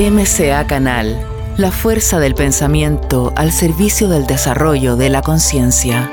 MCA 0.00 0.66
Canal, 0.66 1.20
la 1.58 1.70
fuerza 1.70 2.18
del 2.18 2.34
pensamiento 2.34 3.34
al 3.36 3.52
servicio 3.52 4.08
del 4.08 4.26
desarrollo 4.26 4.96
de 4.96 5.10
la 5.10 5.20
conciencia. 5.20 6.10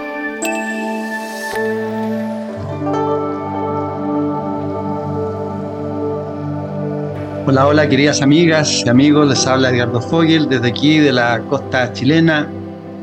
Hola, 7.46 7.66
hola 7.66 7.88
queridas 7.88 8.21
amigas 8.21 8.84
y 8.86 8.89
amigos, 8.89 9.30
les 9.30 9.48
habla 9.48 9.70
Edgardo 9.70 10.02
Fogel 10.02 10.50
desde 10.50 10.68
aquí 10.68 11.00
de 11.00 11.14
la 11.14 11.40
costa 11.50 11.94
chilena. 11.94 12.50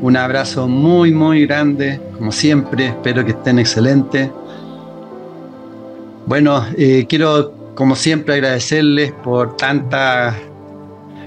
Un 0.03 0.15
abrazo 0.15 0.67
muy, 0.67 1.11
muy 1.11 1.47
grande, 1.47 1.99
como 2.15 2.31
siempre, 2.31 2.89
espero 2.89 3.25
que 3.25 3.31
estén 3.31 3.57
excelentes. 3.57 4.29
Bueno, 6.27 6.63
eh, 6.77 7.07
quiero 7.09 7.73
como 7.73 7.95
siempre 7.95 8.35
agradecerles 8.35 9.13
por 9.23 9.57
tanta 9.57 10.35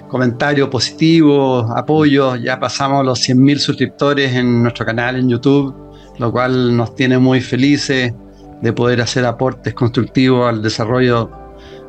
comentarios 0.09 0.69
positivos, 0.69 1.67
apoyo. 1.77 2.37
Ya 2.37 2.59
pasamos 2.59 3.05
los 3.05 3.21
100.000 3.21 3.59
suscriptores 3.59 4.35
en 4.35 4.63
nuestro 4.63 4.85
canal 4.85 5.17
en 5.17 5.29
YouTube, 5.29 5.75
lo 6.19 6.33
cual 6.33 6.77
nos 6.77 6.95
tiene 6.95 7.19
muy 7.19 7.41
felices 7.41 8.13
de 8.61 8.73
poder 8.73 9.01
hacer 9.01 9.25
aportes 9.25 9.75
constructivos 9.75 10.49
al 10.49 10.63
desarrollo 10.63 11.31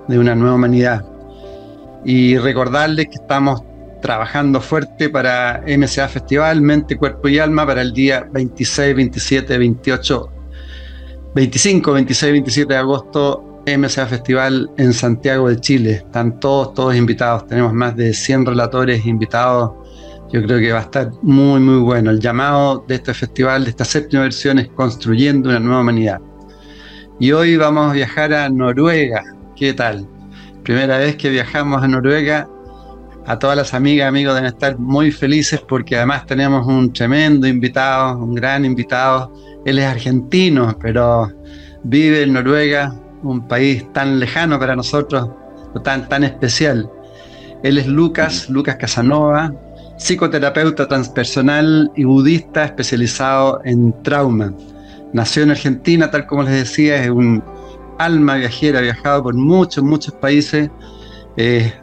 de 0.08 0.20
una 0.20 0.36
nueva 0.36 0.56
humanidad. 0.56 1.06
Y 2.06 2.38
recordarles 2.38 3.08
que 3.08 3.16
estamos 3.16 3.64
trabajando 4.02 4.62
fuerte 4.62 5.10
para 5.10 5.64
MCA 5.68 6.08
Festival, 6.08 6.62
Mente, 6.62 6.98
Cuerpo 6.98 7.28
y 7.28 7.40
Alma, 7.40 7.66
para 7.66 7.82
el 7.82 7.94
día 7.94 8.28
26, 8.32 8.96
27, 8.96 9.58
28, 9.58 10.32
25, 11.36 11.94
26, 11.94 12.32
27 12.32 12.74
de 12.74 12.80
agosto 12.80 13.49
MCA 13.78 14.06
Festival 14.06 14.70
en 14.78 14.94
Santiago 14.94 15.50
de 15.50 15.60
Chile. 15.60 15.92
Están 15.92 16.40
todos, 16.40 16.74
todos 16.74 16.96
invitados. 16.96 17.48
Tenemos 17.48 17.74
más 17.74 17.96
de 17.96 18.14
100 18.14 18.46
relatores 18.46 19.06
invitados. 19.06 19.72
Yo 20.32 20.44
creo 20.44 20.60
que 20.60 20.72
va 20.72 20.80
a 20.80 20.84
estar 20.84 21.12
muy, 21.22 21.60
muy 21.60 21.80
bueno. 21.80 22.12
El 22.12 22.20
llamado 22.20 22.84
de 22.88 22.96
este 22.96 23.14
festival, 23.14 23.64
de 23.64 23.72
esta 23.72 23.86
séptima 23.86 24.24
versión, 24.24 24.60
es 24.60 24.68
Construyendo 24.70 25.50
una 25.50 25.60
nueva 25.60 25.82
humanidad. 25.82 26.20
Y 27.20 27.32
hoy 27.32 27.58
vamos 27.58 27.92
a 27.92 27.94
viajar 27.94 28.34
a 28.34 28.50
Noruega. 28.50 29.24
¿Qué 29.56 29.74
tal? 29.74 30.08
Primera 30.64 30.98
vez 30.98 31.16
que 31.16 31.30
viajamos 31.30 31.84
a 31.84 31.88
Noruega. 31.88 32.48
A 33.26 33.38
todas 33.38 33.58
las 33.58 33.74
amigas, 33.74 34.08
amigos 34.08 34.36
deben 34.36 34.48
estar 34.48 34.80
muy 34.80 35.12
felices 35.12 35.62
porque 35.68 35.98
además 35.98 36.26
tenemos 36.26 36.66
un 36.66 36.94
tremendo 36.94 37.48
invitado, 37.48 38.18
un 38.18 38.34
gran 38.34 38.66
invitado. 38.66 39.34
Él 39.66 39.80
es 39.80 39.86
argentino, 39.86 40.76
pero 40.82 41.32
vive 41.84 42.24
en 42.24 42.34
Noruega, 42.34 42.94
un 43.24 43.48
país 43.48 43.86
tan 43.94 44.20
lejano 44.20 44.60
para 44.60 44.76
nosotros, 44.76 45.30
tan, 45.84 46.08
tan 46.10 46.24
especial. 46.24 46.90
Él 47.64 47.78
es 47.78 47.88
Lucas, 47.88 48.50
Lucas 48.50 48.78
Casanova, 48.78 49.54
psicoterapeuta 49.98 50.88
transpersonal 50.88 51.92
y 51.96 52.06
budista 52.06 52.66
especializado 52.66 53.62
en 53.66 53.94
trauma. 54.04 54.54
Nació 55.14 55.44
en 55.44 55.52
Argentina, 55.52 56.10
tal 56.10 56.26
como 56.26 56.44
les 56.44 56.54
decía, 56.54 57.04
es 57.04 57.10
un 57.10 57.44
alma 57.98 58.36
viajera, 58.36 58.80
ha 58.80 58.84
viajado 58.84 59.24
por 59.24 59.36
muchos, 59.36 59.84
muchos 59.84 60.14
países, 60.16 60.70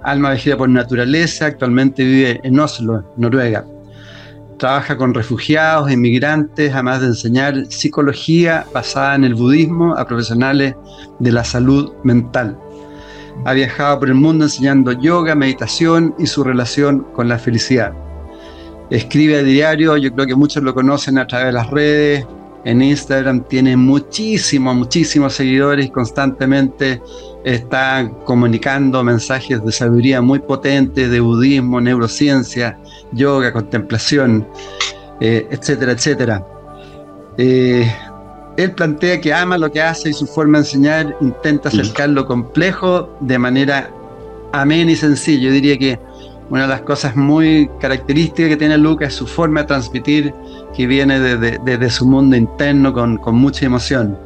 alma 0.02 0.30
viajera 0.30 0.56
por 0.56 0.68
naturaleza, 0.68 1.46
actualmente 1.46 2.04
vive 2.04 2.40
en 2.42 2.58
Oslo, 2.58 3.04
Noruega. 3.16 3.64
Trabaja 4.58 4.96
con 4.96 5.12
refugiados, 5.12 5.90
inmigrantes, 5.90 6.72
además 6.72 7.02
de 7.02 7.08
enseñar 7.08 7.66
psicología 7.66 8.64
basada 8.72 9.14
en 9.14 9.24
el 9.24 9.34
budismo 9.34 9.94
a 9.94 10.06
profesionales 10.06 10.74
de 11.18 11.32
la 11.32 11.44
salud 11.44 11.92
mental. 12.04 12.58
Ha 13.44 13.52
viajado 13.52 13.98
por 13.98 14.08
el 14.08 14.14
mundo 14.14 14.46
enseñando 14.46 14.92
yoga, 14.92 15.34
meditación 15.34 16.14
y 16.18 16.26
su 16.26 16.42
relación 16.42 17.06
con 17.12 17.28
la 17.28 17.38
felicidad. 17.38 17.92
Escribe 18.88 19.36
a 19.36 19.42
diario, 19.42 19.96
yo 19.98 20.12
creo 20.14 20.26
que 20.26 20.34
muchos 20.34 20.62
lo 20.62 20.72
conocen 20.72 21.18
a 21.18 21.26
través 21.26 21.48
de 21.48 21.52
las 21.52 21.70
redes. 21.70 22.26
En 22.64 22.80
Instagram 22.80 23.44
tiene 23.44 23.76
muchísimos, 23.76 24.74
muchísimos 24.74 25.34
seguidores 25.34 25.90
constantemente 25.90 27.02
está 27.46 28.10
comunicando 28.24 29.04
mensajes 29.04 29.64
de 29.64 29.70
sabiduría 29.70 30.20
muy 30.20 30.40
potentes 30.40 31.08
de 31.08 31.20
budismo, 31.20 31.80
neurociencia, 31.80 32.76
yoga, 33.12 33.52
contemplación, 33.52 34.44
eh, 35.20 35.46
etcétera, 35.52 35.92
etcétera. 35.92 36.44
Eh, 37.38 37.88
él 38.56 38.72
plantea 38.72 39.20
que 39.20 39.32
ama 39.32 39.58
lo 39.58 39.70
que 39.70 39.80
hace 39.80 40.10
y 40.10 40.12
su 40.12 40.26
forma 40.26 40.58
de 40.58 40.64
enseñar 40.64 41.16
intenta 41.20 41.68
acercar 41.68 42.08
lo 42.08 42.26
complejo 42.26 43.16
de 43.20 43.38
manera 43.38 43.90
amena 44.52 44.90
y 44.90 44.96
sencilla. 44.96 45.44
Yo 45.44 45.52
diría 45.52 45.78
que 45.78 46.00
una 46.50 46.62
de 46.62 46.68
las 46.68 46.80
cosas 46.80 47.14
muy 47.14 47.70
características 47.78 48.48
que 48.48 48.56
tiene 48.56 48.76
Lucas 48.76 49.10
es 49.10 49.14
su 49.14 49.26
forma 49.26 49.60
de 49.60 49.68
transmitir 49.68 50.34
que 50.74 50.88
viene 50.88 51.20
desde 51.20 51.90
su 51.90 52.06
mundo 52.06 52.34
interno 52.34 52.92
con, 52.92 53.18
con 53.18 53.36
mucha 53.36 53.66
emoción. 53.66 54.18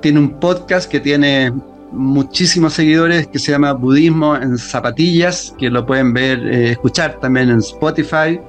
Tiene 0.00 0.20
un 0.20 0.38
podcast 0.38 0.88
que 0.88 1.00
tiene 1.00 1.52
muchísimos 1.92 2.74
seguidores 2.74 3.26
que 3.26 3.38
se 3.38 3.52
llama 3.52 3.72
Budismo 3.72 4.36
en 4.36 4.58
Zapatillas, 4.58 5.54
que 5.58 5.70
lo 5.70 5.84
pueden 5.86 6.12
ver, 6.12 6.38
eh, 6.46 6.70
escuchar 6.72 7.20
también 7.20 7.50
en 7.50 7.58
Spotify 7.58 8.40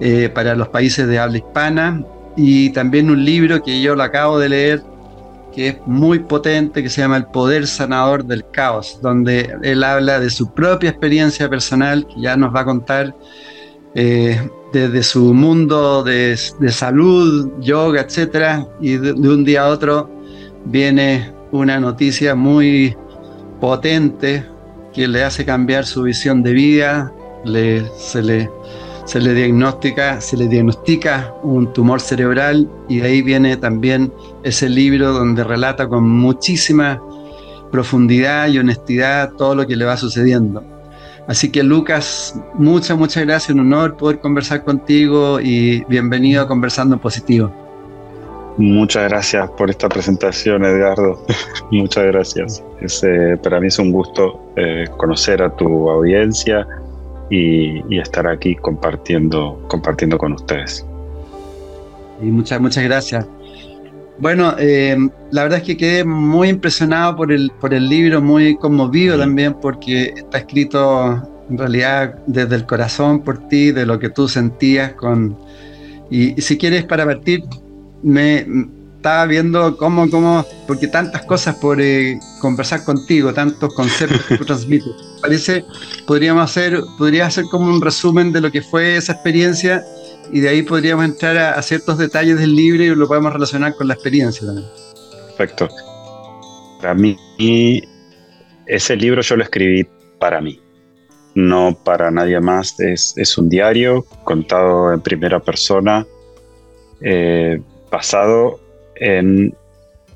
eh, 0.00 0.30
para 0.34 0.54
los 0.54 0.68
países 0.68 1.06
de 1.06 1.18
habla 1.18 1.38
hispana. 1.38 2.04
Y 2.36 2.70
también 2.70 3.10
un 3.10 3.24
libro 3.24 3.62
que 3.62 3.82
yo 3.82 3.94
lo 3.96 4.02
acabo 4.02 4.38
de 4.38 4.48
leer, 4.48 4.82
que 5.52 5.68
es 5.68 5.76
muy 5.86 6.20
potente, 6.20 6.82
que 6.82 6.88
se 6.88 7.00
llama 7.00 7.16
El 7.16 7.26
Poder 7.26 7.66
Sanador 7.66 8.24
del 8.24 8.48
Caos, 8.50 9.00
donde 9.02 9.52
él 9.62 9.82
habla 9.82 10.20
de 10.20 10.30
su 10.30 10.52
propia 10.54 10.90
experiencia 10.90 11.48
personal, 11.48 12.06
que 12.06 12.20
ya 12.20 12.36
nos 12.36 12.54
va 12.54 12.60
a 12.60 12.64
contar 12.64 13.14
eh, 13.94 14.48
desde 14.72 15.02
su 15.02 15.34
mundo 15.34 16.04
de, 16.04 16.36
salud, 16.36 17.50
yoga, 17.60 18.02
etcétera, 18.02 18.66
y 18.80 18.96
de 18.96 19.12
un 19.12 19.44
día 19.44 19.64
a 19.64 19.68
otro 19.68 20.08
viene 20.66 21.39
una 21.52 21.80
noticia 21.80 22.34
muy 22.34 22.96
potente 23.60 24.46
que 24.92 25.06
le 25.08 25.24
hace 25.24 25.44
cambiar 25.44 25.86
su 25.86 26.02
visión 26.02 26.42
de 26.42 26.52
vida, 26.52 27.12
se, 27.96 28.22
le, 28.22 28.50
se, 29.04 29.20
le 29.20 29.34
diagnostica, 29.34 30.20
se 30.20 30.36
le 30.36 30.48
diagnostica 30.48 31.32
un 31.42 31.72
tumor 31.72 32.00
cerebral 32.00 32.68
y 32.88 32.98
de 32.98 33.08
ahí 33.08 33.22
viene 33.22 33.56
también 33.56 34.12
ese 34.42 34.68
libro 34.68 35.12
donde 35.12 35.44
relata 35.44 35.88
con 35.88 36.08
muchísima 36.08 37.00
profundidad 37.70 38.48
y 38.48 38.58
honestidad 38.58 39.32
todo 39.32 39.54
lo 39.54 39.66
que 39.66 39.76
le 39.76 39.84
va 39.84 39.96
sucediendo. 39.96 40.64
Así 41.28 41.52
que 41.52 41.62
Lucas, 41.62 42.34
muchas, 42.54 42.98
muchas 42.98 43.24
gracias, 43.24 43.54
un 43.54 43.60
honor 43.60 43.96
poder 43.96 44.18
conversar 44.18 44.64
contigo 44.64 45.40
y 45.40 45.84
bienvenido 45.84 46.42
a 46.42 46.48
Conversando 46.48 46.96
en 46.96 47.00
Positivo. 47.00 47.69
Muchas 48.60 49.08
gracias 49.08 49.48
por 49.52 49.70
esta 49.70 49.88
presentación, 49.88 50.66
Edgardo. 50.66 51.24
Muchas 51.70 52.04
gracias. 52.04 52.62
Eh, 53.02 53.38
para 53.42 53.58
mí 53.58 53.68
es 53.68 53.78
un 53.78 53.90
gusto 53.90 54.52
eh, 54.54 54.84
conocer 54.98 55.42
a 55.42 55.56
tu 55.56 55.88
audiencia 55.88 56.68
y, 57.30 57.98
estar 57.98 58.26
aquí 58.26 58.54
compartiendo, 58.56 59.64
compartiendo 59.68 60.18
con 60.18 60.34
ustedes. 60.34 60.84
Y 62.20 62.26
muchas, 62.26 62.60
muchas 62.60 62.84
gracias. 62.84 63.26
Bueno, 64.18 64.54
eh, 64.58 64.94
la 65.30 65.44
verdad 65.44 65.60
es 65.60 65.64
que 65.64 65.78
quedé 65.78 66.04
muy 66.04 66.50
impresionado 66.50 67.16
por 67.16 67.32
el, 67.32 67.50
por 67.62 67.72
el 67.72 67.88
libro, 67.88 68.20
muy 68.20 68.56
conmovido 68.56 69.18
también 69.18 69.54
porque 69.54 70.12
está 70.14 70.36
escrito 70.36 71.26
en 71.48 71.56
realidad 71.56 72.18
desde 72.26 72.56
el 72.56 72.66
corazón 72.66 73.20
por 73.22 73.48
ti, 73.48 73.72
de 73.72 73.86
lo 73.86 73.98
que 73.98 74.10
tú 74.10 74.28
sentías 74.28 74.92
con... 74.92 75.38
y 76.10 76.38
si 76.42 76.58
quieres 76.58 76.84
para 76.84 77.06
partir, 77.06 77.42
me 78.02 78.46
estaba 79.00 79.24
viendo 79.24 79.78
cómo, 79.78 80.10
cómo, 80.10 80.44
porque 80.66 80.86
tantas 80.86 81.22
cosas 81.22 81.56
por 81.56 81.80
eh, 81.80 82.20
conversar 82.38 82.84
contigo, 82.84 83.32
tantos 83.32 83.72
conceptos 83.72 84.20
que 84.26 84.36
tú 84.36 84.44
transmites. 84.44 84.92
Parece, 85.22 85.64
podríamos 86.06 86.44
hacer, 86.44 86.78
podría 86.98 87.24
hacer 87.24 87.46
como 87.50 87.72
un 87.72 87.80
resumen 87.80 88.30
de 88.30 88.42
lo 88.42 88.52
que 88.52 88.60
fue 88.60 88.96
esa 88.96 89.12
experiencia 89.12 89.82
y 90.30 90.40
de 90.40 90.50
ahí 90.50 90.62
podríamos 90.62 91.06
entrar 91.06 91.38
a, 91.38 91.62
ciertos 91.62 91.96
detalles 91.96 92.38
del 92.38 92.54
libro 92.54 92.82
y 92.82 92.94
lo 92.94 93.08
podemos 93.08 93.32
relacionar 93.32 93.74
con 93.74 93.88
la 93.88 93.94
experiencia 93.94 94.46
también. 94.46 94.68
Perfecto. 95.28 95.68
Para 96.82 96.94
mí, 96.94 97.16
ese 98.66 98.96
libro 98.96 99.22
yo 99.22 99.36
lo 99.36 99.44
escribí 99.44 99.86
para 100.18 100.42
mí, 100.42 100.60
no 101.34 101.74
para 101.84 102.10
nadie 102.10 102.38
más. 102.38 102.78
Es, 102.80 103.14
es 103.16 103.38
un 103.38 103.48
diario 103.48 104.04
contado 104.24 104.92
en 104.92 105.00
primera 105.00 105.40
persona. 105.40 106.06
Eh, 107.00 107.62
basado 107.90 108.60
en 108.96 109.54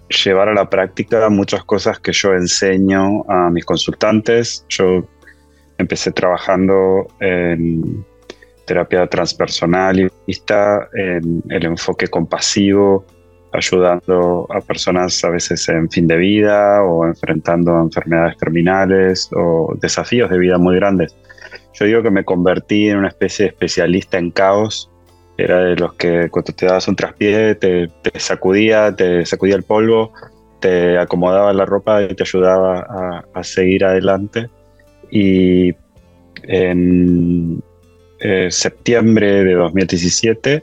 llevar 0.09 0.49
a 0.49 0.55
la 0.55 0.69
práctica 0.69 1.29
muchas 1.29 1.65
cosas 1.65 1.99
que 1.99 2.13
yo 2.13 2.33
enseño 2.33 3.25
a 3.29 3.51
mis 3.51 3.65
consultantes. 3.65 4.65
Yo 4.69 5.07
empecé 5.79 6.13
trabajando 6.13 7.07
en 7.21 8.05
terapia 8.67 9.07
transpersonal 9.07 10.01
y 10.01 10.09
vista, 10.27 10.89
en 10.95 11.43
el 11.51 11.65
enfoque 11.65 12.09
compasivo, 12.09 13.05
ayudando 13.53 14.47
a 14.51 14.61
personas 14.61 15.23
a 15.25 15.31
veces 15.31 15.69
en 15.69 15.89
fin 15.91 16.07
de 16.07 16.17
vida 16.17 16.83
o 16.83 17.07
enfrentando 17.07 17.81
enfermedades 17.81 18.37
terminales 18.39 19.31
o 19.35 19.75
desafíos 19.81 20.29
de 20.31 20.39
vida 20.39 20.59
muy 20.59 20.77
grandes. 20.77 21.15
yo 21.75 21.87
digo 21.87 22.03
que 22.03 22.11
me 22.11 22.25
convertí 22.25 22.89
en 22.89 22.99
una 22.99 23.09
especie 23.09 23.45
de 23.45 23.51
especialista 23.51 24.19
en 24.19 24.31
caos. 24.31 24.91
Era 25.37 25.59
de 25.59 25.77
los 25.77 25.95
que 25.95 26.29
cuando 26.31 26.53
te 26.53 26.67
dabas 26.67 26.87
un 26.87 26.97
traspié 26.97 27.55
te, 27.57 27.91
sacudía, 28.17 28.95
te 28.95 29.27
sacudía 29.27 29.57
el 29.57 29.65
polvo, 29.65 30.13
te 30.61 30.97
acomodaba 30.97 31.53
la 31.53 31.65
ropa 31.65 32.03
y 32.03 32.15
te 32.15 32.23
ayudaba 32.23 33.25
a, 33.35 33.45
seguir 33.45 33.85
adelante. 33.85 34.49
Y 35.11 35.75
en 36.45 37.63
eh, 38.21 38.49
septiembre 38.51 39.45
de 39.45 39.55
2017 39.55 40.63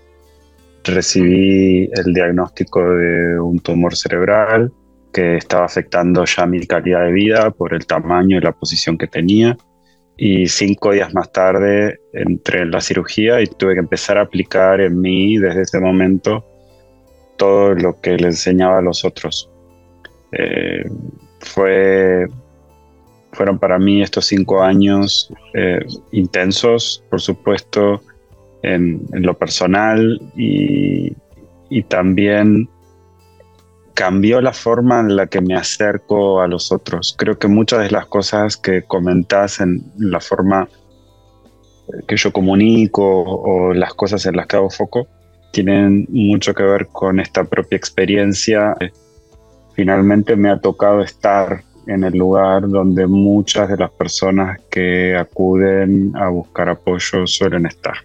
recibí 0.83 1.89
el 1.93 2.13
diagnóstico 2.13 2.81
de 2.95 3.39
un 3.39 3.59
tumor 3.59 3.95
cerebral 3.95 4.71
que 5.13 5.37
estaba 5.37 5.65
afectando 5.65 6.23
ya 6.25 6.45
mi 6.45 6.65
calidad 6.65 7.05
de 7.05 7.11
vida 7.11 7.51
por 7.51 7.73
el 7.73 7.85
tamaño 7.85 8.37
y 8.37 8.41
la 8.41 8.53
posición 8.53 8.97
que 8.97 9.07
tenía. 9.07 9.57
Y 10.23 10.45
cinco 10.49 10.91
días 10.91 11.11
más 11.15 11.31
tarde 11.31 11.99
entré 12.13 12.61
en 12.61 12.69
la 12.69 12.79
cirugía 12.79 13.41
y 13.41 13.47
tuve 13.47 13.73
que 13.73 13.79
empezar 13.79 14.19
a 14.19 14.21
aplicar 14.21 14.79
en 14.79 15.01
mí 15.01 15.39
desde 15.39 15.63
ese 15.63 15.79
momento 15.79 16.45
todo 17.39 17.73
lo 17.73 17.99
que 18.01 18.17
le 18.17 18.27
enseñaba 18.27 18.77
a 18.77 18.81
los 18.83 19.03
otros. 19.03 19.49
Eh, 20.31 20.85
fue, 21.39 22.27
fueron 23.31 23.57
para 23.57 23.79
mí 23.79 24.03
estos 24.03 24.27
cinco 24.27 24.61
años 24.61 25.33
eh, 25.55 25.79
intensos, 26.11 27.03
por 27.09 27.19
supuesto, 27.19 28.03
en, 28.61 29.03
lo 29.13 29.35
personal 29.35 30.21
y, 30.37 31.13
y 31.71 31.81
también 31.81 32.69
cambió 33.93 34.41
la 34.41 34.53
forma 34.53 34.99
en 34.99 35.15
la 35.15 35.27
que 35.27 35.41
me 35.41 35.55
acerco 35.55 36.41
a 36.41 36.47
los 36.47 36.71
otros. 36.71 37.15
Creo 37.17 37.37
que 37.37 37.47
muchas 37.47 37.79
de 37.79 37.91
las 37.91 38.05
cosas 38.05 38.57
que 38.57 38.83
comentás 38.83 39.59
en 39.59 39.83
la 39.97 40.19
forma 40.19 40.67
que 42.07 42.15
yo 42.15 42.31
comunico 42.31 43.03
o 43.03 43.73
las 43.73 43.93
cosas 43.93 44.25
en 44.25 44.35
las 44.37 44.47
que 44.47 44.55
hago 44.55 44.69
foco 44.69 45.07
tienen 45.51 46.07
mucho 46.09 46.53
que 46.53 46.63
ver 46.63 46.87
con 46.87 47.19
esta 47.19 47.43
propia 47.43 47.77
experiencia. 47.77 48.75
Finalmente 49.73 50.35
me 50.35 50.49
ha 50.49 50.59
tocado 50.59 51.01
estar 51.01 51.63
en 51.87 52.03
el 52.03 52.17
lugar 52.17 52.67
donde 52.69 53.07
muchas 53.07 53.69
de 53.69 53.77
las 53.77 53.91
personas 53.91 54.59
que 54.69 55.15
acuden 55.17 56.13
a 56.15 56.29
buscar 56.29 56.69
apoyo 56.69 57.27
suelen 57.27 57.65
estar. 57.65 57.95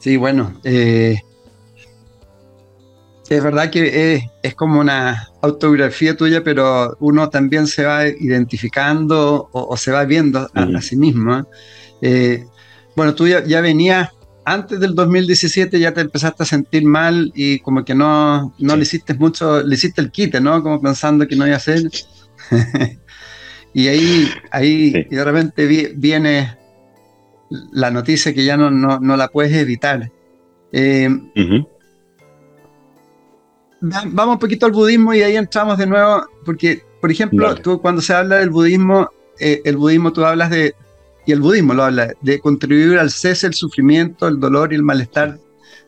Sí, 0.00 0.16
bueno, 0.16 0.54
eh, 0.64 1.20
es 3.30 3.44
verdad 3.44 3.70
que 3.70 4.28
es, 4.42 4.54
como 4.56 4.80
una 4.80 5.28
autobiografía 5.40 6.16
tuya, 6.16 6.42
pero 6.42 6.96
uno 6.98 7.30
también 7.30 7.68
se 7.68 7.84
va 7.84 8.08
identificando 8.08 9.48
o, 9.52 9.76
se 9.76 9.92
va 9.92 10.04
viendo 10.04 10.50
a, 10.52 10.82
sí 10.82 10.96
mismo. 10.96 11.46
Eh, 12.02 12.44
bueno, 12.96 13.14
tú 13.14 13.28
ya, 13.28 13.60
venías, 13.60 14.10
antes 14.44 14.80
del 14.80 14.96
2017 14.96 15.78
ya 15.78 15.94
te 15.94 16.00
empezaste 16.00 16.42
a 16.42 16.46
sentir 16.46 16.84
mal 16.84 17.30
y 17.36 17.60
como 17.60 17.84
que 17.84 17.94
no, 17.94 18.52
no 18.58 18.76
le 18.76 18.82
hiciste 18.82 19.14
mucho, 19.14 19.62
le 19.62 19.76
hiciste 19.76 20.00
el 20.00 20.10
quite, 20.10 20.40
¿no? 20.40 20.60
Como 20.60 20.80
pensando 20.80 21.28
que 21.28 21.36
no 21.36 21.46
iba 21.46 21.56
a 21.56 21.60
ser. 21.60 21.88
y 23.72 23.86
ahí, 23.86 24.28
ahí 24.50 25.06
de 25.08 25.24
repente 25.24 25.94
viene 25.94 26.58
la 27.70 27.92
noticia 27.92 28.34
que 28.34 28.44
ya 28.44 28.56
no, 28.56 28.70
no, 28.72 29.16
la 29.16 29.28
puedes 29.28 29.52
evitar. 29.52 30.10
Eh, 30.72 31.08
vamos 33.80 34.34
un 34.34 34.38
poquito 34.38 34.66
al 34.66 34.72
budismo 34.72 35.14
y 35.14 35.22
ahí 35.22 35.36
entramos 35.36 35.78
de 35.78 35.86
nuevo, 35.86 36.24
porque, 36.44 36.82
por 37.00 37.10
ejemplo, 37.10 37.54
tú 37.56 37.80
cuando 37.80 38.02
se 38.02 38.14
habla 38.14 38.36
del 38.36 38.50
budismo, 38.50 39.08
eh, 39.38 39.62
el 39.64 39.76
budismo 39.76 40.12
tú 40.12 40.24
hablas 40.24 40.50
de, 40.50 40.74
y 41.26 41.32
el 41.32 41.40
budismo 41.40 41.74
lo 41.74 41.84
habla, 41.84 42.12
de 42.20 42.40
contribuir 42.40 42.98
al 42.98 43.10
cese, 43.10 43.46
el 43.46 43.54
sufrimiento, 43.54 44.28
el 44.28 44.38
dolor 44.38 44.72
y 44.72 44.76
el 44.76 44.82
malestar 44.82 45.38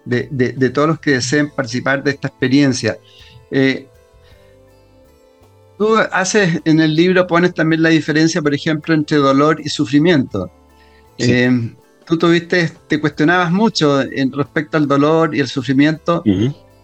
de, 0.05 0.29
de, 0.31 0.71
todos 0.71 0.89
los 0.89 1.01
que 1.01 1.13
deseen 1.13 1.51
participar 1.51 2.03
de 2.03 2.13
esta 2.13 2.29
experiencia. 2.29 2.99
Eh, 3.51 3.87
tú 5.79 5.97
haces 5.97 6.61
en 6.65 6.81
el 6.81 6.95
libro, 6.95 7.27
pones 7.27 7.55
también 7.55 7.83
la 7.83 7.91
diferencia, 7.91 8.41
por 8.43 8.55
ejemplo, 8.55 8.95
entre 8.95 9.19
dolor 9.19 9.61
y 9.61 9.69
sufrimiento. 9.69 10.51
Eh, 11.19 11.75
tú 12.07 12.19
tuviste, 12.19 12.73
te 12.89 13.01
cuestionabas 13.01 13.53
mucho 13.53 14.01
en 14.01 14.33
respecto 14.33 14.77
al 14.77 14.89
dolor 14.89 15.35
y 15.35 15.41
el 15.41 15.49
sufrimiento. 15.49 16.25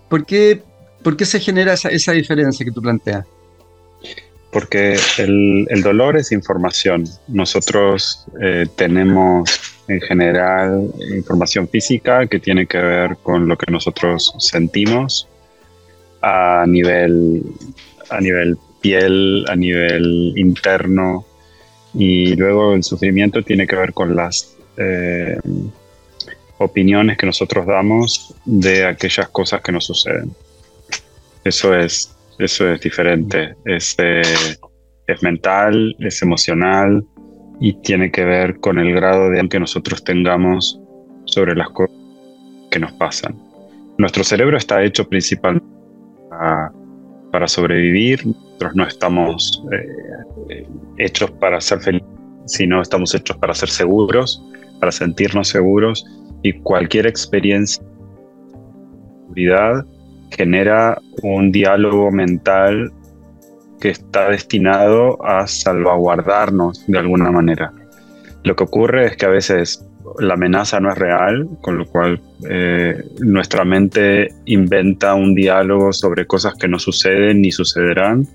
¿Por 0.08 0.24
qué 0.24 0.62
¿Por 1.02 1.16
qué 1.16 1.24
se 1.24 1.40
genera 1.40 1.74
esa, 1.74 2.12
diferencia 2.12 2.64
que 2.64 2.72
tú 2.72 2.82
planteas? 2.82 3.24
Porque 4.50 4.98
el, 5.18 5.82
dolor 5.82 6.16
es 6.16 6.32
información. 6.32 7.04
Nosotros 7.28 8.26
eh, 8.40 8.66
tenemos 8.76 9.60
en 9.88 10.00
general 10.00 10.90
información 11.14 11.68
física 11.68 12.26
que 12.26 12.38
tiene 12.38 12.66
que 12.66 12.78
ver 12.78 13.16
con 13.22 13.48
lo 13.48 13.56
que 13.56 13.70
nosotros 13.70 14.34
sentimos 14.38 15.28
a 16.22 16.64
nivel, 16.66 17.42
a 18.10 18.20
nivel 18.20 18.58
piel, 18.80 19.44
a 19.48 19.56
nivel 19.56 20.32
interno. 20.36 21.24
Y 21.94 22.34
luego 22.36 22.74
el 22.74 22.82
sufrimiento 22.82 23.42
tiene 23.42 23.66
que 23.66 23.76
ver 23.76 23.92
con 23.92 24.14
las 24.14 24.56
eh, 24.76 25.38
opiniones 26.58 27.16
que 27.16 27.26
nosotros 27.26 27.66
damos 27.66 28.34
de 28.44 28.84
aquellas 28.84 29.28
cosas 29.28 29.62
que 29.62 29.72
nos 29.72 29.86
suceden. 29.86 30.34
Eso 31.48 31.74
es, 31.74 32.14
eso 32.38 32.68
es 32.68 32.82
diferente. 32.82 33.54
Es, 33.64 33.96
eh, 33.96 34.20
es 35.06 35.22
mental, 35.22 35.96
es 35.98 36.20
emocional 36.20 37.02
y 37.58 37.72
tiene 37.80 38.10
que 38.10 38.22
ver 38.22 38.60
con 38.60 38.78
el 38.78 38.92
grado 38.92 39.30
de 39.30 39.48
que 39.48 39.58
nosotros 39.58 40.04
tengamos 40.04 40.78
sobre 41.24 41.56
las 41.56 41.70
cosas 41.70 41.96
que 42.70 42.78
nos 42.78 42.92
pasan. 42.92 43.34
Nuestro 43.96 44.24
cerebro 44.24 44.58
está 44.58 44.84
hecho 44.84 45.08
principalmente 45.08 45.66
para, 47.30 47.48
sobrevivir. 47.48 48.26
Nosotros 48.26 48.76
no 48.76 48.86
estamos 48.86 49.64
eh, 50.50 50.66
hechos 50.98 51.30
para 51.30 51.62
ser 51.62 51.80
felices, 51.80 52.08
sino 52.44 52.82
estamos 52.82 53.14
hechos 53.14 53.38
para 53.38 53.54
ser 53.54 53.70
seguros, 53.70 54.44
para 54.80 54.92
sentirnos 54.92 55.48
seguros 55.48 56.04
y 56.42 56.52
cualquier 56.60 57.06
experiencia 57.06 57.82
de 57.82 59.22
seguridad 59.22 59.86
genera 60.30 61.00
un 61.22 61.52
diálogo 61.52 62.10
mental 62.10 62.92
que 63.80 63.90
está 63.90 64.28
destinado 64.28 65.24
a 65.24 65.46
salvaguardarnos 65.46 66.84
de 66.86 66.98
alguna 66.98 67.30
manera. 67.30 67.72
Lo 68.44 68.56
que 68.56 68.64
ocurre 68.64 69.06
es 69.06 69.16
que 69.16 69.26
a 69.26 69.30
veces 69.30 69.84
la 70.18 70.34
amenaza 70.34 70.80
no 70.80 70.90
es 70.90 70.98
real, 70.98 71.48
con 71.60 71.78
lo 71.78 71.86
cual 71.86 72.20
eh, 72.48 73.02
nuestra 73.20 73.64
mente 73.64 74.28
inventa 74.46 75.14
un 75.14 75.34
diálogo 75.34 75.92
sobre 75.92 76.26
cosas 76.26 76.54
que 76.54 76.68
no 76.68 76.78
suceden 76.78 77.42
ni 77.42 77.52
sucederán. 77.52 78.26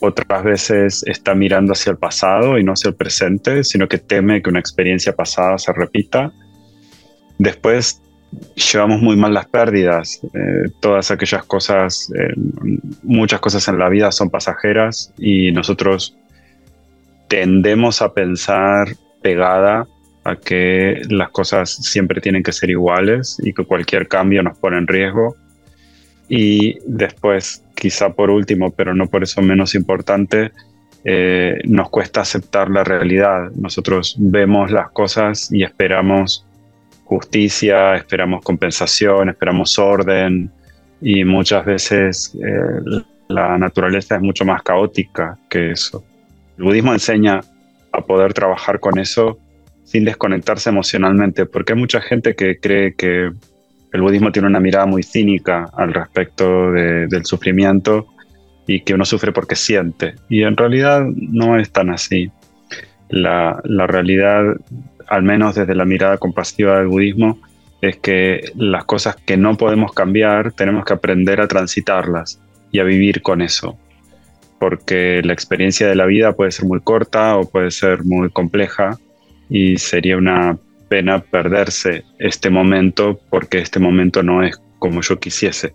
Otras 0.00 0.44
veces 0.44 1.02
está 1.06 1.34
mirando 1.34 1.72
hacia 1.72 1.90
el 1.90 1.98
pasado 1.98 2.58
y 2.58 2.64
no 2.64 2.72
hacia 2.72 2.90
el 2.90 2.94
presente, 2.94 3.64
sino 3.64 3.88
que 3.88 3.98
teme 3.98 4.42
que 4.42 4.50
una 4.50 4.60
experiencia 4.60 5.14
pasada 5.14 5.58
se 5.58 5.72
repita. 5.72 6.32
Después 7.38 8.00
llevamos 8.54 9.00
muy 9.00 9.16
mal 9.16 9.34
las 9.34 9.46
pérdidas. 9.46 10.20
Eh, 10.34 10.70
todas 10.80 11.10
aquellas 11.10 11.44
cosas, 11.44 12.12
eh, 12.18 12.34
muchas 13.02 13.40
cosas 13.40 13.66
en 13.68 13.78
la 13.78 13.88
vida 13.88 14.12
son 14.12 14.30
pasajeras 14.30 15.12
y 15.18 15.52
nosotros 15.52 16.16
tendemos 17.28 18.02
a 18.02 18.12
pensar 18.12 18.88
pegada 19.22 19.86
a 20.24 20.36
que 20.36 21.02
las 21.08 21.30
cosas 21.30 21.70
siempre 21.70 22.20
tienen 22.20 22.42
que 22.42 22.52
ser 22.52 22.70
iguales 22.70 23.36
y 23.42 23.52
que 23.52 23.64
cualquier 23.64 24.08
cambio 24.08 24.42
nos 24.42 24.58
pone 24.58 24.78
en 24.78 24.86
riesgo. 24.86 25.36
Y 26.28 26.78
después, 26.86 27.64
quizá 27.74 28.10
por 28.10 28.30
último, 28.30 28.70
pero 28.70 28.94
no 28.94 29.06
por 29.06 29.22
eso 29.22 29.40
menos 29.40 29.74
importante, 29.74 30.52
eh, 31.04 31.58
nos 31.64 31.88
cuesta 31.88 32.20
aceptar 32.20 32.68
la 32.68 32.84
realidad. 32.84 33.50
Nosotros 33.54 34.16
vemos 34.18 34.70
las 34.70 34.90
cosas 34.90 35.50
y 35.50 35.62
esperamos 35.62 36.44
justicia, 37.08 37.94
esperamos 37.94 38.44
compensación, 38.44 39.30
esperamos 39.30 39.78
orden 39.78 40.50
y 41.00 41.24
muchas 41.24 41.64
veces 41.64 42.36
eh, 42.36 43.02
la 43.28 43.56
naturaleza 43.56 44.16
es 44.16 44.20
mucho 44.20 44.44
más 44.44 44.62
caótica 44.62 45.38
que 45.48 45.70
eso. 45.70 46.04
El 46.58 46.64
budismo 46.64 46.92
enseña 46.92 47.40
a 47.92 48.00
poder 48.02 48.34
trabajar 48.34 48.78
con 48.78 48.98
eso 48.98 49.38
sin 49.84 50.04
desconectarse 50.04 50.68
emocionalmente, 50.68 51.46
porque 51.46 51.72
hay 51.72 51.78
mucha 51.78 52.02
gente 52.02 52.34
que 52.34 52.58
cree 52.60 52.92
que 52.94 53.30
el 53.92 54.02
budismo 54.02 54.30
tiene 54.30 54.48
una 54.48 54.60
mirada 54.60 54.84
muy 54.84 55.02
cínica 55.02 55.70
al 55.74 55.94
respecto 55.94 56.72
del 56.72 57.24
sufrimiento 57.24 58.06
y 58.66 58.80
que 58.80 58.92
uno 58.92 59.06
sufre 59.06 59.32
porque 59.32 59.56
siente. 59.56 60.14
Y 60.28 60.42
en 60.42 60.58
realidad 60.58 61.06
no 61.06 61.58
es 61.58 61.72
tan 61.72 61.88
así. 61.88 62.30
La, 63.08 63.62
la 63.64 63.86
realidad 63.86 64.44
al 65.08 65.22
menos 65.22 65.54
desde 65.54 65.74
la 65.74 65.84
mirada 65.84 66.18
compasiva 66.18 66.78
del 66.78 66.88
budismo, 66.88 67.38
es 67.80 67.96
que 67.96 68.52
las 68.56 68.84
cosas 68.84 69.16
que 69.16 69.36
no 69.36 69.56
podemos 69.56 69.92
cambiar 69.92 70.52
tenemos 70.52 70.84
que 70.84 70.94
aprender 70.94 71.40
a 71.40 71.48
transitarlas 71.48 72.40
y 72.72 72.80
a 72.80 72.84
vivir 72.84 73.22
con 73.22 73.40
eso. 73.42 73.78
porque 74.58 75.22
la 75.22 75.32
experiencia 75.32 75.86
de 75.88 75.94
la 75.94 76.04
vida 76.06 76.32
puede 76.32 76.50
ser 76.50 76.66
muy 76.66 76.80
corta 76.80 77.36
o 77.36 77.48
puede 77.48 77.70
ser 77.70 78.04
muy 78.04 78.28
compleja 78.30 78.98
y 79.48 79.78
sería 79.78 80.16
una 80.16 80.58
pena 80.88 81.20
perderse 81.20 82.04
este 82.18 82.50
momento 82.50 83.20
porque 83.30 83.58
este 83.58 83.78
momento 83.78 84.22
no 84.22 84.42
es 84.42 84.60
como 84.78 85.00
yo 85.00 85.18
quisiese. 85.18 85.74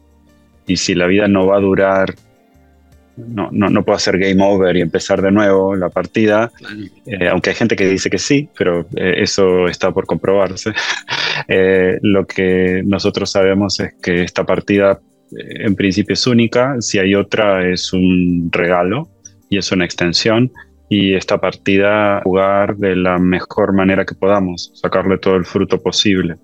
Y 0.68 0.78
si 0.78 0.96
la 0.96 1.08
vida 1.08 1.28
no 1.28 1.48
va 1.48 1.58
a 1.58 1.62
durar, 1.62 2.16
no, 3.18 3.50
no, 3.52 3.84
puedo 3.84 3.96
hacer 3.96 4.18
game 4.18 4.44
over 4.44 4.76
y 4.76 4.82
empezar 4.82 5.22
de 5.22 5.32
nuevo 5.32 5.76
la 5.76 5.90
partida, 5.90 6.52
eh, 7.06 7.28
aunque 7.28 7.52
hay 7.52 7.56
gente 7.56 7.76
que 7.76 7.88
dice 7.88 8.10
que 8.10 8.18
sí, 8.18 8.50
pero 8.58 8.88
eh, 8.96 9.16
eso 9.18 9.68
está 9.68 9.92
por 9.92 10.06
comprobarse. 10.06 10.72
Eh, 11.48 11.98
lo 12.04 12.26
que 12.26 12.84
nosotros 12.86 13.32
sabemos 13.32 13.80
es 13.80 13.96
que 14.02 14.24
esta 14.24 14.46
partida 14.46 15.02
en 15.32 15.76
principio 15.76 16.14
es 16.14 16.26
única, 16.28 16.76
si 16.80 17.00
hay 17.00 17.16
otra 17.16 17.68
es 17.68 17.92
un 17.92 18.50
regalo 18.52 19.10
y 19.50 19.58
es 19.58 19.72
una 19.72 19.84
extensión 19.84 20.52
y 20.90 21.16
esta 21.16 21.40
partida 21.42 22.22
jugar 22.24 22.78
de 22.78 22.96
la 22.96 23.18
mejor 23.18 23.74
manera 23.74 24.06
que 24.06 24.16
podamos, 24.16 24.72
sacarle 24.76 25.18
todo 25.18 25.36
el 25.36 25.46
fruto 25.46 25.82
posible. 25.82 26.36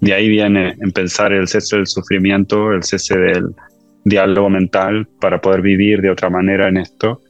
De 0.00 0.12
ahí 0.12 0.28
viene 0.28 0.76
en 0.80 0.92
pensar 0.92 1.32
el 1.32 1.48
cese 1.48 1.76
del 1.76 1.86
sufrimiento, 1.86 2.72
el 2.72 2.82
cese 2.82 3.18
del 3.18 3.54
diálogo 4.06 4.48
mental 4.48 5.08
para 5.20 5.40
poder 5.40 5.62
vivir 5.62 6.00
de 6.00 6.10
otra 6.10 6.30
manera 6.30 6.68
en 6.68 6.76
esto 6.76 7.22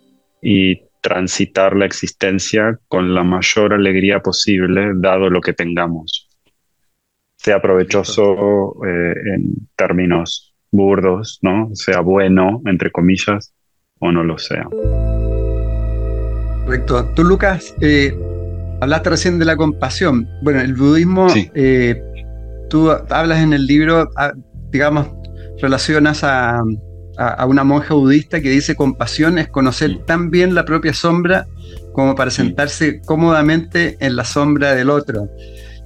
y 0.43 0.83
transitar 1.01 1.75
la 1.75 1.87
existencia 1.87 2.79
con 2.89 3.15
la 3.15 3.25
mayor 3.25 3.73
alegría 3.73 4.21
posible, 4.21 4.93
dado 4.95 5.31
lo 5.31 5.41
que 5.41 5.55
tengamos. 5.55 6.29
Sea 7.37 7.63
provechoso 7.63 8.75
eh, 8.87 9.15
en 9.35 9.69
términos 9.75 10.55
burdos, 10.71 11.39
¿no? 11.41 11.71
Sea 11.73 12.01
bueno, 12.01 12.61
entre 12.67 12.91
comillas, 12.91 13.55
o 13.99 14.13
no 14.13 14.23
lo 14.23 14.37
sea. 14.37 14.69
Correcto. 16.65 17.09
Tú, 17.15 17.25
Lucas, 17.25 17.75
eh, 17.81 18.13
hablaste 18.83 19.11
recién 19.11 19.39
de 19.39 19.47
la 19.47 19.57
compasión. 19.57 20.29
Bueno, 20.43 20.61
el 20.61 20.75
budismo, 20.75 21.29
eh, 21.55 22.03
tú 22.69 22.91
hablas 22.91 23.39
en 23.39 23.55
el 23.55 23.67
libro, 23.67 24.11
ah, 24.17 24.33
digamos, 24.71 25.09
relacionas 25.61 26.23
a, 26.25 26.63
una 27.49 27.65
monja 27.65 27.95
budista 27.95 28.43
que 28.43 28.51
dice 28.51 28.75
compasión 28.75 29.39
es 29.39 29.49
conocer 29.49 30.05
tan 30.05 30.31
bien 30.31 30.55
la 30.55 30.67
propia 30.67 30.93
sombra 30.93 31.47
como 31.95 32.15
para 32.15 32.31
sentarse 32.31 33.01
cómodamente 33.07 33.97
en 34.01 34.17
la 34.17 34.25
sombra 34.25 34.75
del 34.75 34.91
otro. 34.91 35.27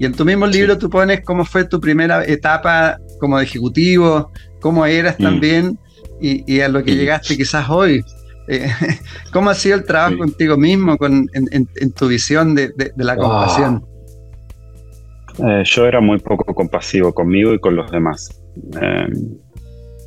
Y 0.00 0.06
en 0.06 0.12
tu 0.12 0.24
mismo 0.24 0.46
libro 0.48 0.76
tú 0.76 0.90
pones 0.90 1.20
cómo 1.20 1.44
fue 1.44 1.64
tu 1.64 1.80
primera 1.80 2.24
etapa 2.24 2.98
como 3.20 3.38
de 3.38 3.44
ejecutivo, 3.44 4.32
cómo 4.60 4.84
eras 4.86 5.20
mm. 5.20 5.22
también 5.22 5.78
y, 6.20 6.60
a 6.60 6.68
lo 6.68 6.82
que 6.82 6.96
llegaste 6.96 7.36
quizás 7.36 7.68
hoy. 7.70 8.02
Eh, 8.48 8.68
¿Cómo 9.32 9.50
ha 9.50 9.54
sido 9.54 9.76
el 9.76 9.84
trabajo 9.84 10.18
contigo 10.18 10.56
mismo, 10.56 10.96
con, 10.98 11.28
en, 11.32 11.92
tu 11.92 12.08
visión 12.08 12.54
de, 12.54 12.72
la 12.96 13.16
compasión? 13.16 13.84
Eh, 15.46 15.62
yo 15.64 15.86
era 15.86 16.00
muy 16.00 16.18
poco 16.18 16.52
compasivo 16.54 17.14
conmigo 17.14 17.54
y 17.54 17.60
con 17.60 17.76
los 17.76 17.90
demás. 17.90 18.40
Em, 18.80 19.38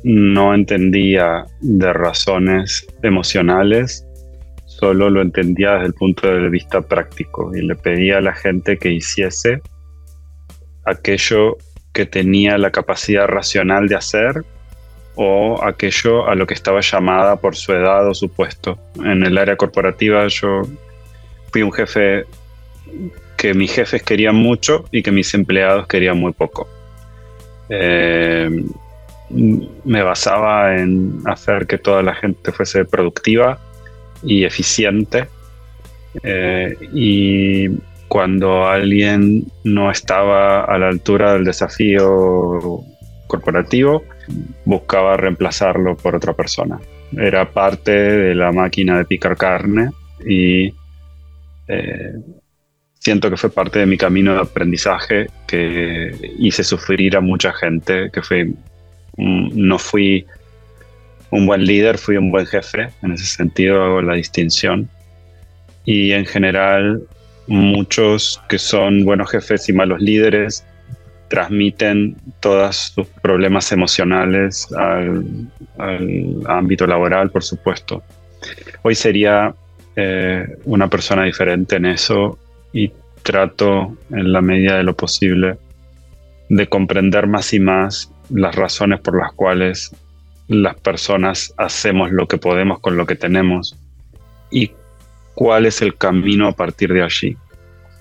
no 0.04 0.54
entendía 0.54 1.46
de 1.62 1.92
razones 1.94 2.86
emocionales, 3.02 4.06
solo 4.66 5.08
lo 5.08 5.22
entendía 5.22 5.72
desde 5.72 5.86
el 5.86 5.94
punto 5.94 6.28
de 6.28 6.48
vista 6.50 6.82
práctico 6.82 7.56
y 7.56 7.62
le 7.62 7.74
pedía 7.74 8.18
a 8.18 8.20
la 8.20 8.34
gente 8.34 8.76
que 8.76 8.92
hiciese 8.92 9.62
aquello 10.84 11.56
que 11.94 12.04
tenía 12.04 12.58
la 12.58 12.70
capacidad 12.70 13.26
racional 13.26 13.88
de 13.88 13.96
hacer 13.96 14.44
o 15.14 15.64
aquello 15.64 16.28
a 16.28 16.34
lo 16.34 16.46
que 16.46 16.54
estaba 16.54 16.80
llamada 16.80 17.36
por 17.36 17.56
su 17.56 17.72
edad 17.72 18.06
o 18.06 18.12
su 18.12 18.28
puesto. 18.28 18.78
En 18.96 19.24
el 19.24 19.38
área 19.38 19.56
corporativa 19.56 20.26
yo 20.28 20.62
fui 21.50 21.62
un 21.62 21.72
jefe 21.72 22.24
que 23.38 23.54
mis 23.54 23.72
jefes 23.72 24.02
querían 24.02 24.36
mucho 24.36 24.84
y 24.90 25.02
que 25.02 25.12
mis 25.12 25.32
empleados 25.32 25.86
querían 25.86 26.18
muy 26.18 26.32
poco. 26.32 26.68
Eh, 27.70 28.50
me 29.30 30.02
basaba 30.02 30.76
en 30.76 31.20
hacer 31.26 31.66
que 31.66 31.78
toda 31.78 32.02
la 32.02 32.14
gente 32.14 32.52
fuese 32.52 32.84
productiva 32.84 33.58
y 34.22 34.44
eficiente. 34.44 35.26
Eh, 36.22 36.76
y 36.92 37.68
cuando 38.08 38.66
alguien 38.66 39.44
no 39.64 39.90
estaba 39.90 40.64
a 40.64 40.78
la 40.78 40.88
altura 40.88 41.32
del 41.32 41.44
desafío 41.44 42.82
corporativo, 43.26 44.04
buscaba 44.64 45.16
reemplazarlo 45.16 45.96
por 45.96 46.14
otra 46.14 46.32
persona. 46.32 46.78
Era 47.16 47.50
parte 47.50 47.92
de 47.92 48.34
la 48.34 48.52
máquina 48.52 48.98
de 48.98 49.04
picar 49.04 49.36
carne 49.36 49.90
y 50.24 50.72
eh, 51.68 52.12
siento 52.98 53.30
que 53.30 53.36
fue 53.36 53.50
parte 53.50 53.80
de 53.80 53.86
mi 53.86 53.96
camino 53.96 54.34
de 54.34 54.40
aprendizaje 54.40 55.26
que 55.46 56.32
hice 56.38 56.64
sufrir 56.64 57.16
a 57.16 57.20
mucha 57.20 57.52
gente, 57.52 58.10
que 58.10 58.22
fue, 58.22 58.50
no 59.16 59.78
fui 59.78 60.26
un 61.30 61.46
buen 61.46 61.64
líder, 61.64 61.98
fui 61.98 62.16
un 62.16 62.30
buen 62.30 62.46
jefe, 62.46 62.88
en 63.02 63.12
ese 63.12 63.26
sentido 63.26 63.82
hago 63.82 64.02
la 64.02 64.14
distinción. 64.14 64.88
Y 65.84 66.12
en 66.12 66.24
general 66.24 67.02
muchos 67.46 68.40
que 68.48 68.58
son 68.58 69.04
buenos 69.04 69.30
jefes 69.30 69.68
y 69.68 69.72
malos 69.72 70.00
líderes 70.00 70.64
transmiten 71.28 72.16
todos 72.40 72.92
sus 72.94 73.06
problemas 73.20 73.72
emocionales 73.72 74.68
al, 74.72 75.24
ámbito 76.46 76.86
laboral, 76.86 77.30
por 77.30 77.42
supuesto. 77.42 78.02
Hoy 78.82 78.94
sería 78.94 79.54
eh, 79.96 80.46
una 80.64 80.88
persona 80.88 81.24
diferente 81.24 81.76
en 81.76 81.86
eso 81.86 82.38
y 82.72 82.92
trato 83.22 83.96
en 84.10 84.32
la 84.32 84.40
medida 84.42 84.76
de 84.76 84.84
lo 84.84 84.94
posible 84.94 85.56
de 86.48 86.66
comprender 86.68 87.26
más 87.26 87.52
y 87.52 87.58
más 87.58 88.12
las 88.30 88.54
razones 88.54 89.00
por 89.00 89.18
las 89.18 89.32
cuales 89.32 89.94
las 90.48 90.78
personas 90.80 91.54
hacemos 91.56 92.10
lo 92.10 92.26
que 92.28 92.38
podemos 92.38 92.80
con 92.80 92.96
lo 92.96 93.06
que 93.06 93.16
tenemos 93.16 93.76
y 94.50 94.72
cuál 95.34 95.66
es 95.66 95.82
el 95.82 95.96
camino 95.96 96.48
a 96.48 96.52
partir 96.52 96.92
de 96.92 97.02
allí. 97.02 97.36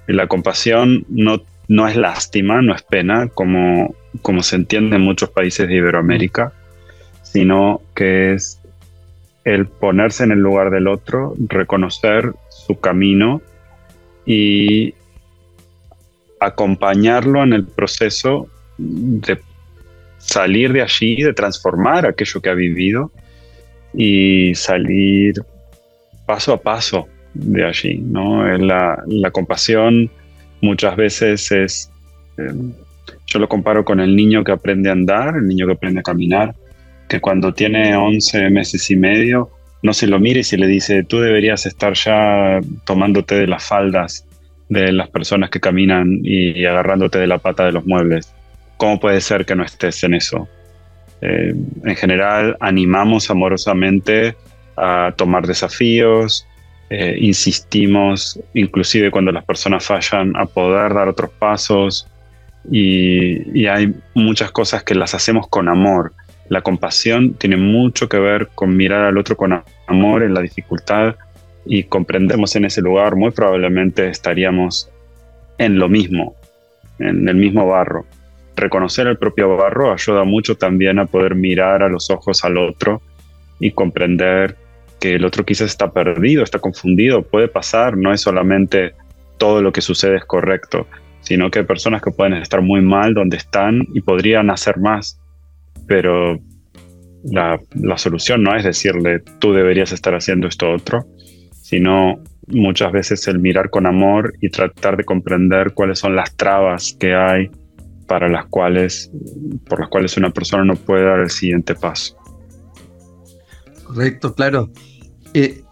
La 0.08 0.28
compasión 0.28 1.06
no, 1.10 1.42
no 1.68 1.88
es 1.88 1.96
lástima, 1.96 2.62
no 2.62 2.76
es 2.76 2.84
pena, 2.84 3.28
como, 3.34 3.96
como 4.22 4.44
se 4.44 4.58
entiende 4.58 4.98
en 4.98 5.02
muchos 5.02 5.30
países 5.30 5.68
de 5.68 5.76
Iberoamérica, 5.76 6.54
sino 7.22 7.82
que 7.96 8.34
es 8.34 8.60
el 9.46 9.66
ponerse 9.66 10.24
en 10.24 10.32
el 10.32 10.40
lugar 10.40 10.70
del 10.70 10.88
otro, 10.88 11.34
reconocer 11.48 12.34
su 12.50 12.80
camino 12.80 13.42
y 14.26 14.94
acompañarlo 16.40 17.44
en 17.44 17.54
el 17.54 17.66
proceso 17.66 18.48
de 18.78 19.40
salir 20.26 20.74
de 20.74 20.82
allí, 20.82 21.22
de 21.22 21.34
transformar 21.34 22.06
aquello 22.06 22.42
que 22.42 22.50
ha 22.50 22.54
vivido 22.54 23.12
y 23.94 24.56
salir 24.56 25.36
paso 26.26 26.54
a 26.54 26.62
paso 26.62 27.08
de 27.34 27.66
allí, 27.66 27.98
¿no? 27.98 28.46
La, 28.58 29.04
la 29.08 29.32
compasión 29.32 30.10
muchas 30.62 30.96
veces 30.96 31.52
es, 31.52 31.92
em, 32.38 32.72
yo 33.28 33.40
lo 33.40 33.50
comparo 33.50 33.84
con 33.84 34.00
el 34.00 34.16
niño 34.16 34.44
que 34.44 34.52
aprende 34.52 34.90
a 34.90 34.94
andar, 34.94 35.36
el 35.36 35.48
niño 35.48 35.68
que 35.68 35.74
aprende 35.74 36.00
a 36.00 36.04
caminar, 36.04 36.56
que 37.10 37.20
cuando 37.20 37.54
tiene 37.54 37.96
11 37.96 38.50
meses 38.50 38.90
y 38.90 38.96
medio, 38.96 39.50
no 39.82 39.94
se 39.94 40.08
lo 40.08 40.20
mire 40.20 40.40
y 40.40 40.44
se 40.44 40.58
le 40.58 40.68
dice, 40.68 41.04
tú 41.04 41.20
deberías 41.20 41.66
estar 41.66 41.94
ya 41.94 42.62
tomándote 42.86 43.36
de 43.36 43.48
las 43.48 43.66
faldas 43.66 44.26
de 44.70 44.92
las 44.92 45.10
personas 45.10 45.50
que 45.50 45.60
caminan 45.60 46.20
y, 46.24 46.66
agarrándote 46.66 47.20
de 47.20 47.28
la 47.28 47.38
pata 47.38 47.66
de 47.66 47.74
los 47.74 47.86
muebles. 47.86 48.34
¿Cómo 48.84 49.00
puede 49.00 49.22
ser 49.22 49.46
que 49.46 49.56
no 49.56 49.64
estés 49.64 50.04
en 50.04 50.14
eso? 50.14 50.50
Eh, 51.22 51.56
en 51.86 51.96
general, 51.96 52.58
animamos 52.60 53.30
amorosamente 53.30 54.36
a 54.76 55.14
tomar 55.16 55.48
desafíos, 55.48 56.46
eh, 56.90 57.16
insistimos, 57.18 58.38
inclusive 58.54 59.10
cuando 59.10 59.32
las 59.32 59.46
personas 59.46 59.86
fallan, 59.86 60.36
a 60.36 60.46
poder 60.48 60.94
dar 60.94 61.08
otros 61.08 61.30
pasos 61.40 62.10
y, 62.70 63.66
hay 63.68 63.96
muchas 64.16 64.52
cosas 64.52 64.84
que 64.84 64.96
las 64.96 65.16
hacemos 65.16 65.48
con 65.48 65.70
amor. 65.70 66.12
La 66.50 66.60
compasión 66.60 67.36
tiene 67.36 67.56
mucho 67.56 68.10
que 68.10 68.20
ver 68.20 68.50
con 68.54 68.76
mirar 68.76 69.06
al 69.06 69.18
otro 69.18 69.38
con 69.38 69.64
amor 69.88 70.24
en 70.24 70.34
la 70.34 70.42
dificultad 70.42 71.16
y 71.66 71.84
comprendemos 71.84 72.54
en 72.58 72.66
ese 72.66 72.82
lugar, 72.82 73.16
muy 73.16 73.32
probablemente 73.32 74.10
estaríamos 74.10 74.90
en 75.58 75.80
lo 75.80 75.88
mismo, 75.88 76.36
en 77.00 77.30
el 77.30 77.36
mismo 77.36 77.66
barro. 77.66 78.06
Reconocer 78.56 79.08
el 79.08 79.18
propio 79.18 79.56
barro 79.58 79.92
ayuda 79.92 80.24
mucho 80.24 80.56
también 80.56 81.00
a 81.00 81.06
poder 81.06 81.36
mirar 81.36 81.82
a 81.82 81.90
los 81.90 82.10
ojos 82.10 82.44
al 82.46 82.58
otro 82.58 83.02
y 83.60 83.72
comprender 83.72 84.58
que 85.00 85.16
el 85.16 85.26
otro 85.26 85.44
quizás 85.44 85.70
está 85.70 85.92
perdido, 85.92 86.44
está 86.44 86.60
confundido, 86.60 87.24
puede 87.24 87.48
pasar, 87.48 87.98
no 87.98 88.14
es 88.14 88.22
solamente 88.22 88.94
todo 89.38 89.62
lo 89.62 89.72
que 89.72 89.82
sucede 89.82 90.18
es 90.18 90.26
correcto, 90.26 90.88
sino 91.22 91.50
que 91.50 91.60
hay 91.60 91.66
personas 91.66 92.02
que 92.02 92.12
pueden 92.12 92.34
estar 92.34 92.62
muy 92.62 92.82
mal 92.82 93.14
donde 93.14 93.38
están 93.38 93.88
y 93.94 94.02
podrían 94.02 94.50
hacer 94.50 94.78
más, 94.78 95.20
pero 95.88 96.40
la, 97.24 97.60
la, 97.74 97.98
solución 97.98 98.44
no 98.44 98.56
es 98.56 98.64
decirle 98.64 99.22
tú 99.40 99.54
deberías 99.54 99.92
estar 99.92 100.14
haciendo 100.14 100.48
esto 100.48 100.72
otro, 100.72 101.06
sino 101.62 102.22
muchas 102.48 102.92
veces 102.92 103.28
el 103.28 103.40
mirar 103.40 103.70
con 103.70 103.86
amor 103.86 104.34
y 104.42 104.50
tratar 104.50 104.98
de 104.98 105.06
comprender 105.06 105.74
cuáles 105.74 106.00
son 106.00 106.16
las 106.16 106.36
trabas 106.36 106.96
que 107.00 107.16
hay 107.16 107.50
para 108.14 108.30
las 108.30 108.46
cuales, 108.46 109.10
por 109.68 109.80
las 109.80 109.90
cuales 109.90 110.16
una 110.18 110.30
persona 110.30 110.64
no 110.64 110.76
puede 110.76 111.04
dar 111.04 111.20
el 111.22 111.32
siguiente 111.32 111.74
paso. 111.74 112.16
Correcto, 113.86 114.36
claro. 114.36 114.70
Eh, 115.34 115.64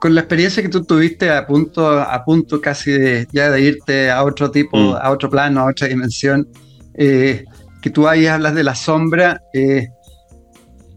con 0.00 0.14
la 0.14 0.22
experiencia 0.22 0.62
que 0.62 0.70
tú 0.70 0.82
tuviste 0.84 1.30
a 1.30 1.46
punto, 1.46 1.86
a 2.00 2.24
punto 2.24 2.62
casi 2.62 2.92
de, 2.92 3.28
ya 3.30 3.50
de 3.50 3.60
irte 3.60 4.10
a 4.10 4.24
otro 4.24 4.50
tipo, 4.50 4.78
mm. 4.78 4.96
a 5.02 5.10
otro 5.10 5.28
plano, 5.28 5.60
a 5.60 5.66
otra 5.66 5.86
dimensión, 5.86 6.48
eh, 6.94 7.44
que 7.82 7.90
tú 7.90 8.08
ahí 8.08 8.26
hablas 8.26 8.54
de 8.54 8.64
la 8.64 8.74
sombra, 8.74 9.42
eh, 9.52 9.88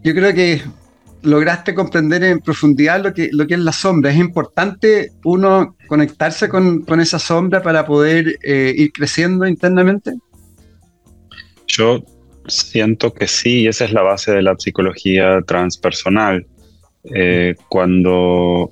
yo 0.01 0.13
creo 0.13 0.33
que 0.33 0.61
lograste 1.23 1.75
comprender 1.75 2.23
en 2.23 2.39
profundidad 2.39 3.03
lo 3.03 3.13
que, 3.13 3.27
lo 3.33 3.45
que 3.45 3.55
es 3.55 3.59
la 3.59 3.73
sombra. 3.73 4.11
Es 4.11 4.17
importante 4.17 5.11
uno 5.25 5.75
conectarse 5.89 6.47
con, 6.47 6.83
con 6.83 7.01
esa 7.01 7.19
sombra 7.19 7.61
para 7.61 7.85
poder 7.85 8.39
ir 8.45 8.93
creciendo 8.93 9.45
internamente. 9.45 10.13
Yo 11.67 12.03
siento 12.47 13.13
que 13.13 13.27
sí, 13.27 13.61
y 13.61 13.67
esa 13.67 13.85
es 13.85 13.93
la 13.93 14.01
base 14.01 14.31
de 14.31 14.41
la 14.41 14.55
psicología 14.57 15.41
transpersonal. 15.45 16.45
Eh, 17.13 17.55
cuando 17.69 18.71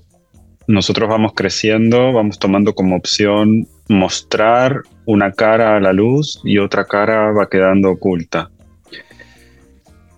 nosotros 0.67 1.09
vamos 1.09 1.33
creciendo, 1.35 2.13
vamos 2.13 2.39
tomando 2.39 2.73
como 2.73 2.95
opción 2.95 3.67
mostrar 3.89 4.81
una 5.05 5.31
cara 5.31 5.75
a 5.75 5.79
la 5.79 5.93
luz 5.93 6.39
y 6.43 6.57
otra 6.57 6.85
cara 6.85 7.31
va 7.31 7.49
quedando 7.49 7.91
oculta. 7.91 8.49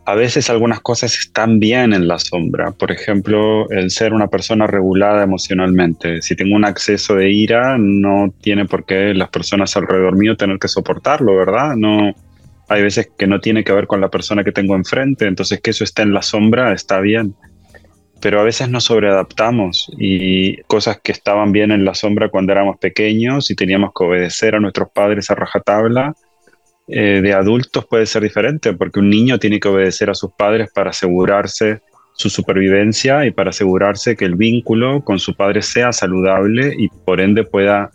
A 0.08 0.14
veces 0.14 0.52
algunas 0.52 0.82
cosas 0.82 1.18
están 1.18 1.60
bien 1.60 1.92
en 1.92 2.08
la 2.08 2.20
sombra, 2.20 2.70
por 2.70 2.92
ejemplo, 2.92 3.68
el 3.72 3.90
ser 3.90 4.14
una 4.14 4.28
persona 4.28 4.68
regulada 4.68 5.24
emocionalmente. 5.24 6.22
Si 6.22 6.36
tengo 6.36 6.56
un 6.56 6.64
acceso 6.64 7.16
de 7.16 7.32
ira, 7.32 7.78
no 7.80 8.32
tiene 8.40 8.66
por 8.66 8.86
qué 8.86 9.16
las 9.16 9.30
personas 9.30 9.76
alrededor 9.76 10.16
mío 10.16 10.38
tener 10.38 10.60
que 10.60 10.68
soportarlo, 10.68 11.36
¿verdad? 11.36 11.76
No, 11.76 12.14
hay 12.68 12.82
veces 12.82 13.10
que 13.18 13.28
no 13.28 13.40
tiene 13.40 13.64
que 13.64 13.74
ver 13.74 13.88
con 13.88 14.02
la 14.02 14.10
persona 14.10 14.44
que 14.44 14.52
tengo 14.52 14.76
enfrente, 14.76 15.26
entonces 15.28 15.62
que 15.62 15.72
eso 15.72 15.84
esté 15.84 16.02
en 16.02 16.14
la 16.14 16.22
sombra 16.22 16.74
está 16.74 17.00
bien. 17.00 17.36
Pero 18.22 18.40
a 18.40 18.44
veces 18.44 18.70
nos 18.70 18.86
sobreadaptamos 18.86 19.92
y 19.98 20.58
cosas 20.64 21.00
que 21.04 21.12
estaban 21.12 21.52
bien 21.52 21.72
en 21.72 21.86
la 21.86 21.94
sombra 21.94 22.30
cuando 22.30 22.54
éramos 22.54 22.78
pequeños 22.80 23.52
y 23.52 23.56
teníamos 23.56 23.92
que 23.96 24.04
obedecer 24.04 24.56
a 24.56 24.60
nuestros 24.60 24.90
padres 24.90 25.30
a 25.30 25.36
rajatabla, 25.36 26.16
eh, 26.88 27.20
de 27.22 27.34
adultos 27.34 27.86
puede 27.86 28.06
ser 28.06 28.24
diferente, 28.24 28.74
porque 28.74 29.00
un 29.00 29.10
niño 29.10 29.38
tiene 29.38 29.60
que 29.60 29.68
obedecer 29.68 30.10
a 30.10 30.16
sus 30.16 30.32
padres 30.32 30.70
para 30.74 30.92
asegurarse 30.92 31.82
su 32.14 32.30
supervivencia 32.30 33.26
y 33.26 33.32
para 33.32 33.50
asegurarse 33.50 34.16
que 34.16 34.26
el 34.26 34.36
vínculo 34.36 35.04
con 35.04 35.20
su 35.20 35.36
padre 35.36 35.62
sea 35.62 35.92
saludable 35.92 36.74
y 36.78 36.88
por 36.88 37.20
ende 37.20 37.44
pueda 37.44 37.92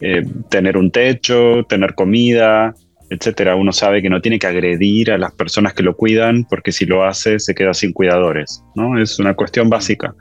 eh, 0.00 0.24
tener 0.50 0.76
un 0.76 0.90
techo, 0.90 1.64
tener 1.64 1.94
comida, 1.94 2.74
etcétera, 3.12 3.56
uno 3.56 3.72
sabe 3.72 4.00
que 4.00 4.08
no 4.08 4.22
tiene 4.22 4.38
que 4.38 4.46
agredir 4.46 5.12
a 5.12 5.18
las 5.18 5.32
personas 5.32 5.74
que 5.74 5.82
lo 5.82 5.94
cuidan 5.94 6.44
porque 6.48 6.72
si 6.72 6.86
lo 6.86 7.04
hace 7.04 7.38
se 7.38 7.54
queda 7.54 7.74
sin 7.74 7.92
cuidadores, 7.92 8.64
¿no? 8.74 8.98
Es 8.98 9.18
una 9.18 9.34
cuestión 9.34 9.68
básica. 9.68 10.14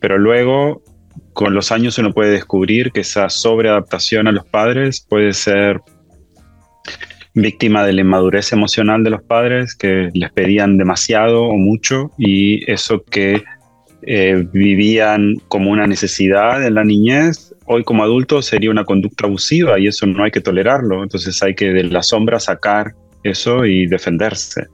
Pero 0.00 0.16
luego, 0.16 0.82
con 1.34 1.54
los 1.54 1.70
años 1.70 1.98
uno 1.98 2.12
puede 2.12 2.30
descubrir 2.30 2.92
que 2.92 3.00
esa 3.00 3.28
sobreadaptación 3.28 4.26
a 4.26 4.32
los 4.32 4.46
padres 4.46 5.06
puede 5.06 5.34
ser 5.34 5.80
víctima 7.34 7.84
de 7.84 7.92
la 7.92 8.00
inmadurez 8.00 8.52
emocional 8.52 9.04
de 9.04 9.10
los 9.10 9.22
padres 9.22 9.74
que 9.74 10.08
les 10.14 10.32
pedían 10.32 10.78
demasiado 10.78 11.44
o 11.44 11.56
mucho 11.56 12.10
y 12.16 12.70
eso 12.70 13.04
que 13.04 13.42
eh, 14.02 14.46
vivían 14.50 15.34
como 15.48 15.70
una 15.70 15.86
necesidad 15.86 16.64
en 16.66 16.74
la 16.74 16.84
niñez, 16.84 17.53
hoy 17.66 17.84
como 17.84 18.02
adulto 18.02 18.42
sería 18.42 18.70
una 18.70 18.84
conducta 18.84 19.26
abusiva 19.26 19.78
y 19.78 19.86
eso 19.86 20.06
no 20.06 20.24
hay 20.24 20.30
que 20.30 20.40
tolerarlo. 20.40 21.02
Entonces 21.02 21.42
hay 21.42 21.54
que 21.54 21.72
de 21.72 21.84
la 21.84 22.02
sombra 22.02 22.40
sacar 22.40 22.94
eso 23.22 23.64
y 23.64 23.86
defenderse. 23.86 24.66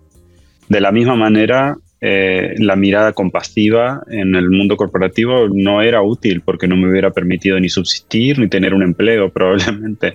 De 0.69 0.81
la 0.81 0.93
misma 0.93 1.17
manera, 1.17 1.77
eh, 2.01 2.55
la 2.59 2.77
mirada 2.77 3.13
compasiva 3.13 4.03
en 4.09 4.35
el 4.35 4.51
mundo 4.51 4.77
corporativo 4.77 5.49
no 5.53 5.83
era 5.83 6.01
útil 6.01 6.41
porque 6.41 6.67
no 6.67 6.77
me 6.77 6.89
hubiera 6.89 7.11
permitido 7.11 7.61
ni 7.61 7.69
subsistir 7.69 8.39
ni 8.39 8.49
tener 8.49 8.73
un 8.73 8.83
empleo 8.83 9.31
probablemente 9.33 10.15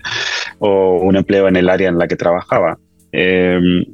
o 0.60 1.00
un 1.02 1.15
empleo 1.15 1.47
en 1.47 1.56
el 1.56 1.69
área 1.69 1.89
en 1.89 1.97
la 1.97 2.08
que 2.08 2.15
trabajaba. 2.15 2.78
Eh, 3.12 3.86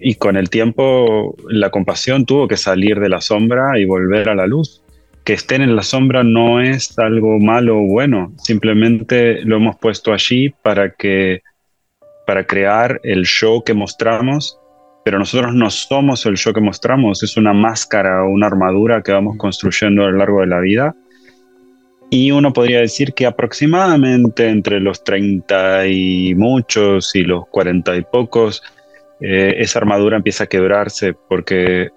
y 0.00 0.14
con 0.14 0.36
el 0.36 0.48
tiempo 0.48 1.36
la 1.48 1.70
compasión 1.70 2.24
tuvo 2.24 2.48
que 2.48 2.56
salir 2.56 2.98
de 3.00 3.08
la 3.08 3.20
sombra 3.20 3.78
y 3.78 3.84
volver 3.84 4.28
a 4.28 4.34
la 4.34 4.46
luz. 4.46 4.82
Que 5.26 5.34
estén 5.34 5.60
en 5.60 5.76
la 5.76 5.82
sombra 5.82 6.24
no 6.24 6.62
es 6.62 6.98
algo 6.98 7.38
malo 7.38 7.78
o 7.78 7.86
bueno, 7.86 8.32
simplemente 8.38 9.44
lo 9.44 9.56
hemos 9.56 9.76
puesto 9.76 10.14
allí 10.14 10.54
para 10.62 10.94
que 10.94 11.42
para 12.26 12.46
crear 12.46 13.00
el 13.02 13.24
show 13.24 13.62
que 13.62 13.74
mostramos, 13.74 14.58
pero 15.04 15.18
nosotros 15.18 15.54
no 15.54 15.68
somos 15.70 16.26
el 16.26 16.36
show 16.36 16.52
que 16.52 16.60
mostramos, 16.60 17.22
es 17.22 17.36
una 17.36 17.52
máscara 17.52 18.24
o 18.24 18.28
una 18.28 18.46
armadura 18.46 19.02
que 19.02 19.12
vamos 19.12 19.36
construyendo 19.36 20.04
a 20.04 20.10
lo 20.10 20.18
largo 20.18 20.40
de 20.40 20.46
la 20.46 20.60
vida. 20.60 20.94
Y 22.08 22.30
uno 22.30 22.52
podría 22.52 22.80
decir 22.80 23.12
que 23.12 23.26
aproximadamente 23.26 24.48
entre 24.48 24.78
los 24.78 25.02
30 25.02 25.88
y 25.88 26.34
muchos 26.36 27.14
y 27.16 27.22
los 27.22 27.48
40 27.48 27.96
y 27.96 28.02
pocos, 28.02 28.62
eh, 29.20 29.56
esa 29.58 29.80
armadura 29.80 30.18
empieza 30.18 30.44
a 30.44 30.46
quebrarse 30.46 31.14
porque 31.28 31.90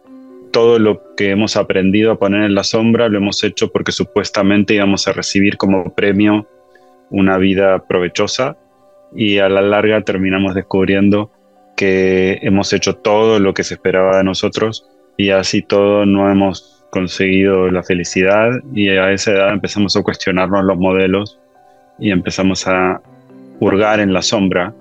todo 0.51 0.79
lo 0.79 1.15
que 1.15 1.31
hemos 1.31 1.55
aprendido 1.55 2.11
a 2.11 2.19
poner 2.19 2.43
en 2.43 2.55
la 2.55 2.63
sombra 2.63 3.09
lo 3.09 3.17
hemos 3.17 3.43
hecho 3.43 3.71
porque 3.71 3.91
supuestamente 3.91 4.73
íbamos 4.73 5.07
a 5.07 5.13
recibir 5.13 5.57
como 5.57 5.93
premio 5.93 6.47
una 7.09 7.37
vida 7.37 7.85
provechosa 7.87 8.57
y 9.15 9.39
a 9.39 9.49
la 9.49 9.61
larga 9.61 10.01
terminamos 10.01 10.55
descubriendo 10.55 11.31
que 11.75 12.39
hemos 12.41 12.73
hecho 12.73 12.95
todo 12.95 13.39
lo 13.39 13.53
que 13.53 13.63
se 13.63 13.75
esperaba 13.75 14.17
de 14.17 14.23
nosotros 14.23 14.87
y 15.17 15.31
así 15.31 15.61
todo 15.61 16.05
no 16.05 16.31
hemos 16.31 16.85
conseguido 16.91 17.69
la 17.69 17.83
felicidad 17.83 18.51
y 18.73 18.89
a 18.89 19.11
esa 19.11 19.31
edad 19.31 19.53
empezamos 19.53 19.95
a 19.95 20.03
cuestionarnos 20.03 20.63
los 20.63 20.77
modelos 20.77 21.39
y 21.99 22.11
empezamos 22.11 22.67
a 22.67 23.01
hurgar 23.59 23.99
en 23.99 24.13
la 24.13 24.21
sombra 24.21 24.73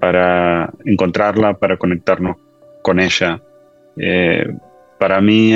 para 0.00 0.70
encontrarla, 0.84 1.54
para 1.54 1.76
conectarnos 1.76 2.36
con 2.82 3.00
ella. 3.00 3.40
Eh, 3.96 4.46
para 4.98 5.20
mí 5.20 5.52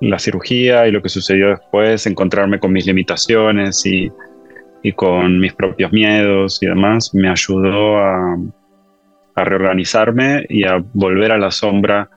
la 0.00 0.18
cirugía 0.18 0.86
y 0.86 0.92
lo 0.92 1.02
que 1.02 1.08
sucedió 1.08 1.50
después, 1.50 2.06
encontrarme 2.06 2.58
con 2.58 2.72
mis 2.72 2.86
limitaciones 2.86 3.84
y, 3.86 4.10
con 4.96 5.38
mis 5.38 5.52
propios 5.52 5.92
miedos 5.92 6.62
y 6.62 6.66
demás, 6.66 7.14
me 7.14 7.28
ayudó 7.28 7.98
a, 7.98 8.38
a, 9.34 9.44
reorganizarme 9.44 10.46
y 10.48 10.64
a 10.64 10.82
volver 10.94 11.32
a 11.32 11.38
la 11.38 11.50
sombra 11.50 12.08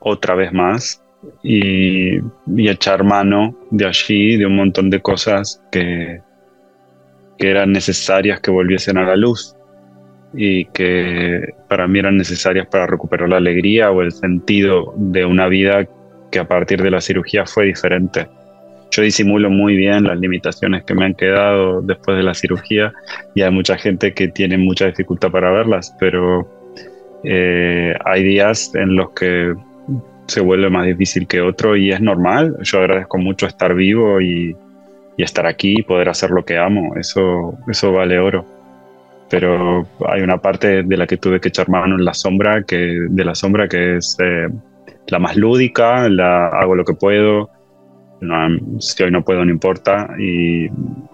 otra 0.00 0.34
vez 0.34 0.52
más 0.52 1.02
y, 1.42 2.18
echar 2.56 3.04
mano 3.04 3.56
de 3.70 3.86
allí, 3.86 4.36
de 4.36 4.46
un 4.46 4.56
montón 4.56 4.88
de 4.90 5.00
cosas 5.02 5.62
que 5.70 6.22
eran 7.38 7.72
necesarias 7.72 8.40
que 8.40 8.50
volviesen 8.50 8.96
a 8.96 9.04
la 9.04 9.16
luz 9.16 9.56
y 10.36 10.66
que 10.66 11.54
para 11.68 11.88
mí 11.88 11.98
eran 11.98 12.18
necesarias 12.18 12.66
para 12.66 12.86
recuperar 12.86 13.30
la 13.30 13.38
alegría 13.38 13.90
o 13.90 14.02
el 14.02 14.12
sentido 14.12 14.92
de 14.96 15.24
una 15.24 15.48
vida 15.48 15.88
que 16.30 16.38
a 16.38 16.46
partir 16.46 16.82
de 16.82 16.90
la 16.90 17.00
cirugía 17.00 17.46
fue 17.46 17.64
diferente. 17.64 18.28
Yo 18.90 19.02
disimulo 19.02 19.50
muy 19.50 19.76
bien 19.76 20.04
las 20.04 20.18
limitaciones 20.18 20.84
que 20.84 20.94
me 20.94 21.06
han 21.06 21.14
quedado 21.14 21.80
después 21.80 22.18
de 22.18 22.22
la 22.22 22.34
cirugía 22.34 22.92
y 23.34 23.42
hay 23.42 23.50
mucha 23.50 23.76
gente 23.78 24.12
que 24.12 24.28
tiene 24.28 24.58
mucha 24.58 24.86
dificultad 24.86 25.30
para 25.30 25.50
verlas, 25.50 25.94
pero 25.98 26.46
eh, 27.24 27.94
hay 28.04 28.22
días 28.22 28.74
en 28.74 28.94
los 28.94 29.10
que 29.10 29.54
se 30.26 30.40
vuelve 30.40 30.68
más 30.68 30.86
difícil 30.86 31.26
que 31.26 31.40
otro 31.40 31.76
y 31.76 31.92
es 31.92 32.00
normal. 32.00 32.56
Yo 32.62 32.78
agradezco 32.78 33.18
mucho 33.18 33.46
estar 33.46 33.74
vivo 33.74 34.20
y, 34.20 34.54
y 35.16 35.22
estar 35.22 35.46
aquí 35.46 35.76
y 35.78 35.82
poder 35.82 36.10
hacer 36.10 36.30
lo 36.30 36.44
que 36.44 36.58
amo. 36.58 36.94
Eso, 36.96 37.58
eso 37.68 37.92
vale 37.92 38.18
oro 38.18 38.55
pero 39.28 39.86
hay 40.08 40.22
una 40.22 40.38
parte 40.38 40.82
de 40.82 40.96
la 40.96 41.06
que 41.06 41.16
tuve 41.16 41.40
que 41.40 41.48
echar 41.48 41.68
mano 41.68 41.96
en 41.96 42.04
la 42.04 42.14
sombra, 42.14 42.62
que, 42.62 43.06
de 43.08 43.24
la 43.24 43.34
sombra 43.34 43.68
que 43.68 43.96
es 43.96 44.16
eh, 44.20 44.48
la 45.08 45.18
más 45.18 45.36
lúdica, 45.36 46.08
la 46.08 46.48
hago 46.48 46.74
lo 46.74 46.84
que 46.84 46.94
puedo, 46.94 47.50
si 48.78 49.02
hoy 49.02 49.10
no 49.10 49.24
puedo 49.24 49.44
no 49.44 49.50
importa 49.50 50.08
y 50.18 50.68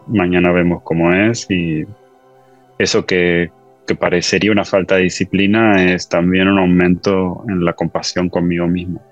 mañana 0.06 0.52
vemos 0.52 0.82
cómo 0.84 1.12
es 1.12 1.50
y 1.50 1.84
eso 2.78 3.04
que, 3.04 3.50
que 3.86 3.94
parecería 3.94 4.52
una 4.52 4.64
falta 4.64 4.96
de 4.96 5.02
disciplina 5.02 5.84
es 5.84 6.08
también 6.08 6.48
un 6.48 6.58
aumento 6.58 7.44
en 7.48 7.64
la 7.64 7.72
compasión 7.72 8.28
conmigo 8.28 8.66
mismo. 8.66 9.02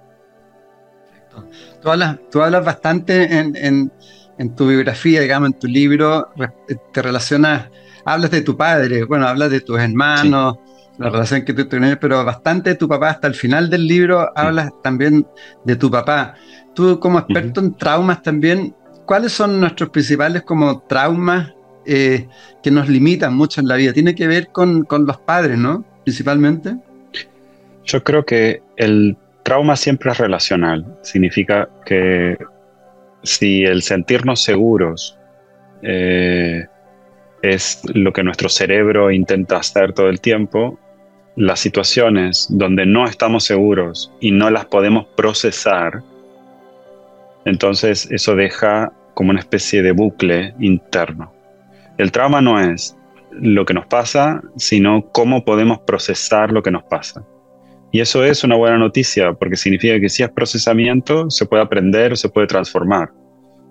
Tú 1.82 1.90
hablas, 1.90 2.18
tú 2.30 2.42
hablas 2.42 2.64
bastante 2.64 3.38
en, 3.38 3.56
en, 3.56 3.92
en 4.38 4.54
tu 4.54 4.68
biografía, 4.68 5.20
digamos, 5.20 5.50
en 5.50 5.58
tu 5.58 5.66
libro, 5.66 6.28
te 6.92 7.02
relacionas 7.02 7.68
hablas 8.04 8.30
de 8.30 8.42
tu 8.42 8.56
padre, 8.56 9.04
bueno, 9.04 9.26
hablas 9.26 9.50
de 9.50 9.60
tus 9.60 9.78
hermanos, 9.78 10.56
la 10.98 11.08
relación 11.08 11.44
que 11.44 11.54
tú 11.54 11.66
tienes, 11.66 11.96
pero 11.96 12.24
bastante 12.24 12.70
de 12.70 12.76
tu 12.76 12.86
papá. 12.88 13.10
Hasta 13.10 13.26
el 13.26 13.34
final 13.34 13.70
del 13.70 13.86
libro 13.86 14.30
hablas 14.36 14.70
también 14.82 15.26
de 15.64 15.76
tu 15.76 15.90
papá. 15.90 16.34
Tú 16.74 17.00
como 17.00 17.18
experto 17.18 17.60
en 17.60 17.74
traumas 17.74 18.22
también, 18.22 18.74
¿cuáles 19.06 19.32
son 19.32 19.60
nuestros 19.60 19.90
principales 19.90 20.42
como 20.42 20.82
traumas 20.82 21.52
eh, 21.86 22.28
que 22.62 22.70
nos 22.70 22.88
limitan 22.88 23.34
mucho 23.34 23.60
en 23.60 23.68
la 23.68 23.76
vida? 23.76 23.92
Tiene 23.92 24.14
que 24.14 24.26
ver 24.26 24.48
con, 24.48 24.84
con 24.84 25.06
los 25.06 25.18
padres, 25.18 25.56
¿no? 25.56 25.84
Principalmente. 26.04 26.76
Yo 27.84 28.04
creo 28.04 28.24
que 28.24 28.62
el 28.76 29.16
trauma 29.42 29.76
siempre 29.76 30.10
es 30.10 30.18
relacional. 30.18 30.98
Significa 31.02 31.68
que 31.86 32.36
si 33.22 33.64
el 33.64 33.82
sentirnos 33.82 34.42
seguros 34.42 35.18
eh, 35.82 36.66
es 37.42 37.82
lo 37.94 38.12
que 38.12 38.22
nuestro 38.22 38.48
cerebro 38.48 39.10
intenta 39.10 39.58
hacer 39.58 39.92
todo 39.92 40.08
el 40.08 40.20
tiempo, 40.20 40.78
las 41.36 41.60
situaciones 41.60 42.46
donde 42.50 42.86
no 42.86 43.06
estamos 43.06 43.44
seguros 43.44 44.12
y 44.20 44.30
no 44.30 44.50
las 44.50 44.66
podemos 44.66 45.06
procesar, 45.16 46.02
entonces 47.44 48.08
eso 48.10 48.36
deja 48.36 48.92
como 49.14 49.30
una 49.30 49.40
especie 49.40 49.82
de 49.82 49.92
bucle 49.92 50.54
interno. 50.60 51.32
El 51.98 52.12
trauma 52.12 52.40
no 52.40 52.60
es 52.60 52.96
lo 53.32 53.64
que 53.64 53.74
nos 53.74 53.86
pasa, 53.86 54.42
sino 54.56 55.10
cómo 55.12 55.44
podemos 55.44 55.80
procesar 55.80 56.52
lo 56.52 56.62
que 56.62 56.70
nos 56.70 56.82
pasa. 56.84 57.24
Y 57.92 58.00
eso 58.00 58.24
es 58.24 58.44
una 58.44 58.56
buena 58.56 58.78
noticia, 58.78 59.32
porque 59.32 59.56
significa 59.56 59.98
que 59.98 60.08
si 60.08 60.22
es 60.22 60.30
procesamiento, 60.30 61.28
se 61.30 61.46
puede 61.46 61.62
aprender, 61.62 62.16
se 62.16 62.28
puede 62.28 62.46
transformar. 62.46 63.10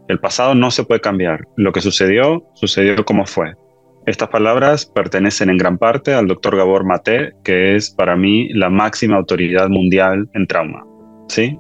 El 0.10 0.20
pasado 0.20 0.56
no 0.56 0.72
se 0.72 0.84
puede 0.84 1.02
cambiar. 1.02 1.48
Lo 1.56 1.72
que 1.72 1.82
sucedió, 1.82 2.44
sucedió 2.56 3.06
como 3.06 3.28
fue. 3.28 3.54
Estas 4.08 4.30
palabras 4.30 4.88
pertenecen 4.88 5.52
en 5.52 5.58
gran 5.58 5.78
parte 5.78 6.16
al 6.16 6.28
doctor 6.28 6.58
Gabor 6.58 6.84
Mate, 6.84 7.34
que 7.44 7.76
es 7.76 7.92
para 7.92 8.16
mí 8.16 8.50
la 8.54 8.72
máxima 8.72 9.18
autoridad 9.18 9.70
mundial 9.70 10.28
en 10.34 10.48
trauma. 10.48 10.84
¿Sí? 11.28 11.60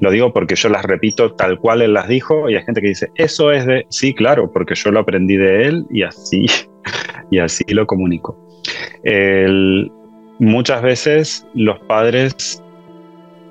Lo 0.00 0.10
digo 0.10 0.32
porque 0.32 0.54
yo 0.56 0.70
las 0.70 0.82
repito 0.82 1.34
tal 1.34 1.58
cual 1.58 1.82
él 1.82 1.92
las 1.92 2.08
dijo 2.08 2.48
y 2.48 2.56
hay 2.56 2.64
gente 2.64 2.80
que 2.80 2.88
dice, 2.88 3.10
eso 3.16 3.52
es 3.52 3.66
de, 3.66 3.84
sí, 3.90 4.14
claro, 4.14 4.50
porque 4.50 4.74
yo 4.74 4.90
lo 4.90 5.00
aprendí 5.00 5.36
de 5.36 5.64
él 5.64 5.84
y 5.90 6.04
así, 6.04 6.46
y 7.30 7.38
así 7.38 7.64
lo 7.68 7.86
comunico. 7.86 8.34
Muchas 10.38 10.80
veces 10.80 11.46
los 11.54 11.78
padres 11.80 12.62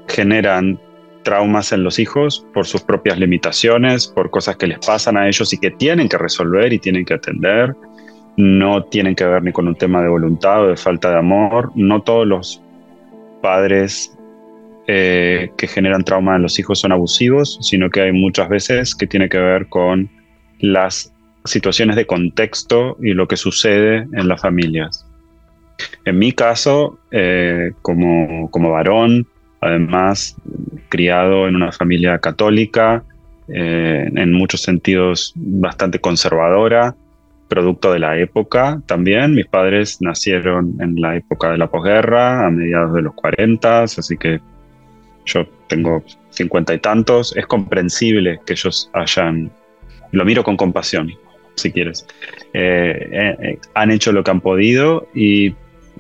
generan 0.08 0.80
traumas 1.24 1.72
en 1.72 1.84
los 1.84 2.00
hijos 2.00 2.46
por 2.54 2.66
sus 2.66 2.82
propias 2.82 3.18
limitaciones, 3.18 4.08
por 4.08 4.30
cosas 4.30 4.58
que 4.58 4.68
les 4.68 4.80
pasan 4.80 5.18
a 5.18 5.28
ellos 5.28 5.54
y 5.54 5.58
que 5.58 5.72
tienen 5.72 6.10
que 6.10 6.18
resolver 6.18 6.72
y 6.74 6.80
tienen 6.80 7.06
que 7.06 7.16
atender. 7.16 7.76
No 8.36 8.84
tienen 8.86 9.16
que 9.16 9.26
ver 9.26 9.44
ni 9.44 9.52
con 9.52 9.68
un 9.68 9.76
tema 9.76 10.02
de 10.02 10.10
voluntad 10.10 10.64
o 10.64 10.68
de 10.68 10.78
falta 10.78 11.12
de 11.12 11.18
amor. 11.18 11.72
No 11.76 12.02
todos 12.02 12.28
los 12.28 12.62
padres 13.42 14.18
eh, 14.88 15.50
que 15.58 15.68
generan 15.68 16.04
trauma 16.04 16.36
en 16.36 16.42
los 16.42 16.60
hijos 16.60 16.80
son 16.80 16.92
abusivos, 16.92 17.58
sino 17.62 17.90
que 17.90 18.02
hay 18.02 18.12
muchas 18.12 18.50
veces 18.50 18.96
que 18.96 19.08
tiene 19.08 19.30
que 19.30 19.38
ver 19.38 19.68
con 19.68 20.10
las 20.60 21.14
situaciones 21.46 21.96
de 21.96 22.06
contexto 22.06 22.98
y 23.02 23.14
lo 23.14 23.28
que 23.28 23.38
sucede 23.38 24.08
en 24.14 24.28
las 24.28 24.42
familias. 24.42 25.06
En 26.06 26.20
mi 26.20 26.32
caso, 26.32 27.00
eh, 27.12 27.72
como, 27.82 28.50
varón, 28.52 29.28
además 29.64 30.36
criado 30.90 31.48
en 31.48 31.56
una 31.56 31.72
familia 31.72 32.20
católica, 32.20 33.04
eh, 33.48 34.10
en 34.16 34.32
muchos 34.32 34.62
sentidos 34.62 35.34
bastante 35.36 36.00
conservadora, 36.00 36.96
producto 37.48 37.92
de 37.92 38.00
la 38.00 38.18
época 38.18 38.82
también. 38.86 39.36
Mis 39.36 39.48
padres 39.48 39.98
nacieron 40.02 40.76
en 40.80 41.00
la 41.02 41.16
época 41.16 41.52
de 41.52 41.58
la 41.58 41.68
posguerra, 41.68 42.46
a 42.46 42.50
mediados 42.50 42.94
de 42.94 43.02
los 43.02 43.14
40, 43.14 43.84
así 43.84 44.18
que 44.18 44.40
yo 45.26 45.46
tengo 45.68 46.04
cincuenta 46.30 46.74
y 46.74 46.80
tantos. 46.80 47.36
Es 47.36 47.46
comprensible 47.48 48.40
que 48.46 48.54
ellos 48.54 48.90
hayan, 48.94 49.52
lo 50.12 50.26
miro 50.26 50.44
con 50.44 50.58
compasión, 50.58 51.12
si 51.56 51.72
quieres, 51.72 52.06
eh, 52.54 53.58
han 53.74 53.92
hecho 53.92 54.12
lo 54.12 54.24
que 54.24 54.32
han 54.32 54.42
podido 54.42 55.08
y 55.14 55.56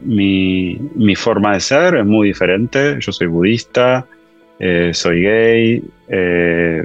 mi, 0.05 0.77
mi, 0.95 1.15
forma 1.15 1.53
de 1.53 1.59
ser 1.59 1.95
es 1.95 2.05
muy 2.05 2.29
diferente. 2.29 2.97
Yo 2.99 3.11
soy 3.11 3.27
budista, 3.27 4.05
eh, 4.59 4.91
soy 4.93 5.23
gay, 5.23 5.83
eh, 6.09 6.83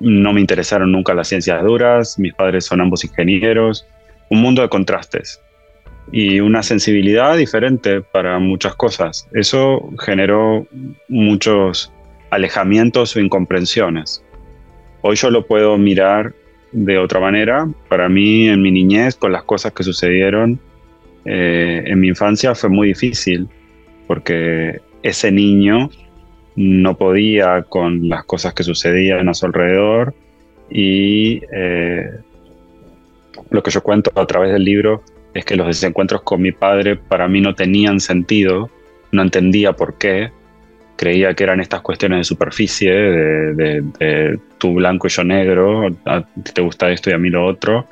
no 0.00 0.32
me 0.32 0.40
interesaron 0.40 0.90
nunca 0.92 1.14
las 1.14 1.28
ciencias 1.28 1.62
duras, 1.62 2.18
mis 2.18 2.34
padres 2.34 2.64
son 2.64 2.80
ambos 2.80 3.04
ingenieros, 3.04 3.86
un 4.30 4.40
mundo 4.40 4.62
de 4.62 4.68
contrastes 4.68 5.40
y 6.12 6.40
una 6.40 6.62
sensibilidad 6.62 7.36
diferente 7.36 8.00
para 8.00 8.38
muchas 8.38 8.74
cosas. 8.74 9.28
Eso 9.32 9.90
generó 10.00 10.66
muchos 11.08 11.92
alejamientos 12.30 13.14
o 13.14 13.20
incomprensiones. 13.20 14.24
Hoy 15.02 15.16
yo 15.16 15.30
lo 15.30 15.46
puedo 15.46 15.78
mirar 15.78 16.34
de 16.72 16.98
otra 16.98 17.20
manera. 17.20 17.68
Para 17.88 18.08
mí, 18.08 18.48
en 18.48 18.62
mi 18.62 18.70
niñez, 18.70 19.16
con 19.16 19.32
las 19.32 19.44
cosas 19.44 19.72
que 19.72 19.82
sucedieron, 19.82 20.60
eh, 21.24 21.82
en 21.86 22.00
mi 22.00 22.08
infancia 22.08 22.54
fue 22.54 22.70
muy 22.70 22.88
difícil 22.88 23.48
porque 24.06 24.80
ese 25.02 25.30
niño 25.30 25.90
no 26.56 26.96
podía 26.96 27.62
con 27.62 28.08
las 28.08 28.24
cosas 28.24 28.54
que 28.54 28.62
sucedían 28.62 29.28
a 29.28 29.34
su 29.34 29.46
alrededor 29.46 30.14
y 30.70 31.42
eh, 31.52 32.10
lo 33.50 33.62
que 33.62 33.70
yo 33.70 33.82
cuento 33.82 34.12
a 34.14 34.26
través 34.26 34.52
del 34.52 34.64
libro 34.64 35.02
es 35.34 35.44
que 35.44 35.56
los 35.56 35.66
desencuentros 35.66 36.22
con 36.22 36.42
mi 36.42 36.52
padre 36.52 36.96
para 36.96 37.28
mí 37.28 37.40
no 37.40 37.54
tenían 37.54 38.00
sentido, 38.00 38.70
no 39.12 39.22
entendía 39.22 39.72
por 39.72 39.96
qué, 39.98 40.30
creía 40.96 41.34
que 41.34 41.44
eran 41.44 41.60
estas 41.60 41.80
cuestiones 41.80 42.18
de 42.18 42.24
superficie, 42.24 42.92
de, 42.92 43.82
de, 43.98 44.38
tú 44.58 44.74
blanco 44.74 45.06
y 45.06 45.10
yo 45.10 45.24
negro, 45.24 45.86
te 46.52 46.62
gusta 46.62 46.90
esto 46.90 47.10
y 47.10 47.14
a 47.14 47.18
mí 47.18 47.30
lo 47.30 47.46
otro, 47.46 47.86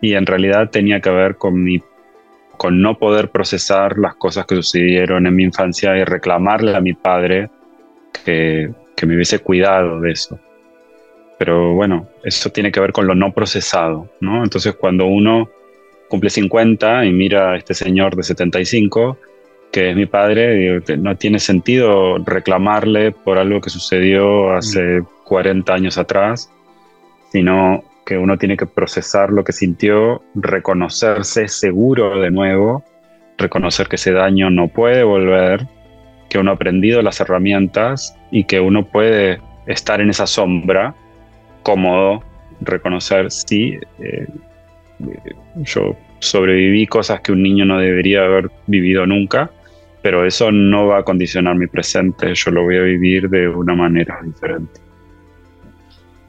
y 0.00 0.14
en 0.14 0.24
realidad 0.24 0.70
tenía 0.70 1.00
que 1.00 1.10
ver 1.10 1.36
con 1.36 1.62
mi 1.62 1.82
con 2.64 2.80
no 2.80 2.96
poder 2.96 3.28
procesar 3.28 3.98
las 3.98 4.14
cosas 4.14 4.46
que 4.46 4.54
sucedieron 4.54 5.26
en 5.26 5.36
mi 5.36 5.42
infancia 5.42 5.94
y 5.98 6.04
reclamarle 6.04 6.74
a 6.74 6.80
mi 6.80 6.94
padre 6.94 7.50
que, 8.24 8.70
que 8.96 9.04
me 9.04 9.16
hubiese 9.16 9.40
cuidado 9.40 10.00
de 10.00 10.12
eso. 10.12 10.40
Pero 11.38 11.74
bueno, 11.74 12.08
eso 12.22 12.48
tiene 12.48 12.72
que 12.72 12.80
ver 12.80 12.92
con 12.92 13.06
lo 13.06 13.14
no 13.14 13.34
procesado, 13.34 14.08
¿no? 14.20 14.42
Entonces 14.42 14.74
cuando 14.76 15.04
uno 15.04 15.50
cumple 16.08 16.30
50 16.30 17.04
y 17.04 17.12
mira 17.12 17.50
a 17.50 17.56
este 17.56 17.74
señor 17.74 18.16
de 18.16 18.22
75, 18.22 19.18
que 19.70 19.90
es 19.90 19.96
mi 19.96 20.06
padre, 20.06 20.80
no 20.96 21.18
tiene 21.18 21.40
sentido 21.40 22.16
reclamarle 22.16 23.12
por 23.12 23.36
algo 23.36 23.60
que 23.60 23.68
sucedió 23.68 24.54
hace 24.54 25.02
40 25.24 25.70
mm. 25.70 25.76
años 25.76 25.98
atrás, 25.98 26.50
sino 27.30 27.84
que 28.04 28.18
uno 28.18 28.38
tiene 28.38 28.56
que 28.56 28.66
procesar 28.66 29.30
lo 29.30 29.44
que 29.44 29.52
sintió, 29.52 30.22
reconocerse 30.34 31.48
seguro 31.48 32.20
de 32.20 32.30
nuevo, 32.30 32.84
reconocer 33.38 33.88
que 33.88 33.96
ese 33.96 34.12
daño 34.12 34.50
no 34.50 34.68
puede 34.68 35.02
volver, 35.02 35.66
que 36.28 36.38
uno 36.38 36.50
ha 36.50 36.54
aprendido 36.54 37.02
las 37.02 37.20
herramientas 37.20 38.16
y 38.30 38.44
que 38.44 38.60
uno 38.60 38.86
puede 38.86 39.40
estar 39.66 40.00
en 40.00 40.10
esa 40.10 40.26
sombra 40.26 40.94
cómodo, 41.62 42.22
reconocer, 42.60 43.30
sí, 43.30 43.78
eh, 43.98 44.26
yo 45.56 45.96
sobreviví 46.20 46.86
cosas 46.86 47.20
que 47.20 47.32
un 47.32 47.42
niño 47.42 47.64
no 47.64 47.78
debería 47.78 48.24
haber 48.24 48.50
vivido 48.66 49.06
nunca, 49.06 49.50
pero 50.02 50.24
eso 50.24 50.52
no 50.52 50.86
va 50.86 50.98
a 50.98 51.02
condicionar 51.02 51.56
mi 51.56 51.66
presente, 51.66 52.34
yo 52.34 52.50
lo 52.50 52.62
voy 52.62 52.76
a 52.76 52.82
vivir 52.82 53.28
de 53.28 53.48
una 53.48 53.74
manera 53.74 54.20
diferente. 54.22 54.83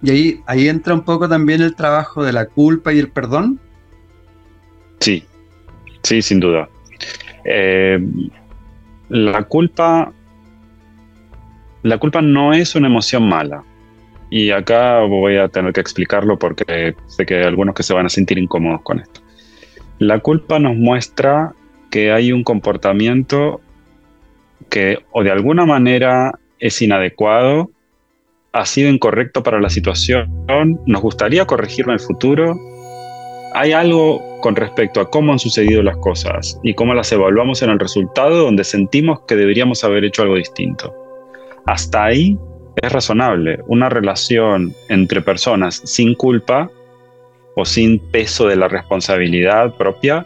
Y 0.06 0.44
ahí, 0.46 0.68
entra 0.68 0.94
un 0.94 1.02
poco 1.02 1.28
también 1.28 1.62
el 1.62 1.74
trabajo 1.74 2.24
de 2.24 2.32
la 2.32 2.46
culpa 2.46 2.94
y 2.94 3.00
el 3.00 3.10
perdón. 3.10 3.60
Sí, 5.00 5.24
sí, 6.04 6.22
sin 6.22 6.40
duda. 6.40 6.70
Eh, 7.44 8.00
la 9.10 9.42
culpa, 9.46 10.14
la 11.82 11.98
culpa 11.98 12.22
no 12.22 12.54
es 12.54 12.76
una 12.76 12.86
emoción 12.86 13.28
mala. 13.28 13.64
Y 14.30 14.52
acá 14.52 15.00
voy 15.00 15.38
a 15.38 15.48
tener 15.48 15.74
que 15.74 15.82
explicarlo 15.82 16.38
porque 16.38 16.94
sé 17.08 17.26
que 17.26 17.38
hay 17.38 17.44
algunos 17.46 17.74
que 17.74 17.82
se 17.82 17.96
van 17.96 18.06
a 18.06 18.10
sentir 18.10 18.38
incómodos 18.38 18.82
con 18.82 19.00
esto. 19.00 19.22
La 19.98 20.20
culpa 20.20 20.60
nos 20.60 20.76
muestra 20.76 21.54
que 21.90 22.12
hay 22.12 22.32
un 22.32 22.44
comportamiento 22.44 23.60
que 24.70 25.00
o 25.12 25.24
de 25.24 25.32
alguna 25.32 25.66
manera 25.66 26.38
es 26.60 26.80
inadecuado 26.84 27.72
ha 28.56 28.66
sido 28.66 28.90
incorrecto 28.90 29.44
para 29.44 29.60
la 29.60 29.70
situación, 29.70 30.30
nos 30.86 31.02
gustaría 31.02 31.46
corregirlo 31.46 31.92
en 31.92 32.00
el 32.00 32.06
futuro. 32.06 32.56
Hay 33.54 33.74
algo 33.74 34.40
con 34.40 34.56
respecto 34.56 35.02
a 35.02 35.10
cómo 35.10 35.34
han 35.34 35.40
sucedido 35.40 35.84
las 35.84 35.98
cosas 35.98 36.58
y 36.64 36.74
cómo 36.74 36.94
las 36.94 37.12
evaluamos 37.12 37.62
en 37.64 37.72
el 37.72 37.80
resultado 37.80 38.38
donde 38.38 38.64
sentimos 38.64 39.20
que 39.28 39.36
deberíamos 39.36 39.84
haber 39.84 40.06
hecho 40.06 40.22
algo 40.22 40.36
distinto. 40.36 40.94
Hasta 41.66 42.06
ahí 42.06 42.40
es 42.82 42.92
razonable. 42.94 43.60
Una 43.68 43.90
relación 43.90 44.74
entre 44.88 45.22
personas 45.22 45.82
sin 45.84 46.16
culpa 46.16 46.72
o 47.58 47.66
sin 47.66 48.00
peso 48.00 48.48
de 48.48 48.56
la 48.56 48.70
responsabilidad 48.70 49.76
propia 49.76 50.26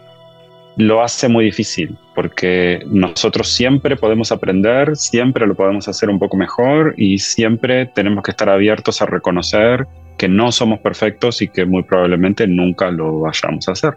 lo 0.77 1.03
hace 1.03 1.27
muy 1.27 1.45
difícil, 1.45 1.97
porque 2.15 2.81
nosotros 2.87 3.49
siempre 3.49 3.95
podemos 3.95 4.31
aprender, 4.31 4.95
siempre 4.95 5.45
lo 5.45 5.55
podemos 5.55 5.87
hacer 5.87 6.09
un 6.09 6.19
poco 6.19 6.37
mejor 6.37 6.93
y 6.97 7.19
siempre 7.19 7.85
tenemos 7.87 8.23
que 8.23 8.31
estar 8.31 8.49
abiertos 8.49 9.01
a 9.01 9.05
reconocer 9.05 9.85
que 10.17 10.27
no 10.27 10.51
somos 10.51 10.79
perfectos 10.79 11.41
y 11.41 11.47
que 11.47 11.65
muy 11.65 11.83
probablemente 11.83 12.45
nunca 12.47 12.91
lo 12.91 13.21
vayamos 13.21 13.67
a 13.67 13.71
hacer. 13.71 13.93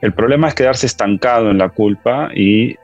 El 0.00 0.12
problema 0.12 0.48
es 0.48 0.54
quedarse 0.54 0.86
estancado 0.86 1.50
en 1.50 1.58
la 1.58 1.70
culpa 1.70 2.30
y 2.34 2.76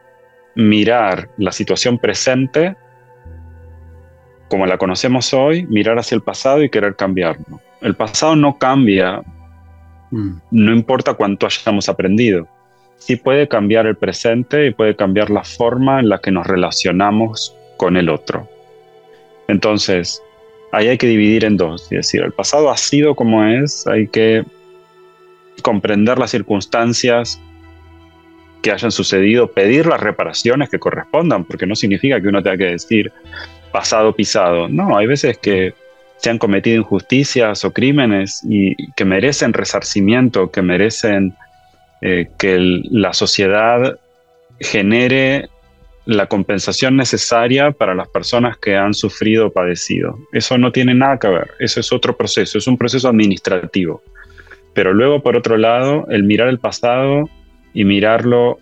mirar 0.55 1.29
la 1.39 1.53
situación 1.53 1.99
presente 1.99 2.77
como 4.49 4.67
la 4.67 4.79
conocemos 4.79 5.35
hoy, 5.35 5.67
mirar 5.67 5.99
hacia 5.99 6.15
el 6.15 6.23
pasado 6.23 6.63
y 6.63 6.71
querer 6.71 6.97
cambiarlo. 6.97 7.61
El 7.81 7.97
pasado 7.97 8.37
no 8.37 8.59
cambia, 8.59 9.21
mm. 10.17 10.41
no 10.51 10.73
importa 10.73 11.15
cuánto 11.15 11.47
hayamos 11.47 11.89
aprendido 11.89 12.49
sí 13.05 13.17
puede 13.17 13.49
cambiar 13.49 13.87
el 13.87 13.97
presente 13.97 14.67
y 14.67 14.71
puede 14.71 14.97
cambiar 14.97 15.31
la 15.31 15.45
forma 15.45 16.01
en 16.01 16.09
la 16.09 16.21
que 16.21 16.31
nos 16.31 16.47
relacionamos 16.47 17.55
con 17.77 17.97
el 17.97 18.09
otro. 18.09 18.49
Entonces, 19.47 20.23
ahí 20.73 20.89
hay 20.89 20.97
que 20.97 21.07
dividir 21.07 21.45
en 21.45 21.57
dos, 21.57 21.83
es 21.85 21.91
decir, 21.91 22.23
el 22.23 22.33
pasado 22.33 22.71
ha 22.71 22.77
sido 22.77 23.15
como 23.15 23.45
es, 23.45 23.87
hay 23.87 24.09
que 24.09 24.45
comprender 25.63 26.19
las 26.19 26.31
circunstancias 26.31 27.41
que 28.63 28.73
hayan 28.73 28.91
sucedido, 28.91 29.53
pedir 29.53 29.87
las 29.87 30.01
reparaciones 30.01 30.71
que 30.71 30.79
correspondan, 30.79 31.45
porque 31.45 31.67
no 31.67 31.75
significa 31.75 32.21
que 32.21 32.29
uno 32.29 32.43
tenga 32.43 32.57
que 32.57 32.71
decir 32.71 33.13
pasado 33.71 34.15
pisado. 34.15 34.69
No, 34.69 34.97
hay 34.97 35.07
veces 35.07 35.37
que 35.37 35.75
se 36.17 36.31
han 36.31 36.39
cometido 36.39 36.77
injusticias 36.77 37.65
o 37.65 37.73
crímenes 37.73 38.41
y 38.49 38.75
que 38.93 39.05
merecen 39.05 39.53
resarcimiento, 39.53 40.51
que 40.51 40.63
merecen 40.63 41.35
eh, 42.01 42.29
que 42.39 42.57
la 42.59 43.13
sociedad 43.13 43.99
genere 44.61 45.49
la 46.07 46.27
compensación 46.27 46.97
necesaria 46.97 47.73
para 47.73 47.95
las 47.95 48.09
personas 48.09 48.59
que 48.59 48.77
han 48.77 48.95
sufrido 48.95 49.47
o 49.47 49.51
padecido. 49.51 50.19
Eso 50.33 50.59
no 50.59 50.71
tiene 50.71 50.95
nada 50.95 51.19
que 51.19 51.29
ver, 51.29 51.51
eso 51.59 51.81
es 51.81 51.93
otro 51.93 52.17
proceso, 52.17 52.59
es 52.59 52.67
un 52.67 52.77
proceso 52.77 53.09
administrativo. 53.09 54.03
Pero 54.75 54.93
luego, 54.93 55.23
por 55.23 55.37
otro 55.37 55.57
lado, 55.57 56.07
el 56.11 56.25
mirar 56.25 56.49
el 56.49 56.59
pasado 56.59 57.29
y 57.73 57.85
mirarlo 57.85 58.59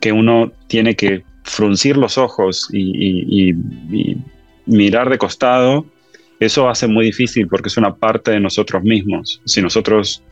que 0.00 0.12
uno 0.12 0.52
tiene 0.66 0.96
que 0.96 1.22
fruncir 1.44 1.96
los 1.96 2.18
ojos 2.18 2.68
y 2.72 3.54
mirar 4.66 5.10
de 5.10 5.18
costado, 5.18 5.84
eso 6.40 6.68
hace 6.68 6.88
muy 6.88 7.04
difícil 7.06 7.46
porque 7.48 7.68
es 7.68 7.76
una 7.76 7.94
parte 7.94 8.30
de 8.30 8.40
nosotros 8.40 8.82
mismos. 8.82 9.40
Si 9.44 9.60
nosotros 9.60 10.22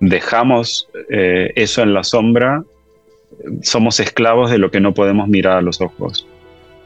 dejamos 0.00 0.88
eh, 1.10 1.52
eso 1.56 1.82
en 1.82 1.92
la 1.92 2.04
sombra, 2.04 2.62
somos 3.62 4.00
esclavos 4.00 4.50
de 4.50 4.58
lo 4.58 4.70
que 4.70 4.80
no 4.80 4.94
podemos 4.94 5.28
mirar 5.28 5.58
a 5.58 5.62
los 5.62 5.80
ojos. 5.80 6.26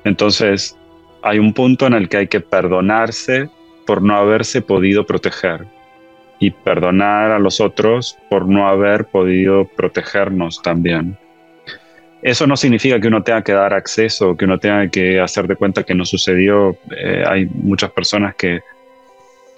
Entonces, 0.04 0.76
hay 1.22 1.38
un 1.38 1.52
punto 1.52 1.86
en 1.86 1.92
el 1.92 2.08
que 2.08 2.16
hay 2.16 2.26
que 2.28 2.40
perdonarse 2.40 3.50
por 3.86 4.02
no 4.02 4.16
haberse 4.16 4.62
podido 4.62 5.04
proteger 5.04 5.66
y 6.38 6.50
perdonar 6.50 7.32
a 7.32 7.38
los 7.38 7.60
otros 7.60 8.16
por 8.30 8.48
no 8.48 8.68
haber 8.68 9.04
podido 9.04 9.66
protegernos 9.66 10.62
también. 10.62 11.18
Eso 12.22 12.46
no 12.46 12.56
significa 12.56 13.00
que 13.00 13.08
uno 13.08 13.22
tenga 13.22 13.42
que 13.42 13.52
dar 13.52 13.72
acceso, 13.72 14.36
que 14.36 14.44
uno 14.44 14.58
tenga 14.58 14.88
que 14.88 15.20
hacer 15.20 15.46
de 15.46 15.56
cuenta 15.56 15.84
que 15.84 15.94
no 15.94 16.04
sucedió. 16.04 16.76
Eh, 16.90 17.24
hay 17.26 17.46
muchas 17.46 17.90
personas 17.90 18.34
que 18.34 18.60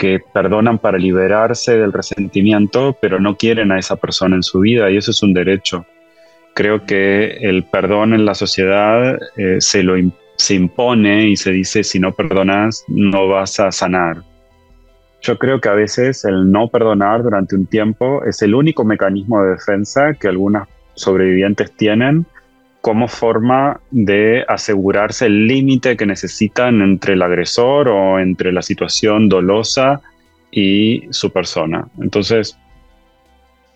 que 0.03 0.19
perdonan 0.19 0.81
para 0.81 0.99
liberarse 0.99 1.79
del 1.79 1.93
resentimiento, 1.93 2.99
pero 3.01 3.21
no 3.21 3.37
quieren 3.37 3.71
a 3.71 3.79
esa 3.79 3.95
persona 3.95 4.35
en 4.35 4.43
su 4.43 4.59
vida 4.59 4.91
y 4.91 4.97
eso 4.97 5.13
es 5.13 5.23
un 5.23 5.33
derecho. 5.33 5.87
Creo 6.55 6.85
que 6.85 7.37
el 7.41 7.63
perdón 7.63 8.13
en 8.13 8.25
la 8.25 8.35
sociedad 8.35 9.17
eh, 9.37 9.61
se, 9.61 9.85
lo, 9.85 9.95
se 10.35 10.55
impone 10.55 11.29
y 11.29 11.37
se 11.37 11.53
dice 11.53 11.85
si 11.85 12.01
no 12.01 12.11
perdonas 12.13 12.85
no 12.89 13.29
vas 13.29 13.61
a 13.61 13.71
sanar. 13.71 14.25
Yo 15.21 15.39
creo 15.39 15.61
que 15.61 15.69
a 15.69 15.75
veces 15.75 16.25
el 16.25 16.51
no 16.51 16.67
perdonar 16.67 17.23
durante 17.23 17.55
un 17.55 17.67
tiempo 17.67 18.25
es 18.25 18.43
el 18.43 18.57
único 18.57 18.85
mecanismo 18.85 19.41
de 19.41 19.51
defensa 19.51 20.15
que 20.15 20.27
algunas 20.27 20.67
sobrevivientes 20.95 21.71
tienen 21.77 22.27
como 22.83 23.07
forma 23.07 23.81
de 23.93 24.45
asegurarse 24.49 25.27
el 25.27 25.47
límite 25.47 25.97
que 25.97 26.05
necesitan 26.05 26.83
entre 26.83 27.15
el 27.15 27.23
agresor 27.23 27.89
o 27.89 28.19
entre 28.19 28.53
la 28.53 28.61
situación 28.61 29.29
dolosa 29.29 30.01
y 30.51 31.05
su 31.11 31.31
persona. 31.31 31.87
Entonces, 32.01 32.59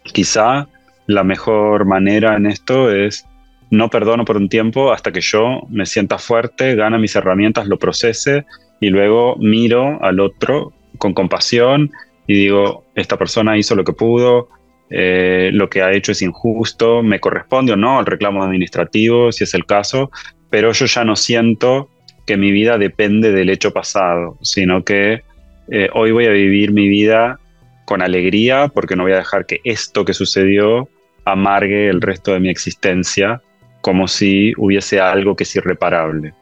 quizá 0.02 0.68
la 1.06 1.22
mejor 1.22 1.84
manera 1.84 2.36
en 2.36 2.46
esto 2.46 2.90
es 2.90 3.24
no 3.70 3.90
perdono 3.90 4.24
por 4.24 4.36
un 4.36 4.48
tiempo 4.48 4.92
hasta 4.92 5.12
que 5.12 5.20
yo 5.20 5.62
me 5.70 5.86
sienta 5.86 6.18
fuerte, 6.18 6.74
gana 6.74 6.98
mis 6.98 7.14
herramientas, 7.14 7.68
lo 7.68 7.78
procese 7.78 8.44
y 8.80 8.88
luego 8.90 9.36
miro 9.36 10.02
al 10.02 10.18
otro 10.18 10.72
con 10.98 11.14
compasión 11.14 11.92
y 12.26 12.34
digo, 12.34 12.84
esta 12.96 13.16
persona 13.16 13.56
hizo 13.56 13.76
lo 13.76 13.84
que 13.84 13.92
pudo, 13.92 14.48
eh, 14.90 15.50
lo 15.52 15.68
que 15.68 15.82
ha 15.82 15.92
hecho 15.92 16.12
es 16.12 16.22
injusto, 16.22 17.02
me 17.02 17.20
corresponde 17.20 17.72
o 17.72 17.76
no 17.76 18.00
el 18.00 18.06
reclamo 18.06 18.42
administrativo, 18.42 19.32
si 19.32 19.44
es 19.44 19.54
el 19.54 19.66
caso, 19.66 20.10
pero 20.50 20.72
yo 20.72 20.86
ya 20.86 21.04
no 21.04 21.16
siento 21.16 21.88
que 22.26 22.36
mi 22.36 22.50
vida 22.50 22.78
depende 22.78 23.32
del 23.32 23.50
hecho 23.50 23.72
pasado, 23.72 24.38
sino 24.42 24.84
que 24.84 25.22
eh, 25.70 25.88
hoy 25.92 26.12
voy 26.12 26.26
a 26.26 26.30
vivir 26.30 26.72
mi 26.72 26.88
vida 26.88 27.40
con 27.84 28.02
alegría 28.02 28.68
porque 28.68 28.96
no 28.96 29.04
voy 29.04 29.12
a 29.12 29.18
dejar 29.18 29.46
que 29.46 29.60
esto 29.64 30.04
que 30.04 30.12
sucedió 30.12 30.88
amargue 31.24 31.88
el 31.88 32.00
resto 32.00 32.32
de 32.32 32.40
mi 32.40 32.48
existencia 32.48 33.40
como 33.80 34.08
si 34.08 34.52
hubiese 34.56 35.00
algo 35.00 35.36
que 35.36 35.44
es 35.44 35.56
irreparable. 35.56 36.34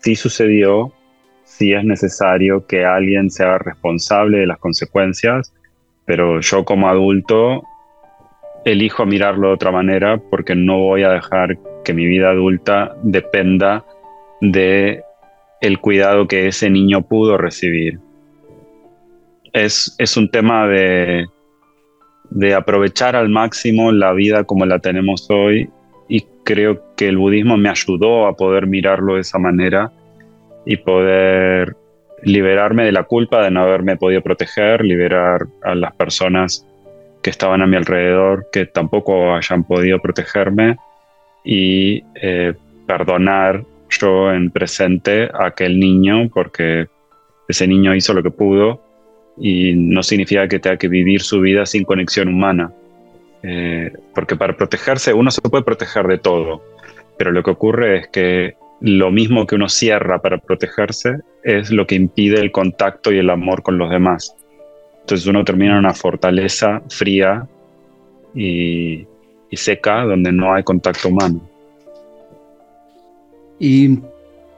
Si 0.00 0.16
sucedió, 0.16 0.92
si 1.44 1.72
es 1.72 1.84
necesario 1.84 2.66
que 2.66 2.84
alguien 2.84 3.30
se 3.30 3.44
haga 3.44 3.58
responsable 3.58 4.38
de 4.38 4.46
las 4.46 4.58
consecuencias, 4.58 5.52
pero 6.10 6.40
yo 6.40 6.64
como 6.64 6.88
adulto 6.88 7.62
elijo 8.64 9.06
mirarlo 9.06 9.46
de 9.46 9.54
otra 9.54 9.70
manera 9.70 10.18
porque 10.18 10.56
no 10.56 10.76
voy 10.76 11.04
a 11.04 11.10
dejar 11.10 11.56
que 11.84 11.94
mi 11.94 12.04
vida 12.04 12.30
adulta 12.30 12.96
dependa 13.04 13.84
de 14.40 15.04
el 15.60 15.78
cuidado 15.78 16.26
que 16.26 16.48
ese 16.48 16.68
niño 16.68 17.02
pudo 17.02 17.38
recibir. 17.38 18.00
Es, 19.52 19.94
es 19.98 20.16
un 20.16 20.28
tema 20.32 20.66
de, 20.66 21.26
de 22.30 22.54
aprovechar 22.54 23.14
al 23.14 23.28
máximo 23.28 23.92
la 23.92 24.12
vida 24.12 24.42
como 24.42 24.66
la 24.66 24.80
tenemos 24.80 25.30
hoy 25.30 25.70
y 26.08 26.24
creo 26.42 26.82
que 26.96 27.06
el 27.06 27.18
budismo 27.18 27.56
me 27.56 27.68
ayudó 27.68 28.26
a 28.26 28.34
poder 28.34 28.66
mirarlo 28.66 29.14
de 29.14 29.20
esa 29.20 29.38
manera 29.38 29.92
y 30.66 30.76
poder 30.76 31.76
liberarme 32.22 32.84
de 32.84 32.92
la 32.92 33.04
culpa 33.04 33.42
de 33.42 33.50
no 33.50 33.62
haberme 33.62 33.96
podido 33.96 34.22
proteger, 34.22 34.84
liberar 34.84 35.46
a 35.62 35.74
las 35.74 35.94
personas 35.94 36.66
que 37.22 37.30
estaban 37.30 37.62
a 37.62 37.66
mi 37.66 37.76
alrededor 37.76 38.46
que 38.52 38.66
tampoco 38.66 39.34
hayan 39.34 39.64
podido 39.64 39.98
protegerme 40.00 40.76
y 41.44 42.02
eh, 42.14 42.54
perdonar 42.86 43.64
yo 43.90 44.32
en 44.32 44.50
presente 44.50 45.28
a 45.32 45.46
aquel 45.46 45.78
niño 45.78 46.28
porque 46.32 46.88
ese 47.48 47.66
niño 47.66 47.94
hizo 47.94 48.14
lo 48.14 48.22
que 48.22 48.30
pudo 48.30 48.80
y 49.36 49.74
no 49.74 50.02
significa 50.02 50.48
que 50.48 50.58
tenga 50.58 50.76
que 50.76 50.88
vivir 50.88 51.22
su 51.22 51.40
vida 51.40 51.66
sin 51.66 51.84
conexión 51.84 52.28
humana. 52.28 52.72
Eh, 53.42 53.90
porque 54.14 54.36
para 54.36 54.54
protegerse 54.54 55.14
uno 55.14 55.30
se 55.30 55.40
puede 55.40 55.64
proteger 55.64 56.06
de 56.06 56.18
todo, 56.18 56.62
pero 57.16 57.32
lo 57.32 57.42
que 57.42 57.50
ocurre 57.50 57.98
es 57.98 58.08
que 58.08 58.54
lo 58.80 59.10
mismo 59.10 59.46
que 59.46 59.56
uno 59.56 59.68
cierra 59.68 60.22
para 60.22 60.38
protegerse 60.38 61.18
es 61.42 61.70
lo 61.70 61.86
que 61.86 61.94
impide 61.94 62.40
el 62.40 62.50
contacto 62.50 63.12
y 63.12 63.18
el 63.18 63.30
amor 63.30 63.62
con 63.62 63.78
los 63.78 63.90
demás. 63.90 64.34
Entonces 65.00 65.26
uno 65.26 65.44
termina 65.44 65.72
en 65.72 65.78
una 65.78 65.94
fortaleza 65.94 66.82
fría 66.88 67.46
y, 68.34 69.06
seca 69.52 70.04
donde 70.04 70.32
no 70.32 70.54
hay 70.54 70.62
contacto 70.62 71.08
humano. 71.08 71.40
Y 73.58 73.98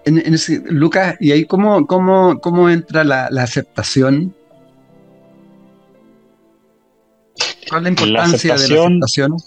en, 0.04 0.36
Lucas, 0.66 1.16
¿y 1.18 1.32
ahí 1.32 1.44
cómo, 1.44 1.86
cómo, 1.86 2.38
cómo 2.40 2.70
entra 2.70 3.02
la, 3.02 3.26
aceptación? 3.26 4.34
¿Cuál 7.68 7.80
es 7.80 7.82
la 7.82 7.88
importancia 7.88 8.54
de 8.54 8.68
la 8.68 8.84
aceptación? 8.84 9.40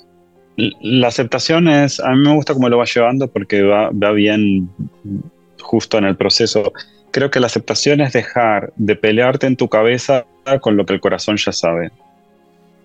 La 0.58 1.10
aceptación 1.10 1.68
es, 1.68 2.00
a 2.00 2.12
mí 2.12 2.20
me 2.20 2.34
gusta 2.34 2.54
cómo 2.54 2.70
lo 2.70 2.78
va 2.78 2.86
llevando 2.86 3.28
porque 3.28 3.62
va, 3.62 3.90
bien 4.12 4.70
justo 5.62 5.98
en 5.98 6.06
el 6.06 6.16
proceso. 6.16 6.72
Creo 7.12 7.30
que 7.30 7.40
la 7.40 7.48
aceptación 7.48 8.00
es 8.02 8.14
dejar 8.14 8.72
de 8.78 8.96
pelearte 8.96 9.48
en 9.48 9.58
tu 9.58 9.68
cabeza 9.68 10.26
con 10.62 10.78
lo 10.78 10.86
que 10.86 10.94
el 10.94 11.02
corazón 11.02 11.38
ya 11.38 11.52
sabe. 11.52 11.92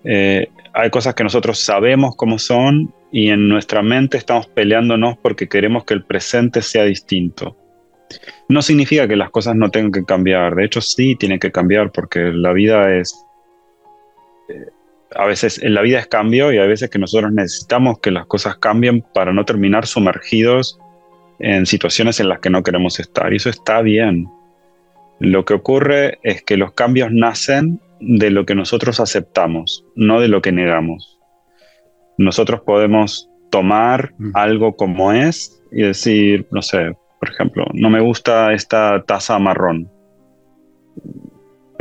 Eh, 0.03 0.49
hay 0.73 0.89
cosas 0.89 1.15
que 1.15 1.23
nosotros 1.23 1.59
sabemos 1.59 2.15
cómo 2.15 2.39
son 2.39 2.93
y 3.11 3.29
en 3.29 3.47
nuestra 3.47 3.81
mente 3.81 4.17
estamos 4.17 4.47
peleándonos 4.47 5.17
porque 5.17 5.47
queremos 5.47 5.85
que 5.85 5.93
el 5.93 6.03
presente 6.03 6.61
sea 6.61 6.83
distinto. 6.83 7.55
No 8.49 8.61
significa 8.61 9.07
que 9.07 9.15
las 9.15 9.29
cosas 9.29 9.55
no 9.55 9.69
tengan 9.69 9.91
que 9.91 10.03
cambiar, 10.03 10.55
de 10.55 10.65
hecho 10.65 10.81
sí 10.81 11.15
tienen 11.15 11.39
que 11.39 11.51
cambiar 11.51 11.91
porque 11.91 12.19
la 12.33 12.51
vida 12.51 12.93
es... 12.93 13.15
Eh, 14.49 14.65
a 15.15 15.25
veces 15.25 15.61
en 15.61 15.73
la 15.73 15.81
vida 15.81 15.99
es 15.99 16.07
cambio 16.07 16.51
y 16.51 16.57
a 16.57 16.65
veces 16.65 16.89
que 16.89 16.99
nosotros 16.99 17.31
necesitamos 17.31 17.99
que 17.99 18.11
las 18.11 18.25
cosas 18.25 18.57
cambien 18.57 19.03
para 19.13 19.33
no 19.33 19.45
terminar 19.45 19.85
sumergidos 19.85 20.79
en 21.39 21.65
situaciones 21.65 22.19
en 22.19 22.29
las 22.29 22.39
que 22.39 22.49
no 22.49 22.63
queremos 22.63 22.99
estar. 22.99 23.33
Y 23.33 23.37
eso 23.37 23.49
está 23.49 23.81
bien. 23.81 24.27
Lo 25.19 25.45
que 25.45 25.53
ocurre 25.53 26.19
es 26.23 26.43
que 26.43 26.57
los 26.57 26.73
cambios 26.73 27.11
nacen 27.11 27.79
de 27.99 28.31
lo 28.31 28.45
que 28.45 28.55
nosotros 28.55 28.99
aceptamos, 28.99 29.85
no 29.95 30.19
de 30.19 30.27
lo 30.27 30.41
que 30.41 30.51
negamos. 30.51 31.19
Nosotros 32.17 32.61
podemos 32.61 33.29
tomar 33.51 34.13
mm. 34.17 34.31
algo 34.33 34.75
como 34.75 35.11
es 35.11 35.61
y 35.71 35.83
decir, 35.83 36.47
no 36.51 36.61
sé, 36.61 36.95
por 37.19 37.29
ejemplo, 37.29 37.65
no 37.73 37.89
me 37.89 38.01
gusta 38.01 38.53
esta 38.53 39.03
taza 39.03 39.37
marrón, 39.37 39.89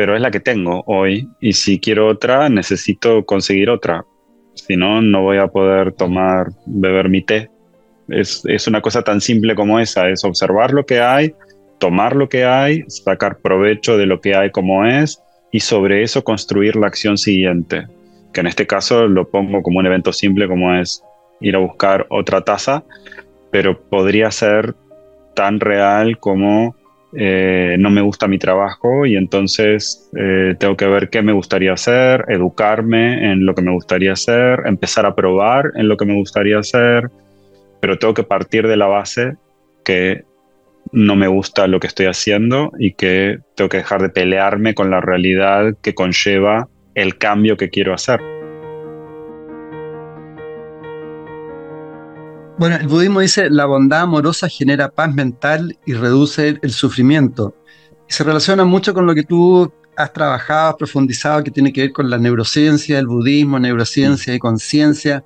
pero 0.00 0.16
es 0.16 0.22
la 0.22 0.30
que 0.30 0.40
tengo 0.40 0.82
hoy 0.86 1.28
y 1.42 1.52
si 1.52 1.78
quiero 1.78 2.08
otra 2.08 2.48
necesito 2.48 3.26
conseguir 3.26 3.68
otra. 3.68 4.06
Si 4.54 4.74
no, 4.74 5.02
no 5.02 5.20
voy 5.20 5.36
a 5.36 5.48
poder 5.48 5.92
tomar, 5.92 6.46
beber 6.64 7.10
mi 7.10 7.20
té. 7.20 7.50
Es, 8.08 8.42
es 8.46 8.66
una 8.66 8.80
cosa 8.80 9.02
tan 9.02 9.20
simple 9.20 9.54
como 9.54 9.78
esa, 9.78 10.08
es 10.08 10.24
observar 10.24 10.72
lo 10.72 10.86
que 10.86 11.00
hay, 11.00 11.34
tomar 11.78 12.16
lo 12.16 12.30
que 12.30 12.46
hay, 12.46 12.82
sacar 12.88 13.40
provecho 13.40 13.98
de 13.98 14.06
lo 14.06 14.22
que 14.22 14.34
hay 14.34 14.50
como 14.50 14.86
es 14.86 15.22
y 15.52 15.60
sobre 15.60 16.02
eso 16.02 16.24
construir 16.24 16.76
la 16.76 16.86
acción 16.86 17.18
siguiente, 17.18 17.86
que 18.32 18.40
en 18.40 18.46
este 18.46 18.66
caso 18.66 19.06
lo 19.06 19.28
pongo 19.28 19.62
como 19.62 19.80
un 19.80 19.86
evento 19.86 20.14
simple 20.14 20.48
como 20.48 20.74
es 20.76 21.04
ir 21.42 21.54
a 21.56 21.58
buscar 21.58 22.06
otra 22.08 22.40
taza, 22.40 22.84
pero 23.50 23.78
podría 23.78 24.30
ser 24.30 24.74
tan 25.34 25.60
real 25.60 26.18
como 26.18 26.74
eh, 27.12 27.76
no 27.78 27.90
me 27.90 28.00
gusta 28.00 28.28
mi 28.28 28.38
trabajo 28.38 29.04
y 29.04 29.16
entonces 29.16 30.08
eh, 30.16 30.54
tengo 30.58 30.76
que 30.76 30.86
ver 30.86 31.10
qué 31.10 31.22
me 31.22 31.32
gustaría 31.32 31.72
hacer, 31.72 32.24
educarme 32.28 33.32
en 33.32 33.46
lo 33.46 33.54
que 33.54 33.62
me 33.62 33.72
gustaría 33.72 34.12
hacer, 34.12 34.62
empezar 34.66 35.06
a 35.06 35.14
probar 35.14 35.72
en 35.74 35.88
lo 35.88 35.96
que 35.96 36.04
me 36.04 36.14
gustaría 36.14 36.58
hacer, 36.58 37.10
pero 37.80 37.98
tengo 37.98 38.14
que 38.14 38.22
partir 38.22 38.68
de 38.68 38.76
la 38.76 38.86
base 38.86 39.34
que 39.84 40.24
no 40.92 41.16
me 41.16 41.26
gusta 41.26 41.66
lo 41.66 41.80
que 41.80 41.88
estoy 41.88 42.06
haciendo 42.06 42.72
y 42.78 42.92
que 42.92 43.38
tengo 43.56 43.68
que 43.68 43.78
dejar 43.78 44.02
de 44.02 44.08
pelearme 44.08 44.74
con 44.74 44.90
la 44.90 45.00
realidad 45.00 45.74
que 45.82 45.94
conlleva 45.94 46.68
el 46.94 47.18
cambio 47.18 47.56
que 47.56 47.70
quiero 47.70 47.94
hacer. 47.94 48.20
Bueno, 52.60 52.76
el 52.76 52.88
budismo 52.88 53.20
dice, 53.20 53.48
la 53.48 53.64
bondad 53.64 54.02
amorosa 54.02 54.46
genera 54.46 54.90
paz 54.90 55.14
mental 55.14 55.78
y 55.86 55.94
reduce 55.94 56.58
el 56.60 56.72
sufrimiento. 56.72 57.54
Se 58.06 58.22
relaciona 58.22 58.66
mucho 58.66 58.92
con 58.92 59.06
lo 59.06 59.14
que 59.14 59.22
tú 59.22 59.72
has 59.96 60.12
trabajado, 60.12 60.68
has 60.68 60.76
profundizado, 60.76 61.42
que 61.42 61.50
tiene 61.50 61.72
que 61.72 61.80
ver 61.80 61.92
con 61.94 62.10
la 62.10 62.18
neurociencia, 62.18 62.98
el 62.98 63.06
budismo, 63.06 63.58
neurociencia 63.58 64.34
y 64.34 64.38
conciencia. 64.38 65.24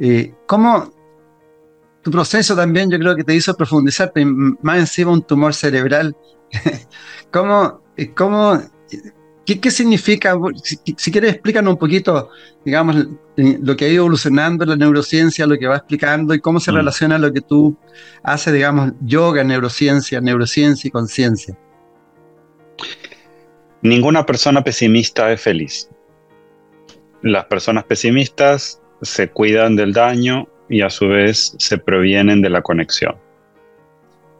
Eh, 0.00 0.34
¿Cómo 0.46 0.92
tu 2.02 2.10
proceso 2.10 2.56
también 2.56 2.90
yo 2.90 2.98
creo 2.98 3.14
que 3.14 3.22
te 3.22 3.36
hizo 3.36 3.54
profundizar, 3.54 4.12
más 4.60 4.78
encima 4.80 5.12
un 5.12 5.22
tumor 5.22 5.54
cerebral? 5.54 6.16
¿Cómo, 7.30 7.84
eh, 7.96 8.12
cómo 8.14 8.60
¿Qué, 9.46 9.70
significa? 9.70 10.34
Si, 10.96 11.12
quieres, 11.12 11.34
explícanos 11.34 11.74
un 11.74 11.78
poquito, 11.78 12.30
digamos, 12.64 12.96
lo 13.36 13.76
que 13.76 13.84
ha 13.84 13.88
ido 13.88 14.02
evolucionando 14.04 14.64
la 14.64 14.76
neurociencia, 14.76 15.46
lo 15.46 15.58
que 15.58 15.66
va 15.66 15.76
explicando 15.76 16.32
y 16.32 16.40
cómo 16.40 16.60
se 16.60 16.72
mm. 16.72 16.76
relaciona 16.76 17.18
lo 17.18 17.30
que 17.30 17.42
tú 17.42 17.76
haces, 18.22 18.54
digamos, 18.54 18.92
yoga, 19.02 19.44
neurociencia, 19.44 20.20
neurociencia 20.22 20.88
y 20.88 20.90
conciencia. 20.90 21.58
Ninguna 23.82 24.24
persona 24.24 24.64
pesimista 24.64 25.30
es 25.30 25.42
feliz. 25.42 25.90
Las 27.20 27.44
personas 27.44 27.84
pesimistas 27.84 28.80
se 29.02 29.28
cuidan 29.28 29.76
del 29.76 29.92
daño 29.92 30.48
y 30.70 30.80
a 30.80 30.88
su 30.88 31.08
vez 31.08 31.54
se 31.58 31.76
provienen 31.76 32.40
de 32.40 32.48
la 32.48 32.62
conexión. 32.62 33.16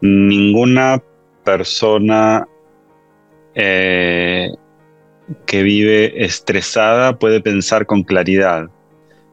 Ninguna 0.01 1.03
persona 1.45 2.49
eh, 3.55 4.51
que 5.47 5.63
vive 5.63 6.25
estresada 6.25 7.19
puede 7.19 7.41
pensar 7.41 7.87
con 7.87 8.03
claridad. 8.03 8.69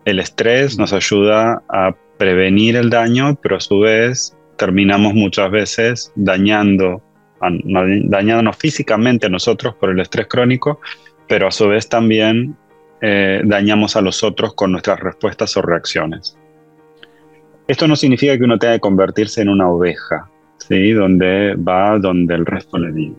El 0.05 0.19
estrés 0.19 0.77
nos 0.77 0.93
ayuda 0.93 1.61
a 1.69 1.95
prevenir 2.17 2.75
el 2.75 2.89
daño, 2.89 3.35
pero 3.41 3.57
a 3.57 3.59
su 3.59 3.79
vez 3.79 4.35
terminamos 4.57 5.13
muchas 5.13 5.51
veces 5.51 6.11
dañando, 6.15 7.01
dañándonos 7.39 8.57
físicamente 8.57 9.25
a 9.27 9.29
nosotros 9.29 9.75
por 9.75 9.89
el 9.89 9.99
estrés 9.99 10.27
crónico, 10.27 10.79
pero 11.27 11.47
a 11.47 11.51
su 11.51 11.67
vez 11.67 11.89
también 11.89 12.55
eh, 13.01 13.41
dañamos 13.43 13.95
a 13.95 14.01
los 14.01 14.23
otros 14.23 14.53
con 14.53 14.71
nuestras 14.71 14.99
respuestas 14.99 15.55
o 15.57 15.61
reacciones. 15.61 16.37
Esto 17.67 17.87
no 17.87 17.95
significa 17.95 18.37
que 18.37 18.43
uno 18.43 18.59
tenga 18.59 18.75
que 18.75 18.81
convertirse 18.81 19.41
en 19.41 19.49
una 19.49 19.69
oveja, 19.69 20.29
¿sí? 20.57 20.91
donde 20.91 21.55
va 21.55 21.97
donde 21.99 22.35
el 22.35 22.45
resto 22.45 22.77
le 22.77 22.91
diga. 22.91 23.15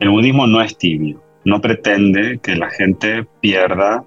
El 0.00 0.10
budismo 0.10 0.46
no 0.46 0.60
es 0.60 0.76
tibio 0.76 1.22
no 1.44 1.60
pretende 1.60 2.38
que 2.42 2.56
la 2.56 2.70
gente 2.70 3.26
pierda 3.40 4.04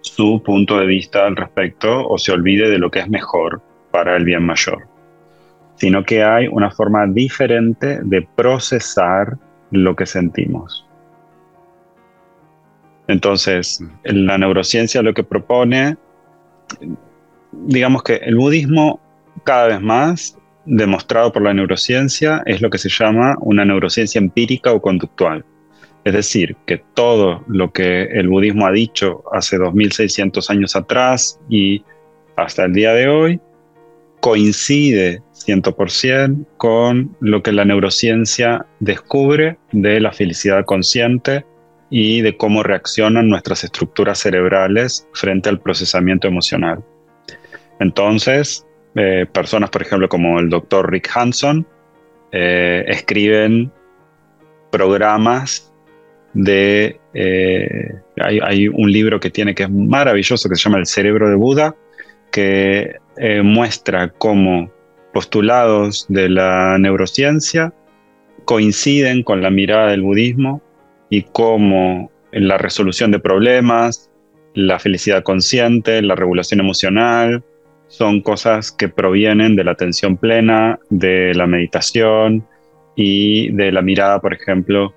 su 0.00 0.42
punto 0.44 0.78
de 0.78 0.86
vista 0.86 1.26
al 1.26 1.36
respecto 1.36 2.06
o 2.06 2.18
se 2.18 2.32
olvide 2.32 2.68
de 2.68 2.78
lo 2.78 2.90
que 2.90 3.00
es 3.00 3.08
mejor 3.08 3.62
para 3.90 4.16
el 4.16 4.24
bien 4.24 4.44
mayor, 4.44 4.86
sino 5.76 6.04
que 6.04 6.22
hay 6.22 6.46
una 6.46 6.70
forma 6.70 7.06
diferente 7.06 8.00
de 8.02 8.26
procesar 8.36 9.38
lo 9.70 9.96
que 9.96 10.06
sentimos. 10.06 10.86
Entonces, 13.06 13.82
la 14.04 14.38
neurociencia 14.38 15.02
lo 15.02 15.14
que 15.14 15.24
propone, 15.24 15.96
digamos 17.52 18.02
que 18.02 18.16
el 18.16 18.36
budismo 18.36 19.00
cada 19.44 19.68
vez 19.68 19.80
más, 19.80 20.38
demostrado 20.64 21.32
por 21.32 21.42
la 21.42 21.52
neurociencia, 21.52 22.42
es 22.46 22.62
lo 22.62 22.70
que 22.70 22.78
se 22.78 22.88
llama 22.88 23.36
una 23.40 23.64
neurociencia 23.64 24.18
empírica 24.18 24.72
o 24.72 24.80
conductual. 24.80 25.44
Es 26.04 26.12
decir, 26.12 26.56
que 26.66 26.82
todo 26.94 27.42
lo 27.48 27.72
que 27.72 28.02
el 28.04 28.28
budismo 28.28 28.66
ha 28.66 28.72
dicho 28.72 29.24
hace 29.32 29.56
2600 29.56 30.50
años 30.50 30.76
atrás 30.76 31.40
y 31.48 31.82
hasta 32.36 32.66
el 32.66 32.74
día 32.74 32.92
de 32.92 33.08
hoy 33.08 33.40
coincide 34.20 35.22
100% 35.32 36.46
con 36.56 37.16
lo 37.20 37.42
que 37.42 37.52
la 37.52 37.64
neurociencia 37.64 38.66
descubre 38.80 39.58
de 39.72 40.00
la 40.00 40.12
felicidad 40.12 40.64
consciente 40.64 41.44
y 41.90 42.22
de 42.22 42.36
cómo 42.36 42.62
reaccionan 42.62 43.28
nuestras 43.28 43.64
estructuras 43.64 44.18
cerebrales 44.18 45.06
frente 45.12 45.48
al 45.48 45.60
procesamiento 45.60 46.26
emocional. 46.28 46.82
Entonces, 47.80 48.66
eh, 48.94 49.26
personas, 49.32 49.70
por 49.70 49.82
ejemplo, 49.82 50.08
como 50.08 50.38
el 50.38 50.48
doctor 50.48 50.90
Rick 50.90 51.10
Hanson, 51.14 51.66
eh, 52.32 52.84
escriben 52.88 53.70
programas 54.70 55.73
de... 56.34 57.00
Eh, 57.14 57.94
hay, 58.20 58.68
un 58.68 58.92
libro 58.92 59.20
que 59.20 59.30
tiene 59.30 59.54
que 59.54 59.64
es 59.64 59.70
maravilloso 59.70 60.48
que 60.48 60.56
se 60.56 60.62
llama 60.62 60.78
El 60.78 60.86
cerebro 60.86 61.28
de 61.28 61.36
Buda, 61.36 61.74
que 62.30 62.96
eh, 63.16 63.42
muestra 63.42 64.10
cómo 64.10 64.72
postulados 65.12 66.06
de 66.08 66.28
la 66.28 66.76
neurociencia 66.78 67.72
coinciden 68.44 69.22
con 69.22 69.42
la 69.42 69.50
mirada 69.50 69.90
del 69.90 70.02
budismo 70.02 70.60
y 71.08 71.22
cómo 71.22 72.10
la 72.32 72.58
resolución 72.58 73.12
de 73.12 73.20
problemas, 73.20 74.10
la 74.54 74.78
felicidad 74.78 75.22
consciente, 75.22 76.02
la 76.02 76.16
regulación 76.16 76.60
emocional, 76.60 77.44
son 77.86 78.20
cosas 78.22 78.72
que 78.72 78.88
provienen 78.88 79.54
de 79.56 79.64
la 79.64 79.72
atención 79.72 80.16
plena, 80.16 80.78
de 80.90 81.32
la 81.34 81.46
meditación 81.46 82.46
y 82.96 83.52
de 83.52 83.70
la 83.70 83.82
mirada, 83.82 84.20
por 84.20 84.34
ejemplo, 84.34 84.94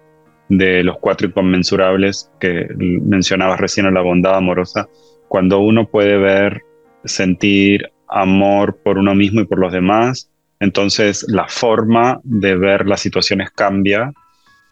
de 0.50 0.84
los 0.84 0.98
cuatro 1.00 1.28
inconmensurables 1.28 2.32
que 2.40 2.68
mencionabas 2.78 3.60
recién 3.60 3.86
en 3.86 3.94
la 3.94 4.02
bondad 4.02 4.36
amorosa, 4.36 4.88
cuando 5.28 5.60
uno 5.60 5.88
puede 5.88 6.18
ver, 6.18 6.62
sentir 7.04 7.92
amor 8.08 8.78
por 8.84 8.98
uno 8.98 9.13
mismo 9.13 9.42
y 9.42 9.46
por 9.46 9.60
los 9.60 9.71
demás, 9.71 10.30
entonces 10.60 11.26
la 11.28 11.48
forma 11.48 12.19
de 12.24 12.56
ver 12.56 12.88
las 12.88 13.02
situaciones 13.02 13.52
cambia 13.52 14.12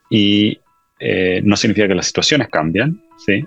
y 0.10 0.60
eh, 1.00 1.42
no 1.44 1.56
significa 1.56 1.88
que 1.88 1.96
las 1.96 2.08
situaciones 2.08 2.48
cambian, 2.50 3.02
¿sí? 3.18 3.46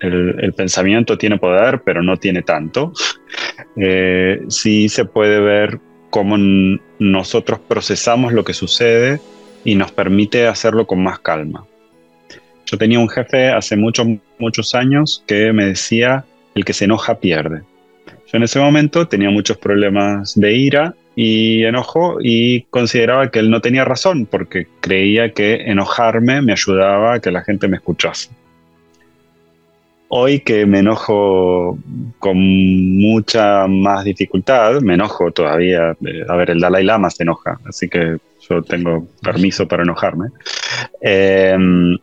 El, 0.00 0.54
pensamiento 0.54 1.18
tiene 1.18 1.38
poder, 1.38 1.82
pero 1.84 2.02
no 2.02 2.16
tiene 2.16 2.42
tanto. 2.42 2.92
Eh, 3.76 4.42
sí 4.48 4.88
se 4.88 5.04
puede 5.04 5.38
ver 5.38 5.78
cómo 6.10 6.36
nosotros 6.98 7.60
procesamos 7.60 8.32
lo 8.32 8.42
que 8.42 8.52
sucede 8.52 9.20
y 9.64 9.76
nos 9.76 9.92
permite 9.92 10.48
hacerlo 10.48 10.86
con 10.86 11.02
más 11.02 11.20
calma. 11.20 11.66
Yo 12.70 12.78
tenía 12.78 13.00
un 13.00 13.08
jefe 13.08 13.48
hace 13.48 13.76
muchos, 13.76 14.06
muchos 14.38 14.76
años 14.76 15.24
que 15.26 15.52
me 15.52 15.64
decía, 15.64 16.24
el 16.54 16.64
que 16.64 16.72
se 16.72 16.84
enoja 16.84 17.18
pierde. 17.18 17.62
Yo 18.06 18.36
en 18.36 18.44
ese 18.44 18.60
momento 18.60 19.08
tenía 19.08 19.28
muchos 19.28 19.58
problemas 19.58 20.38
de 20.38 20.54
ira 20.54 20.94
y 21.16 21.64
enojo 21.64 22.18
y 22.22 22.62
consideraba 22.70 23.28
que 23.32 23.40
él 23.40 23.50
no 23.50 23.60
tenía 23.60 23.84
razón 23.84 24.24
porque 24.24 24.68
creía 24.80 25.32
que 25.32 25.54
enojarme 25.66 26.42
me 26.42 26.52
ayudaba 26.52 27.14
a 27.14 27.20
que 27.20 27.32
la 27.32 27.42
gente 27.42 27.66
me 27.66 27.78
escuchase. 27.78 28.30
hoy 30.12 30.40
que 30.40 30.64
me 30.66 30.80
enojo 30.80 31.76
con 32.20 32.36
mucha 32.36 33.66
más 33.66 34.04
dificultad, 34.04 34.80
me 34.80 34.94
enojo 34.94 35.32
todavía. 35.32 35.96
Eh, 36.04 36.24
a 36.28 36.36
ver, 36.36 36.50
el 36.50 36.60
Dalai 36.60 36.84
Lama 36.84 37.10
se 37.10 37.22
enoja, 37.24 37.58
así 37.64 37.88
que 37.88 38.18
yo 38.48 38.62
tengo 38.62 39.06
permiso 39.22 39.66
para 39.68 39.82
enojarme. 39.82 40.30
Em, 41.00 41.96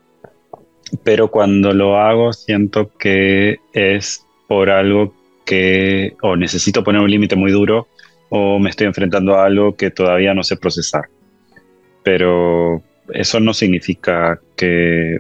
pero 1.04 1.30
cuando 1.30 1.74
lo 1.74 1.98
hago 1.98 2.34
siento 2.34 2.92
que 2.98 3.60
es 3.74 4.26
por 4.48 4.70
algo 4.70 5.14
que 5.46 6.16
o 6.22 6.36
necesito 6.36 6.84
poner 6.84 7.02
un 7.02 7.10
límite 7.10 7.36
muy 7.36 7.52
duro 7.52 7.88
o 8.30 8.60
me 8.60 8.70
estoy 8.70 8.88
enfrentando 8.88 9.36
a 9.36 9.46
algo 9.46 9.76
que 9.76 9.92
todavía 9.92 10.34
no 10.34 10.44
sé 10.44 10.58
procesar. 10.58 11.06
Pero 12.04 12.82
eso 13.14 13.40
no 13.40 13.54
significa 13.54 14.40
que 14.56 15.20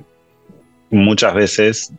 muchas 0.89 1.33
veces 1.33 1.93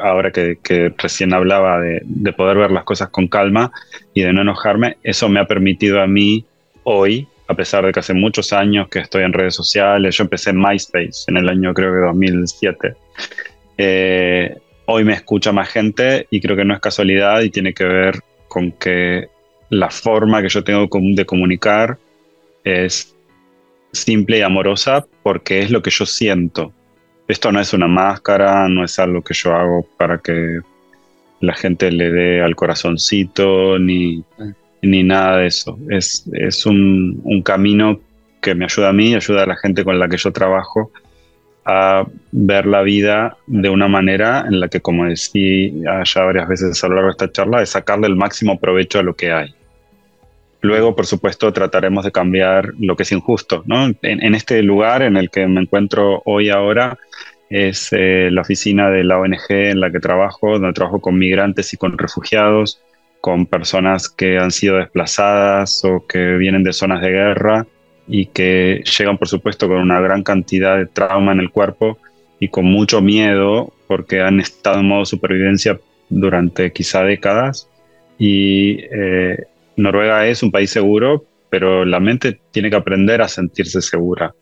ahora 0.00 0.30
que, 0.32 0.94
recién 0.98 1.32
hablaba 1.32 1.80
de, 1.80 2.32
poder 2.32 2.58
ver 2.58 2.70
las 2.70 2.84
cosas 2.84 3.08
con 3.08 3.28
calma 3.28 3.72
y 4.12 4.22
de 4.22 4.32
no 4.32 4.42
enojarme, 4.42 4.96
eso 5.02 5.28
me 5.28 5.40
ha 5.40 5.46
permitido 5.46 6.00
a 6.00 6.06
mí 6.06 6.44
hoy, 6.82 7.28
a 7.46 7.54
pesar 7.54 7.84
de 7.84 7.92
que 7.92 8.00
hace 8.00 8.14
muchos 8.14 8.52
años 8.52 8.88
que 8.88 9.00
estoy 9.00 9.22
en 9.24 9.32
redes 9.32 9.54
sociales, 9.54 10.16
yo 10.16 10.24
empecé 10.24 10.50
en 10.50 10.60
MySpace 10.60 11.24
en 11.28 11.36
el 11.36 11.48
año 11.48 11.74
creo 11.74 11.92
que 11.92 12.00
2007, 12.00 12.94
eh, 13.78 14.56
hoy 14.86 15.04
me 15.04 15.14
escucha 15.14 15.52
más 15.52 15.68
gente 15.68 16.26
y 16.30 16.40
creo 16.40 16.56
que 16.56 16.64
no 16.64 16.74
es 16.74 16.80
casualidad 16.80 17.42
y 17.42 17.50
tiene 17.50 17.74
que 17.74 17.84
ver 17.84 18.20
con 18.48 18.72
que 18.72 19.28
la 19.70 19.90
forma 19.90 20.42
que 20.42 20.48
yo 20.48 20.62
tengo 20.62 20.88
de 20.90 21.26
comunicar 21.26 21.98
es 22.62 23.14
simple 23.92 24.38
y 24.38 24.42
amorosa 24.42 25.04
porque 25.22 25.60
es 25.60 25.70
lo 25.70 25.82
que 25.82 25.90
yo 25.90 26.06
siento. 26.06 26.72
Esto 27.26 27.50
no 27.52 27.60
es 27.60 27.72
una 27.72 27.88
máscara, 27.88 28.68
no 28.68 28.84
es 28.84 28.98
algo 28.98 29.22
que 29.22 29.34
yo 29.34 29.54
hago 29.54 29.86
para 29.96 30.18
que 30.18 30.60
la 31.40 31.54
gente 31.54 31.90
le 31.90 32.10
dé 32.10 32.42
al 32.42 32.54
corazoncito, 32.54 33.78
ni, 33.78 34.22
ni 34.84 35.02
nada 35.02 35.38
de 35.38 35.46
eso. 35.46 35.78
Es, 35.90 36.24
es 36.32 36.66
un, 36.66 37.20
un, 37.24 37.42
camino 37.42 38.00
que 38.40 38.54
me 38.54 38.64
ayuda 38.64 38.90
a 38.90 38.92
mí, 38.92 39.14
ayuda 39.14 39.44
a 39.44 39.46
la 39.46 39.56
gente 39.56 39.84
con 39.84 39.98
la 39.98 40.08
que 40.08 40.16
yo 40.16 40.32
trabajo 40.32 40.90
a 41.64 42.06
ver 42.30 42.66
la 42.66 42.82
vida 42.82 43.36
de 43.46 43.70
una 43.70 43.88
manera 43.88 44.44
en 44.46 44.60
la 44.60 44.68
que, 44.68 44.80
como 44.80 45.06
decía 45.06 46.02
ya 46.04 46.22
varias 46.22 46.48
veces 46.48 46.84
a 46.84 46.88
lo 46.88 46.94
largo 46.96 47.08
de 47.08 47.12
esta 47.12 47.32
charla, 47.32 47.62
es 47.62 47.70
sacarle 47.70 48.06
el 48.06 48.16
máximo 48.16 48.58
provecho 48.58 48.98
a 48.98 49.02
lo 49.02 49.14
que 49.14 49.32
hay. 49.32 49.54
Luego, 50.60 50.96
por 50.96 51.06
supuesto, 51.06 51.52
trataremos 51.52 52.04
de 52.04 52.12
cambiar 52.12 52.72
lo 52.78 52.96
que 52.96 53.02
es 53.02 53.12
injusto. 53.12 53.62
¿no? 53.66 53.86
En, 54.02 54.34
este 54.34 54.62
lugar 54.62 55.02
en 55.02 55.16
el 55.16 55.30
que 55.30 55.46
me 55.46 55.60
encuentro 55.60 56.22
hoy 56.24 56.48
ahora 56.48 56.98
es 57.50 57.90
eh, 57.92 58.30
la 58.30 58.40
oficina 58.40 58.90
de 58.90 59.04
la 59.04 59.18
ONG 59.18 59.50
en 59.50 59.80
la 59.80 59.90
que 59.90 60.00
trabajo, 60.00 60.52
donde 60.52 60.72
trabajo 60.72 61.00
con 61.00 61.18
migrantes 61.18 61.72
y 61.74 61.76
con 61.76 61.98
refugiados, 61.98 62.80
con 63.24 63.46
personas 63.46 64.10
que 64.10 64.36
han 64.36 64.50
sido 64.50 64.76
desplazadas 64.76 65.82
o 65.82 66.06
que 66.06 66.36
vienen 66.36 66.62
de 66.62 66.74
zonas 66.74 67.00
de 67.00 67.08
guerra 67.08 67.66
y 68.06 68.26
que 68.26 68.84
llegan, 68.98 69.16
por 69.16 69.28
supuesto, 69.28 69.66
con 69.66 69.78
una 69.78 69.98
gran 69.98 70.22
cantidad 70.22 70.76
de 70.76 70.84
trauma 70.84 71.32
en 71.32 71.40
el 71.40 71.50
cuerpo 71.50 71.96
y 72.38 72.48
con 72.48 72.66
mucho 72.66 73.00
miedo 73.00 73.72
porque 73.86 74.20
han 74.20 74.40
estado 74.40 74.80
en 74.80 74.88
modo 74.88 75.06
supervivencia 75.06 75.80
durante 76.10 76.70
quizá 76.70 77.02
décadas 77.02 77.66
y 78.18 78.80
eh, 78.92 79.38
Noruega 79.78 80.26
es 80.26 80.42
un 80.42 80.50
país 80.50 80.68
seguro, 80.68 81.24
pero 81.48 81.86
la 81.86 82.00
mente 82.00 82.38
tiene 82.50 82.68
que 82.68 82.76
aprender 82.76 83.22
a 83.22 83.28
sentirse 83.28 83.80
segura. 83.80 84.34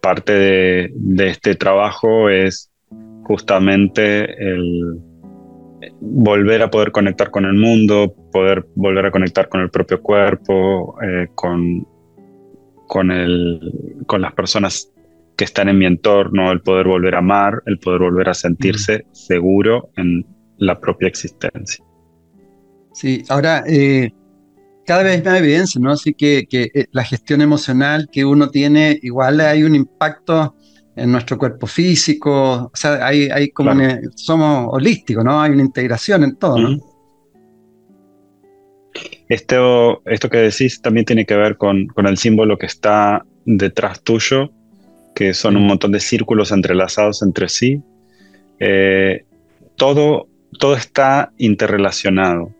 Parte 0.00 0.32
de, 0.32 1.26
este 1.26 1.56
trabajo 1.56 2.30
es 2.30 2.70
justamente 3.24 4.24
el 4.42 4.98
volver 6.00 6.62
a 6.62 6.70
poder 6.70 6.92
conectar 6.92 7.30
con 7.30 7.44
el 7.44 7.54
mundo, 7.54 8.14
poder 8.32 8.66
volver 8.74 9.06
a 9.06 9.10
conectar 9.10 9.48
con 9.48 9.60
el 9.60 9.70
propio 9.70 10.00
cuerpo, 10.02 10.96
eh, 11.02 11.28
con, 11.34 11.86
con, 12.86 13.10
con 14.06 14.20
las 14.20 14.32
personas 14.32 14.92
que 15.36 15.44
están 15.44 15.68
en 15.68 15.78
mi 15.78 15.86
entorno, 15.86 16.50
el 16.50 16.60
poder 16.60 16.88
volver 16.88 17.14
a 17.14 17.18
amar, 17.18 17.62
el 17.66 17.78
poder 17.78 18.00
volver 18.00 18.28
a 18.28 18.34
sentirse 18.34 19.06
seguro 19.12 19.90
en 19.96 20.26
la 20.58 20.78
propia 20.80 21.08
existencia. 21.08 21.84
Sí, 22.92 23.22
ahora 23.28 23.62
eh, 23.68 24.10
cada 24.84 25.04
vez 25.04 25.24
más 25.24 25.38
evidencia, 25.38 25.80
¿no? 25.80 25.92
Así 25.92 26.12
que, 26.14 26.46
que, 26.48 26.70
eh, 26.74 26.86
la 26.90 27.04
gestión 27.04 27.40
emocional 27.40 28.08
que 28.10 28.24
uno 28.24 28.50
tiene, 28.50 28.98
igual 29.02 29.40
hay 29.40 29.62
un 29.62 29.76
impacto 29.76 30.56
en 30.98 31.12
nuestro 31.12 31.38
cuerpo 31.38 31.66
físico, 31.66 32.70
o 32.72 32.72
sea, 32.74 33.06
hay, 33.06 33.28
hay 33.28 33.50
como 33.50 33.72
somos 34.14 34.68
holísticos, 34.72 35.24
¿no? 35.24 35.40
Hay 35.40 35.52
una 35.52 35.62
integración 35.62 36.24
en 36.24 36.36
todo, 36.36 36.58
¿no? 36.58 36.78
Esto, 39.28 40.02
esto 40.06 40.30
que 40.30 40.38
decís 40.38 40.80
también 40.80 41.04
tiene 41.04 41.26
que 41.26 41.36
ver 41.36 41.56
con, 41.56 41.86
con 41.88 42.06
el 42.06 42.16
símbolo 42.16 42.56
que 42.56 42.66
está 42.66 43.24
detrás 43.44 44.02
tuyo, 44.02 44.50
que 45.14 45.34
son 45.34 45.56
un 45.56 45.66
montón 45.66 45.92
de 45.92 46.00
círculos 46.00 46.50
entrelazados 46.52 47.22
entre 47.22 47.48
sí. 47.48 47.82
Eh, 48.58 49.24
todo, 49.76 50.28
todo 50.58 50.74
está 50.74 51.32
interrelacionado. 51.38 52.54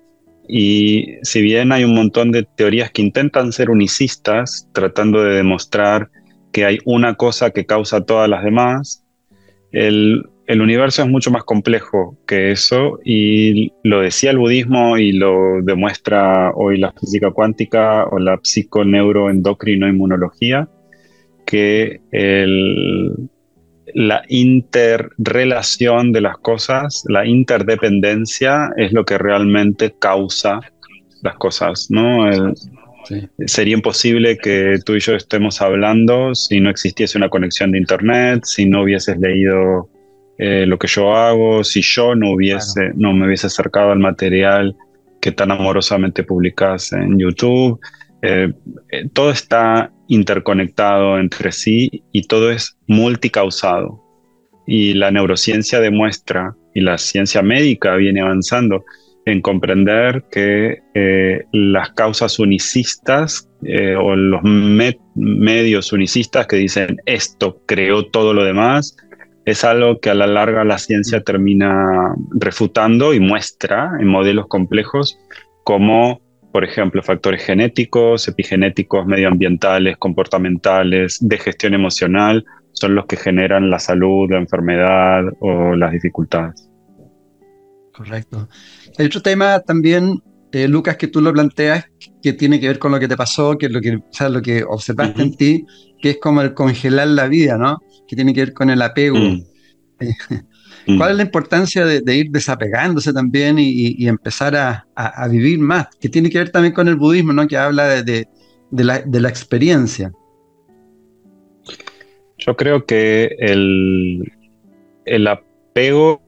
Y 0.48 1.16
si 1.22 1.42
bien 1.42 1.72
hay 1.72 1.84
un 1.84 1.94
montón 1.94 2.32
de 2.32 2.42
teorías 2.42 2.90
que 2.90 3.02
intentan 3.02 3.52
ser 3.52 3.70
unicistas, 3.70 4.68
tratando 4.72 5.22
de 5.22 5.36
demostrar 5.36 6.10
que 6.58 6.64
hay 6.64 6.78
una 6.84 7.14
cosa 7.14 7.52
que 7.52 7.66
causa 7.66 8.04
todas 8.04 8.28
las 8.28 8.42
demás, 8.42 9.04
el, 9.70 10.28
universo 10.48 11.02
es 11.02 11.08
mucho 11.08 11.30
más 11.30 11.44
complejo 11.44 12.18
que 12.26 12.50
eso 12.50 12.98
y 13.04 13.72
lo 13.84 14.00
decía 14.00 14.32
el 14.32 14.38
budismo 14.38 14.98
y 14.98 15.12
lo 15.12 15.62
demuestra 15.62 16.50
hoy 16.56 16.78
la 16.78 16.90
física 16.90 17.30
cuántica 17.30 18.06
o 18.06 18.18
la 18.18 18.40
psiconeuroendocrinoinmunología, 18.42 20.68
que 21.46 22.00
el, 22.10 23.30
la 23.94 24.24
interrelación 24.28 26.10
de 26.10 26.22
las 26.22 26.38
cosas, 26.38 27.04
la 27.06 27.24
interdependencia 27.24 28.72
es 28.76 28.92
lo 28.92 29.04
que 29.04 29.16
realmente 29.16 29.94
causa 29.96 30.58
las 31.22 31.36
cosas, 31.36 31.86
¿no? 31.88 32.28
Sería 33.46 33.74
imposible 33.74 34.38
que 34.38 34.78
tú 34.84 34.94
y 34.94 35.00
yo 35.00 35.14
estemos 35.14 35.60
hablando 35.60 36.34
si 36.34 36.60
no 36.60 36.70
existiese 36.70 37.18
una 37.18 37.28
conexión 37.28 37.72
de 37.72 37.78
internet, 37.78 38.44
si 38.44 38.66
no 38.66 38.82
hubieses 38.82 39.18
leído 39.18 39.88
eh, 40.38 40.66
lo 40.66 40.78
que 40.78 40.86
yo 40.86 41.16
hago, 41.16 41.64
si 41.64 41.82
yo 41.82 42.14
no 42.14 42.32
hubiese, 42.32 42.92
no 42.94 43.12
me 43.12 43.26
hubiese 43.26 43.48
acercado 43.48 43.90
al 43.90 43.98
material 43.98 44.76
que 45.20 45.32
tan 45.32 45.50
amorosamente 45.50 46.22
publicas 46.22 46.92
en 46.92 47.18
YouTube. 47.18 47.80
Eh, 48.22 48.52
eh, 48.90 49.08
todo 49.12 49.30
está 49.30 49.92
interconectado 50.08 51.18
entre 51.18 51.52
sí 51.52 52.02
y 52.12 52.22
todo 52.22 52.50
es 52.50 52.76
multicausado. 52.86 54.04
Y 54.66 54.94
la 54.94 55.10
neurociencia 55.10 55.80
demuestra, 55.80 56.54
y 56.74 56.82
la 56.82 56.98
ciencia 56.98 57.42
médica 57.42 57.96
viene 57.96 58.20
avanzando, 58.20 58.84
en 59.28 59.40
comprender 59.42 60.24
que 60.30 60.78
eh, 60.94 61.44
las 61.52 61.90
causas 61.90 62.38
unicistas 62.38 63.44
o 64.00 64.14
los 64.14 64.40
medios 64.44 65.92
unicistas 65.92 66.46
que 66.46 66.54
dicen 66.54 66.98
esto 67.06 67.60
creó 67.66 68.06
todo 68.06 68.32
lo 68.32 68.44
demás, 68.44 68.96
es 69.44 69.64
algo 69.64 69.98
que 69.98 70.10
a 70.10 70.14
la 70.14 70.28
larga 70.28 70.62
la 70.62 70.78
ciencia 70.78 71.22
termina 71.22 72.14
refutando 72.30 73.14
y 73.14 73.20
muestra 73.20 73.90
en 73.98 74.06
modelos 74.06 74.46
complejos 74.46 75.18
como 75.64 76.20
por 76.52 76.64
ejemplo, 76.64 77.02
factores 77.02 77.44
genéticos, 77.44 78.26
epigenéticos, 78.26 79.06
medioambientales, 79.06 79.96
comportamentales, 79.98 81.18
de 81.20 81.38
gestión 81.38 81.74
emocional, 81.74 82.44
son 82.72 82.94
los 82.94 83.06
que 83.06 83.16
generan 83.16 83.70
la 83.70 83.78
salud, 83.78 84.30
la 84.30 84.38
enfermedad 84.38 85.24
o 85.40 85.74
las 85.76 85.92
dificultades. 85.92 86.70
Correcto. 87.92 88.48
Hay 88.98 89.06
otro 89.06 89.22
tema 89.22 89.60
también, 89.60 90.20
eh, 90.52 90.66
Lucas, 90.66 90.96
que 90.96 91.06
tú 91.06 91.20
lo 91.20 91.32
planteas, 91.32 91.86
que 92.20 92.32
tiene 92.32 92.58
que 92.58 92.66
ver 92.66 92.80
con 92.80 92.90
lo 92.90 92.98
que 92.98 93.06
te 93.06 93.16
pasó, 93.16 93.56
que 93.56 93.66
es 93.66 93.72
lo 93.72 93.80
que, 93.80 93.96
o 93.96 94.28
lo 94.28 94.42
que 94.42 94.64
observaste 94.64 95.22
en 95.22 95.36
ti, 95.36 95.64
que 96.02 96.10
es 96.10 96.18
como 96.18 96.42
el 96.42 96.52
congelar 96.52 97.06
la 97.06 97.28
vida, 97.28 97.56
¿no? 97.56 97.78
Que 98.08 98.16
tiene 98.16 98.34
que 98.34 98.40
ver 98.40 98.52
con 98.52 98.70
el 98.70 98.82
apego. 98.82 99.16
Mm. 99.16 99.42
¿Cuál 100.96 101.10
es 101.10 101.16
la 101.18 101.22
importancia 101.22 101.84
de, 101.84 102.16
ir 102.16 102.30
desapegándose 102.30 103.12
también 103.12 103.56
y, 103.58 104.08
empezar 104.08 104.56
a, 104.56 105.28
vivir 105.30 105.58
más? 105.58 105.86
Que 106.00 106.08
tiene 106.08 106.30
que 106.30 106.38
ver 106.38 106.50
también 106.50 106.74
con 106.74 106.88
el 106.88 106.96
budismo, 106.96 107.32
¿no? 107.32 107.46
Que 107.46 107.56
habla 107.56 108.02
de, 108.02 108.26
la, 108.70 109.28
experiencia. 109.28 110.10
Yo 112.38 112.56
creo 112.56 112.84
que 112.84 113.36
el, 113.38 114.32
el 115.04 115.26
apego, 115.26 116.22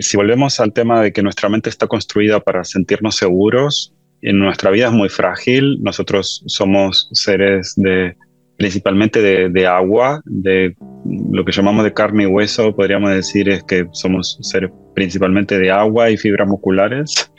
si 0.00 0.16
volvemos 0.16 0.60
al 0.60 0.72
tema 0.72 1.00
de 1.00 1.12
que 1.12 1.22
nuestra 1.22 1.48
mente 1.48 1.70
está 1.70 1.86
construida 1.86 2.40
para 2.40 2.64
sentirnos 2.64 3.16
seguros, 3.16 3.94
en 4.22 4.38
nuestra 4.38 4.70
vida 4.70 4.86
es 4.86 4.92
muy 4.92 5.08
frágil, 5.08 5.82
nosotros 5.82 6.44
somos 6.46 7.08
seres 7.12 7.74
de 7.76 8.16
principalmente 8.56 9.20
de, 9.20 9.66
agua, 9.66 10.22
de 10.24 10.76
lo 11.04 11.44
que 11.44 11.50
llamamos 11.50 11.82
de 11.82 11.92
carne 11.92 12.22
y 12.22 12.26
hueso, 12.26 12.76
podríamos 12.76 13.10
decir 13.10 13.48
es 13.48 13.64
que 13.64 13.88
somos 13.90 14.38
seres 14.40 14.70
principalmente 14.94 15.58
de 15.58 15.72
agua 15.72 16.10
y 16.10 16.16
fibras 16.16 16.46
musculares. 16.46 17.32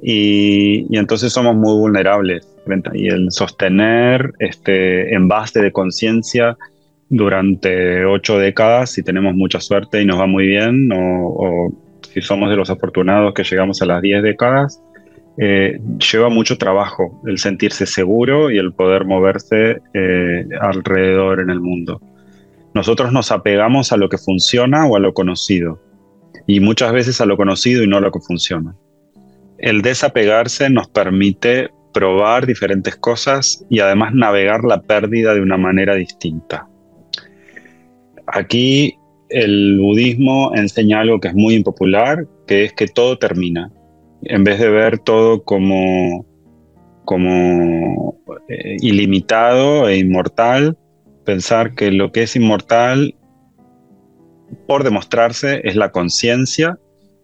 Y, 0.00 0.86
y, 0.88 0.96
entonces 0.96 1.32
somos 1.32 1.56
muy 1.56 1.74
vulnerables. 1.76 2.46
Y 2.94 3.08
el 3.08 3.32
sostener 3.32 4.32
este 4.38 5.12
envase 5.12 5.60
de 5.60 5.72
conciencia 5.72 6.56
durante 7.10 8.04
ocho 8.04 8.38
décadas, 8.38 8.92
si 8.92 9.02
tenemos 9.02 9.34
mucha 9.34 9.60
suerte 9.60 10.00
y 10.00 10.06
nos 10.06 10.18
va 10.18 10.26
muy 10.26 10.46
bien, 10.46 10.88
o, 10.94 11.72
si 12.12 12.22
somos 12.22 12.48
de 12.48 12.56
los 12.56 12.70
afortunados 12.70 13.34
que 13.34 13.44
llegamos 13.44 13.82
a 13.82 13.86
las 13.86 14.00
diez 14.00 14.22
décadas, 14.22 14.80
eh, 15.36 15.80
lleva 16.12 16.28
mucho 16.28 16.56
trabajo 16.56 17.20
el 17.26 17.38
sentirse 17.38 17.86
seguro 17.86 18.50
y 18.50 18.58
el 18.58 18.72
poder 18.72 19.04
moverse 19.04 19.80
eh, 19.92 20.44
alrededor 20.60 21.40
en 21.40 21.50
el 21.50 21.60
mundo. 21.60 22.00
Nosotros 22.74 23.12
nos 23.12 23.32
apegamos 23.32 23.92
a 23.92 23.96
lo 23.96 24.08
que 24.08 24.18
funciona 24.18 24.86
o 24.86 24.96
a 24.96 25.00
lo 25.00 25.12
conocido, 25.12 25.80
y 26.46 26.60
muchas 26.60 26.92
veces 26.92 27.20
a 27.20 27.26
lo 27.26 27.36
conocido 27.36 27.82
y 27.82 27.88
no 27.88 27.96
a 27.96 28.00
lo 28.00 28.12
que 28.12 28.20
funciona. 28.20 28.74
El 29.58 29.82
desapegarse 29.82 30.70
nos 30.70 30.88
permite 30.88 31.70
probar 31.92 32.46
diferentes 32.46 32.94
cosas 32.96 33.64
y 33.68 33.80
además 33.80 34.14
navegar 34.14 34.62
la 34.62 34.80
pérdida 34.80 35.34
de 35.34 35.40
una 35.40 35.56
manera 35.56 35.96
distinta. 35.96 36.69
Aquí 38.32 38.94
el 39.28 39.78
budismo 39.78 40.52
enseña 40.54 41.00
algo 41.00 41.20
que 41.20 41.28
es 41.28 41.34
muy 41.34 41.54
impopular, 41.54 42.26
que 42.46 42.64
es 42.64 42.72
que 42.72 42.88
todo 42.88 43.18
termina. 43.18 43.72
En 44.22 44.44
vez 44.44 44.58
de 44.58 44.68
ver 44.68 44.98
todo 44.98 45.42
como, 45.44 46.26
como 47.04 48.18
eh, 48.48 48.76
ilimitado 48.80 49.88
e 49.88 49.98
inmortal, 49.98 50.76
pensar 51.24 51.74
que 51.74 51.90
lo 51.90 52.12
que 52.12 52.24
es 52.24 52.36
inmortal, 52.36 53.14
por 54.66 54.84
demostrarse, 54.84 55.60
es 55.64 55.76
la 55.76 55.92
conciencia 55.92 56.78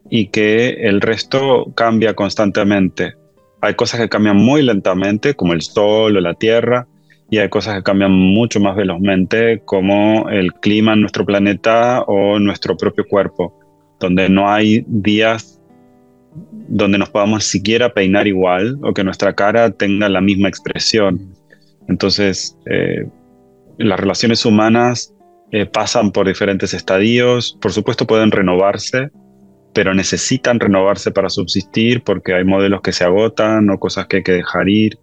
y 0.09 0.29
que 0.29 0.69
el 0.89 1.01
resto 1.01 1.73
cambia 1.75 2.15
constantemente. 2.15 3.15
Hay 3.61 3.75
cosas 3.75 4.01
que 4.01 4.09
cambian 4.09 4.37
muy 4.37 4.63
lentamente, 4.63 5.35
como 5.35 5.53
el 5.53 5.63
sol 5.63 6.17
o 6.17 6.21
la 6.21 6.35
tierra, 6.35 6.87
y 7.31 7.39
hay 7.39 7.49
cosas 7.49 7.75
que 7.77 7.83
cambian 7.83 8.13
mucho 8.13 8.61
más 8.61 8.77
velozmente, 8.77 9.61
como 9.65 10.29
el 10.31 10.53
clima 10.55 10.93
en 10.93 11.01
nuestro 11.01 11.27
planeta 11.27 12.03
o 12.03 12.39
nuestro 12.39 12.77
propio 12.77 13.05
cuerpo, 13.09 13.59
donde 13.99 14.29
no 14.29 14.49
hay 14.49 14.85
días 14.87 15.61
donde 16.69 16.99
nos 16.99 17.11
podamos 17.11 17.45
siquiera 17.45 17.95
peinar 17.95 18.27
igual 18.27 18.79
o 18.83 18.93
que 18.93 19.05
nuestra 19.05 19.35
cara 19.35 19.71
tenga 19.71 20.09
la 20.09 20.21
misma 20.21 20.49
expresión. 20.49 21.35
Entonces, 21.89 22.57
eh, 22.67 23.07
las 23.79 23.99
relaciones 23.99 24.45
humanas 24.45 25.15
eh, 25.53 25.67
pasan 25.67 26.13
por 26.13 26.27
diferentes 26.27 26.75
estadios, 26.75 27.57
por 27.61 27.73
supuesto 27.73 28.07
pueden 28.07 28.31
renovarse, 28.31 29.11
pero 29.73 29.95
necesitan 29.95 30.61
renovarse 30.61 31.11
para 31.11 31.29
subsistir 31.29 32.03
porque 32.03 32.35
hay 32.35 32.45
modelos 32.45 32.83
que 32.83 32.93
se 32.93 33.05
agotan 33.05 33.71
o 33.71 33.79
cosas 33.79 34.07
que 34.07 34.19
hay 34.19 34.23
que 34.23 34.33
dejar 34.33 34.69
ir 34.69 34.99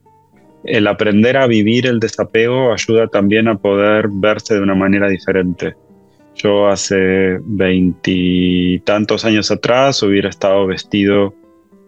el 0.63 0.87
aprender 0.87 1.37
a 1.37 1.47
vivir 1.47 1.85
el 1.87 1.99
desapego 1.99 2.71
ayuda 2.71 3.07
también 3.07 3.47
a 3.47 3.57
poder 3.57 4.07
verse 4.09 4.55
de 4.55 4.61
una 4.61 4.75
manera 4.75 5.09
diferente. 5.09 5.75
Yo 6.35 6.67
hace 6.67 7.37
veintitantos 7.43 9.25
años 9.25 9.51
atrás 9.51 10.01
hubiera 10.01 10.29
estado 10.29 10.65
vestido 10.65 11.33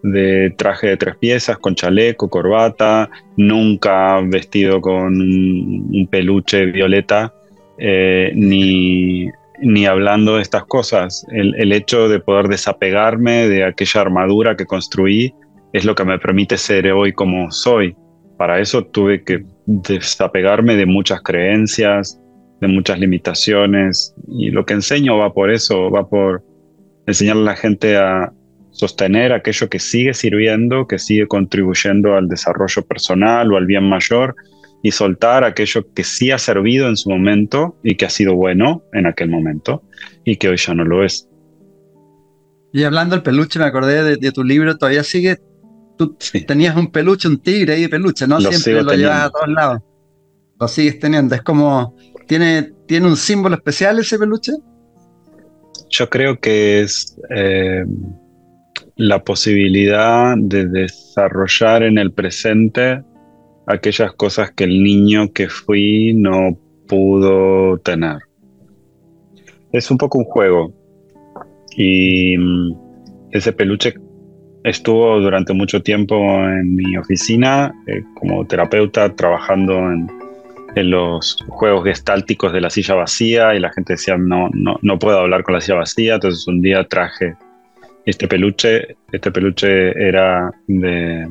de 0.04 0.54
traje 0.56 0.88
de 0.88 0.98
tres 0.98 1.16
piezas, 1.16 1.58
con 1.58 1.74
chaleco, 1.74 2.30
corbata, 2.30 3.10
nunca 3.38 4.22
vestido 4.22 4.82
con 4.82 5.20
un 5.20 6.08
peluche 6.12 6.66
violeta, 6.66 7.34
eh, 7.80 8.32
ni, 8.36 9.32
hablando 9.88 10.36
de 10.36 10.44
estas 10.44 10.66
cosas. 10.66 11.26
El, 11.32 11.56
el 11.56 11.72
hecho 11.72 12.08
de 12.08 12.20
poder 12.20 12.50
desapegarme 12.50 13.48
de 13.48 13.64
aquella 13.64 14.02
armadura 14.02 14.56
que 14.56 14.68
construí 14.68 15.34
es 15.74 15.86
lo 15.86 15.96
que 15.96 16.06
me 16.06 16.20
permite 16.20 16.58
ser 16.58 16.92
hoy 16.92 17.12
como 17.12 17.50
soy 17.52 17.96
para 18.38 18.60
eso 18.60 18.84
tuve 18.86 19.24
que 19.24 19.46
desapegarme 19.66 20.76
de 20.76 20.86
muchas 20.86 21.22
creencias, 21.22 22.20
de 22.62 22.68
muchas 22.68 23.00
limitaciones 23.00 24.14
y 24.28 24.52
lo 24.52 24.66
que 24.66 24.74
enseño 24.74 25.18
va 25.18 25.34
por 25.34 25.52
eso, 25.52 25.90
va 25.90 26.08
por 26.08 26.44
enseñarle 27.08 27.44
a 27.44 27.46
la 27.46 27.56
gente 27.56 27.98
a 27.98 28.32
sostener 28.72 29.32
aquello 29.32 29.70
que 29.70 29.80
sigue 29.80 30.14
sirviendo, 30.14 30.88
que 30.88 31.00
sigue 31.00 31.28
contribuyendo 31.28 32.16
al 32.16 32.28
desarrollo 32.28 32.86
personal 32.86 33.52
o 33.54 33.58
al 33.58 33.66
bien 33.66 33.88
mayor 33.88 34.36
y 34.84 34.92
soltar 34.92 35.44
aquello 35.44 35.86
que 35.94 36.04
sí 36.04 36.32
ha 36.32 36.38
servido 36.38 36.88
en 36.90 36.98
su 36.98 37.10
momento 37.10 37.78
y 37.84 37.96
que 37.96 38.06
ha 38.06 38.10
sido 38.10 38.36
bueno 38.36 38.84
en 38.94 39.08
aquel 39.08 39.30
momento 39.30 39.82
y 40.26 40.36
que 40.36 40.50
hoy 40.50 40.58
ya 40.58 40.74
no 40.74 40.84
lo 40.84 41.04
es. 41.04 41.28
Y 42.74 42.84
hablando 42.84 43.16
del 43.16 43.24
peluche, 43.24 43.58
me 43.58 43.66
acordé 43.66 44.18
de 44.18 44.32
tu 44.34 44.44
libro, 44.44 44.78
todavía 44.78 45.04
sigue 45.04 45.38
Tú 45.98 46.18
tenías 46.46 46.76
un 46.76 46.92
peluche, 46.92 47.28
un 47.28 47.40
tigre 47.40 47.74
ahí 47.74 47.82
de 47.84 47.90
peluche, 47.90 48.28
¿no? 48.28 48.40
Siempre 48.42 48.84
lo 48.84 48.94
llevas 48.94 49.26
a 49.26 49.30
todos 49.30 49.48
lados. 49.48 49.82
Lo 50.60 50.68
sigues 50.68 51.00
teniendo. 51.00 51.36
Es 51.36 51.42
como. 51.42 51.96
¿Tiene, 52.28 52.72
¿Tiene 52.88 53.08
un 53.08 53.18
símbolo 53.18 53.56
especial 53.56 54.00
ese 54.00 54.18
peluche? 54.18 54.54
Yo 55.90 56.10
creo 56.10 56.40
que 56.40 56.82
es 56.82 57.16
eh, 57.30 57.86
la 58.96 59.24
posibilidad 59.24 60.36
de 60.38 60.66
desarrollar 60.66 61.84
en 61.84 61.98
el 61.98 62.12
presente 62.12 63.04
aquellas 63.68 64.14
cosas 64.14 64.52
que 64.52 64.64
el 64.64 64.84
niño 64.84 65.32
que 65.32 65.50
fui 65.50 66.14
no 66.14 66.58
pudo 66.88 67.78
tener. 67.80 68.18
Es 69.72 69.92
un 69.92 69.98
poco 69.98 70.18
un 70.18 70.26
juego. 70.26 70.74
Y 71.76 72.38
mm, 72.38 72.76
ese 73.32 73.54
peluche 73.54 73.96
Estuvo 74.66 75.20
durante 75.20 75.54
mucho 75.54 75.84
tiempo 75.84 76.16
en 76.16 76.74
mi 76.74 76.98
oficina 76.98 77.72
eh, 77.86 78.04
como 78.16 78.48
terapeuta 78.48 79.16
trabajando 79.16 79.78
en, 79.92 80.10
los 80.76 81.38
juegos 81.48 81.86
gestálticos 81.86 82.52
de 82.52 82.60
la 82.60 82.72
silla 82.72 82.96
vacía 82.96 83.54
y 83.54 83.60
la 83.60 83.72
gente 83.72 83.94
decía 83.94 84.18
no, 84.18 84.50
no, 84.52 84.78
no 84.82 85.00
puedo 85.00 85.20
hablar 85.20 85.44
con 85.44 85.54
la 85.54 85.62
silla 85.62 85.78
vacía, 85.78 86.16
entonces 86.16 86.46
un 86.48 86.62
día 86.62 86.84
traje 86.84 87.36
este 88.06 88.28
peluche, 88.28 88.98
este 89.12 89.32
peluche 89.32 89.92
era 89.92 90.52
de... 90.68 91.30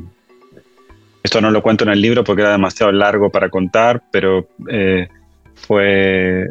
Esto 1.23 1.41
no 1.41 1.51
lo 1.51 1.61
cuento 1.61 1.83
en 1.85 1.91
el 1.91 2.01
libro 2.01 2.23
porque 2.23 2.43
era 2.43 2.53
demasiado 2.53 2.93
largo 2.93 3.31
para 3.31 3.51
contar, 3.51 4.01
pero 4.13 4.49
eh, 4.71 5.09
fue 5.55 6.47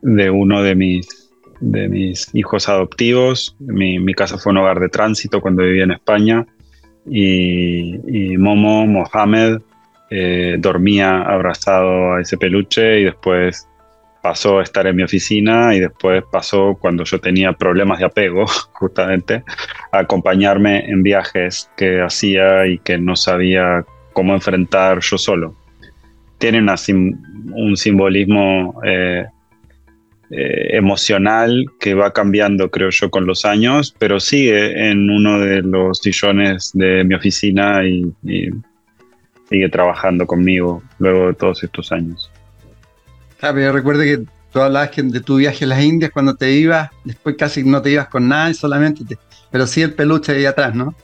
de 0.00 0.30
uno 0.30 0.62
de 0.62 0.74
mis 0.74 1.21
de 1.62 1.88
mis 1.88 2.28
hijos 2.34 2.68
adoptivos. 2.68 3.56
Mi, 3.60 4.14
casa 4.14 4.36
fue 4.36 4.52
un 4.52 4.58
hogar 4.58 4.80
de 4.80 4.88
tránsito 4.88 5.40
cuando 5.40 5.62
vivía 5.62 5.84
en 5.84 5.92
España 5.92 6.46
y, 7.06 8.36
Momo, 8.36 8.86
Mohamed, 8.86 9.60
eh, 10.10 10.56
dormía 10.58 11.22
abrazado 11.22 12.14
a 12.14 12.20
ese 12.20 12.36
peluche 12.36 13.00
y 13.00 13.04
después 13.04 13.66
pasó 14.22 14.58
a 14.58 14.62
estar 14.62 14.86
en 14.86 14.96
mi 14.96 15.02
oficina 15.02 15.74
y 15.74 15.80
después 15.80 16.22
pasó 16.30 16.76
cuando 16.78 17.04
yo 17.04 17.18
tenía 17.18 17.52
problemas 17.52 18.00
de 18.00 18.06
apego, 18.06 18.44
justamente, 18.72 19.42
a 19.92 20.00
acompañarme 20.00 20.90
en 20.90 21.02
viajes 21.02 21.70
que 21.76 22.02
hacía 22.02 22.66
y 22.66 22.78
que 22.78 22.98
no 22.98 23.16
sabía 23.16 23.84
cómo 24.12 24.34
enfrentar 24.34 24.98
yo 25.00 25.16
solo. 25.16 25.54
Tiene 26.38 26.60
un 26.60 27.76
simbolismo 27.76 28.80
eh, 28.84 29.26
eh, 30.34 30.76
emocional 30.78 31.66
que 31.78 31.92
va 31.92 32.14
cambiando, 32.14 32.70
creo 32.70 32.88
yo, 32.88 33.10
con 33.10 33.26
los 33.26 33.44
años, 33.44 33.94
pero 33.98 34.18
sigue 34.18 34.88
en 34.90 35.10
uno 35.10 35.38
de 35.38 35.60
los 35.60 35.98
sillones 35.98 36.70
de 36.72 37.04
mi 37.04 37.14
oficina 37.14 37.84
y, 37.84 38.10
sigue 39.50 39.68
trabajando 39.68 40.26
conmigo 40.26 40.82
luego 40.98 41.26
de 41.26 41.34
todos 41.34 41.62
estos 41.62 41.92
años. 41.92 42.30
Ah, 43.42 43.50
pero 43.52 43.72
recuerdo 43.72 44.00
que 44.00 44.22
tú 44.50 44.60
hablabas 44.60 44.90
de 44.96 45.20
tu 45.20 45.36
viaje 45.36 45.66
a 45.66 45.68
las 45.68 45.82
Indias 45.82 46.10
cuando 46.10 46.34
te 46.34 46.50
ibas, 46.50 46.88
después 47.04 47.36
casi 47.36 47.62
no 47.62 47.82
te 47.82 47.90
ibas 47.90 48.08
con 48.08 48.26
nada 48.26 48.54
solamente, 48.54 49.18
pero 49.50 49.66
sí 49.66 49.82
el 49.82 49.92
peluche 49.92 50.32
ahí 50.32 50.46
atrás, 50.46 50.74
¿no? 50.74 50.94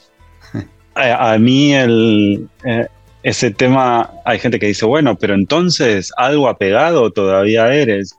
a, 0.94 1.36
mí 1.36 1.74
el, 1.74 2.48
eh, 2.64 2.86
ese 3.22 3.50
tema, 3.50 4.10
hay 4.24 4.38
gente 4.38 4.58
que 4.58 4.68
dice, 4.68 4.86
bueno, 4.86 5.16
pero 5.16 5.34
entonces 5.34 6.10
algo 6.16 6.48
apegado 6.48 7.10
todavía 7.10 7.74
eres. 7.74 8.17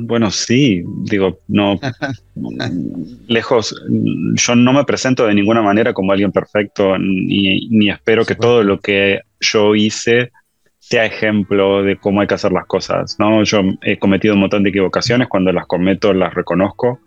Bueno, 0.00 0.30
sí, 0.30 0.84
digo, 1.02 1.38
no, 1.48 1.80
lejos, 3.26 3.74
yo 3.88 4.54
no 4.54 4.72
me 4.72 4.84
presento 4.84 5.26
de 5.26 5.34
ninguna 5.34 5.60
manera 5.60 5.92
como 5.92 6.12
alguien 6.12 6.30
perfecto, 6.30 6.96
ni, 6.98 7.90
espero 7.90 8.24
que 8.24 8.36
todo 8.36 8.62
lo 8.62 8.78
que 8.78 9.22
yo 9.40 9.74
hice 9.74 10.30
sea 10.78 11.04
ejemplo 11.04 11.82
de 11.82 11.96
cómo 11.96 12.20
hay 12.20 12.28
que 12.28 12.34
hacer 12.34 12.52
las 12.52 12.66
cosas, 12.66 13.16
¿no? 13.18 13.42
Yo 13.42 13.60
he 13.82 13.98
cometido 13.98 14.34
un 14.34 14.40
montón 14.40 14.62
de 14.62 14.70
equivocaciones, 14.70 15.26
cuando 15.26 15.52
las 15.52 15.66
cometo 15.66 16.12
las 16.12 16.32
reconozco 16.32 17.00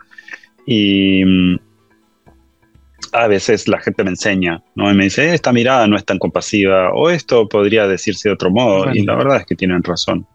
y 0.65 1.23
mm, 1.23 1.59
a 3.13 3.27
veces 3.27 3.69
la 3.69 3.79
gente 3.79 4.03
me 4.03 4.09
enseña, 4.09 4.61
¿no? 4.75 4.91
Y 4.91 4.95
me 4.95 5.05
dice, 5.05 5.33
esta 5.33 5.53
mirada 5.53 5.87
no 5.87 5.95
es 5.95 6.03
tan 6.03 6.19
compasiva, 6.19 6.91
o 6.93 7.09
esto 7.09 7.47
podría 7.47 7.87
decirse 7.87 8.27
de 8.27 8.33
otro 8.33 8.51
modo, 8.51 8.91
y 8.93 9.03
la 9.03 9.15
verdad 9.15 9.37
es 9.37 9.45
que 9.45 9.55
tienen 9.55 9.81
razón. 9.81 10.27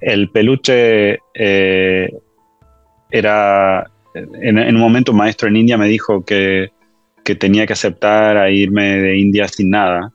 El 0.00 0.30
peluche 0.30 1.18
eh, 1.34 2.10
era, 3.10 3.90
en, 4.14 4.58
un 4.58 4.80
momento 4.80 5.12
un 5.12 5.18
maestro 5.18 5.48
en 5.48 5.56
India 5.56 5.78
me 5.78 5.88
dijo 5.88 6.24
que, 6.24 6.70
que 7.24 7.34
tenía 7.34 7.66
que 7.66 7.72
aceptar 7.72 8.36
a 8.36 8.50
irme 8.50 9.00
de 9.00 9.18
India 9.18 9.48
sin 9.48 9.70
nada 9.70 10.12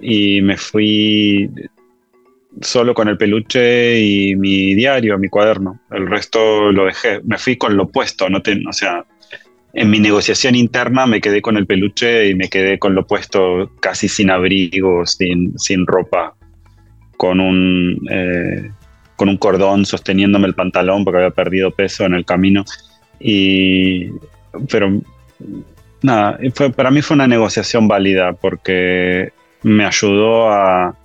y 0.00 0.40
me 0.42 0.56
fui 0.56 1.50
solo 2.60 2.94
con 2.94 3.08
el 3.08 3.16
peluche 3.16 4.00
y 4.00 4.36
mi 4.36 4.74
diario, 4.74 5.18
mi 5.18 5.28
cuaderno. 5.28 5.80
El 5.90 6.06
resto 6.06 6.72
lo 6.72 6.86
dejé. 6.86 7.20
Me 7.24 7.38
fui 7.38 7.56
con 7.56 7.76
lo 7.76 7.84
opuesto, 7.84 8.28
no 8.28 8.38
o 8.38 8.72
sea, 8.72 9.04
en 9.72 9.90
mi 9.90 9.98
negociación 9.98 10.54
interna 10.54 11.06
me 11.06 11.20
quedé 11.20 11.42
con 11.42 11.56
el 11.56 11.66
peluche 11.66 12.28
y 12.28 12.34
me 12.34 12.48
quedé 12.48 12.78
con 12.78 12.94
lo 12.94 13.02
opuesto, 13.02 13.72
casi 13.80 14.08
sin 14.08 14.30
abrigo, 14.30 15.04
sin, 15.04 15.58
sin 15.58 15.86
ropa, 15.86 16.34
con 17.18 17.40
un, 17.40 18.08
eh, 18.10 18.70
con 19.16 19.28
un 19.28 19.36
cordón 19.36 19.84
sosteniéndome 19.84 20.46
el 20.46 20.54
pantalón 20.54 21.04
porque 21.04 21.18
había 21.18 21.30
perdido 21.30 21.70
peso 21.70 22.04
en 22.04 22.14
el 22.14 22.24
camino. 22.24 22.64
Y, 23.18 24.10
pero 24.70 25.00
nada, 26.02 26.38
para 26.74 26.90
mí 26.90 27.02
fue 27.02 27.14
una 27.14 27.26
negociación 27.26 27.88
válida 27.88 28.32
porque 28.34 29.32
me 29.62 29.84
ayudó 29.84 30.50
a, 30.50 30.96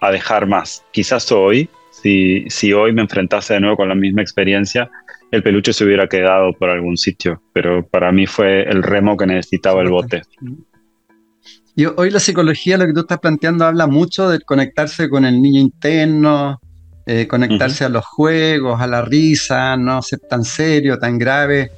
a 0.00 0.10
dejar 0.10 0.46
más. 0.46 0.84
Quizás 0.92 1.30
hoy, 1.32 1.68
si, 1.90 2.44
si 2.48 2.72
hoy 2.72 2.92
me 2.92 3.02
enfrentase 3.02 3.54
de 3.54 3.60
nuevo 3.60 3.76
con 3.76 3.88
la 3.88 3.94
misma 3.94 4.22
experiencia, 4.22 4.90
el 5.30 5.42
peluche 5.42 5.72
se 5.72 5.84
hubiera 5.84 6.08
quedado 6.08 6.52
por 6.52 6.70
algún 6.70 6.96
sitio, 6.96 7.42
pero 7.52 7.86
para 7.86 8.12
mí 8.12 8.26
fue 8.26 8.62
el 8.62 8.82
remo 8.82 9.16
que 9.16 9.26
necesitaba 9.26 9.82
el 9.82 9.90
bote. 9.90 10.22
Y 11.76 11.86
hoy 11.86 12.10
la 12.10 12.18
psicología, 12.18 12.76
lo 12.78 12.86
que 12.86 12.92
tú 12.92 13.00
estás 13.00 13.20
planteando, 13.20 13.64
habla 13.64 13.86
mucho 13.86 14.28
de 14.28 14.40
conectarse 14.40 15.08
con 15.08 15.24
el 15.24 15.40
niño 15.40 15.60
interno, 15.60 16.58
eh, 17.08 17.26
conectarse 17.26 17.84
a 17.84 17.88
los 17.88 18.06
juegos, 18.06 18.80
a 18.80 18.86
la 18.86 19.02
risa, 19.02 19.76
no 19.76 20.00
ser 20.02 20.20
tan 20.20 20.44
serio, 20.44 20.98
tan 20.98 21.18
grave. 21.18 21.72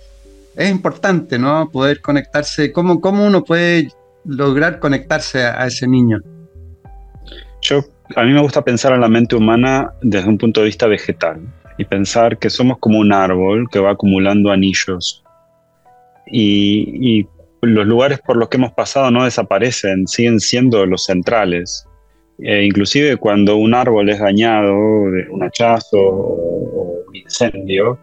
Es 0.55 0.71
importante, 0.71 1.39
¿no? 1.39 1.71
Poder 1.71 2.03
conectarse. 2.03 2.73
¿Cómo, 2.73 3.01
cómo 3.01 3.25
uno 3.27 3.43
puede 3.43 3.89
lograr 4.27 4.79
conectarse 4.79 5.45
a, 5.45 5.63
a 5.63 5.67
ese 5.69 5.87
niño? 5.87 6.19
Yo 7.63 7.83
a 8.17 8.25
mí 8.25 8.33
me 8.33 8.41
gusta 8.41 8.63
pensar 8.63 8.93
en 8.93 9.01
la 9.01 9.09
mente 9.09 9.37
humana 9.37 9.93
desde 10.03 10.29
un 10.29 10.37
punto 10.37 10.61
de 10.61 10.67
vista 10.67 10.87
vegetal 10.87 11.41
y 11.79 11.85
pensar 11.87 12.37
que 12.37 12.51
somos 12.51 12.79
como 12.79 12.99
un 12.99 13.13
árbol 13.13 13.69
que 13.71 13.79
va 13.79 13.93
acumulando 13.93 14.51
anillos 14.51 15.23
y, 16.31 17.27
los 17.63 17.87
lugares 17.87 18.21
por 18.21 18.39
los 18.39 18.49
que 18.49 18.57
hemos 18.57 18.73
pasado 18.73 19.11
no 19.11 19.25
desaparecen, 19.25 20.07
siguen 20.07 20.41
siendo 20.41 20.87
los 20.87 21.05
centrales. 21.05 21.87
E 22.43 22.65
inclusive 22.65 23.17
cuando 23.17 23.57
un 23.57 23.75
árbol 23.75 24.09
es 24.09 24.19
dañado 24.19 24.73
de 25.11 25.29
un 25.31 25.43
hachazo 25.43 25.99
o, 25.99 27.05
un 27.09 27.17
incendio, 27.17 27.99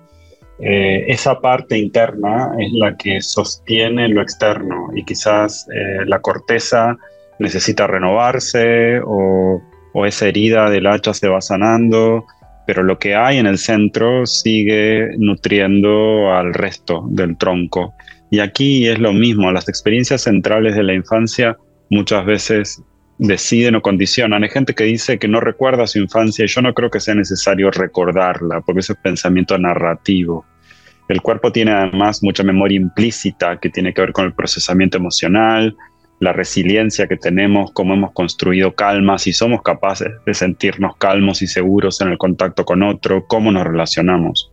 eh, 0.60 1.06
esa 1.08 1.40
parte 1.40 1.78
interna 1.78 2.52
es 2.60 2.72
la 2.74 2.96
que 2.98 3.22
sostiene 3.22 4.08
lo 4.10 4.22
externo 4.22 4.90
y 4.96 5.04
quizás 5.04 5.68
eh, 5.74 6.06
la 6.06 6.20
corteza 6.20 6.98
necesita 7.40 7.86
renovarse 7.86 9.00
o 9.06 9.62
o 9.98 10.06
esa 10.06 10.28
herida 10.28 10.70
del 10.70 10.86
hacha 10.86 11.12
se 11.12 11.28
va 11.28 11.42
sanando, 11.42 12.24
pero 12.68 12.84
lo 12.84 13.00
que 13.00 13.16
hay 13.16 13.38
en 13.38 13.48
el 13.48 13.58
centro 13.58 14.28
sigue 14.28 15.10
nutriendo 15.18 16.32
al 16.32 16.54
resto 16.54 17.04
del 17.10 17.36
tronco. 17.36 17.96
Y 18.30 18.40
aquí 18.40 18.88
es 18.88 19.00
lo 19.00 19.12
mismo, 19.12 19.52
las 19.52 19.68
experiencias 19.68 20.22
centrales 20.22 20.76
de 20.76 20.84
la 20.84 20.94
infancia 20.94 21.58
muchas 21.90 22.26
veces 22.26 22.84
deciden 23.18 23.76
o 23.76 23.82
condicionan. 23.82 24.44
Hay 24.44 24.50
gente 24.50 24.74
que 24.74 24.84
dice 24.84 25.18
que 25.18 25.28
no 25.28 25.40
recuerda 25.40 25.88
su 25.88 26.00
infancia 26.00 26.46
y 26.46 26.48
yo 26.48 26.62
no 26.62 26.74
creo 26.74 26.90
que 26.90 27.00
sea 27.00 27.16
necesario 27.16 27.72
recordarla, 27.72 28.62
porque 28.62 28.82
eso 28.82 28.94
es 28.94 29.00
pensamiento 29.00 29.58
narrativo. 29.58 30.46
El 31.08 31.22
cuerpo 31.22 31.52
tiene 31.52 31.72
además 31.72 32.22
mucha 32.22 32.44
memoria 32.44 32.78
implícita 32.78 33.60
que 33.60 33.70
tiene 33.70 33.94
que 33.94 34.02
ver 34.02 34.12
con 34.12 34.26
el 34.26 34.34
procesamiento 34.34 34.98
emocional, 34.98 35.76
la 36.20 36.34
resiliencia 36.34 37.08
que 37.08 37.16
tenemos, 37.16 37.72
cómo 37.72 37.94
hemos 37.94 38.12
construido 38.12 38.74
calma, 38.74 39.18
si 39.18 39.34
somos 39.34 39.62
capaces 39.62 40.12
de 40.26 40.34
sentirnos 40.34 40.98
calmos 40.98 41.42
y 41.42 41.48
seguros 41.48 42.02
en 42.02 42.10
el 42.10 42.18
contacto 42.18 42.66
con 42.66 42.84
otro, 42.84 43.26
cómo 43.28 43.52
nos 43.52 43.64
relacionamos. 43.64 44.52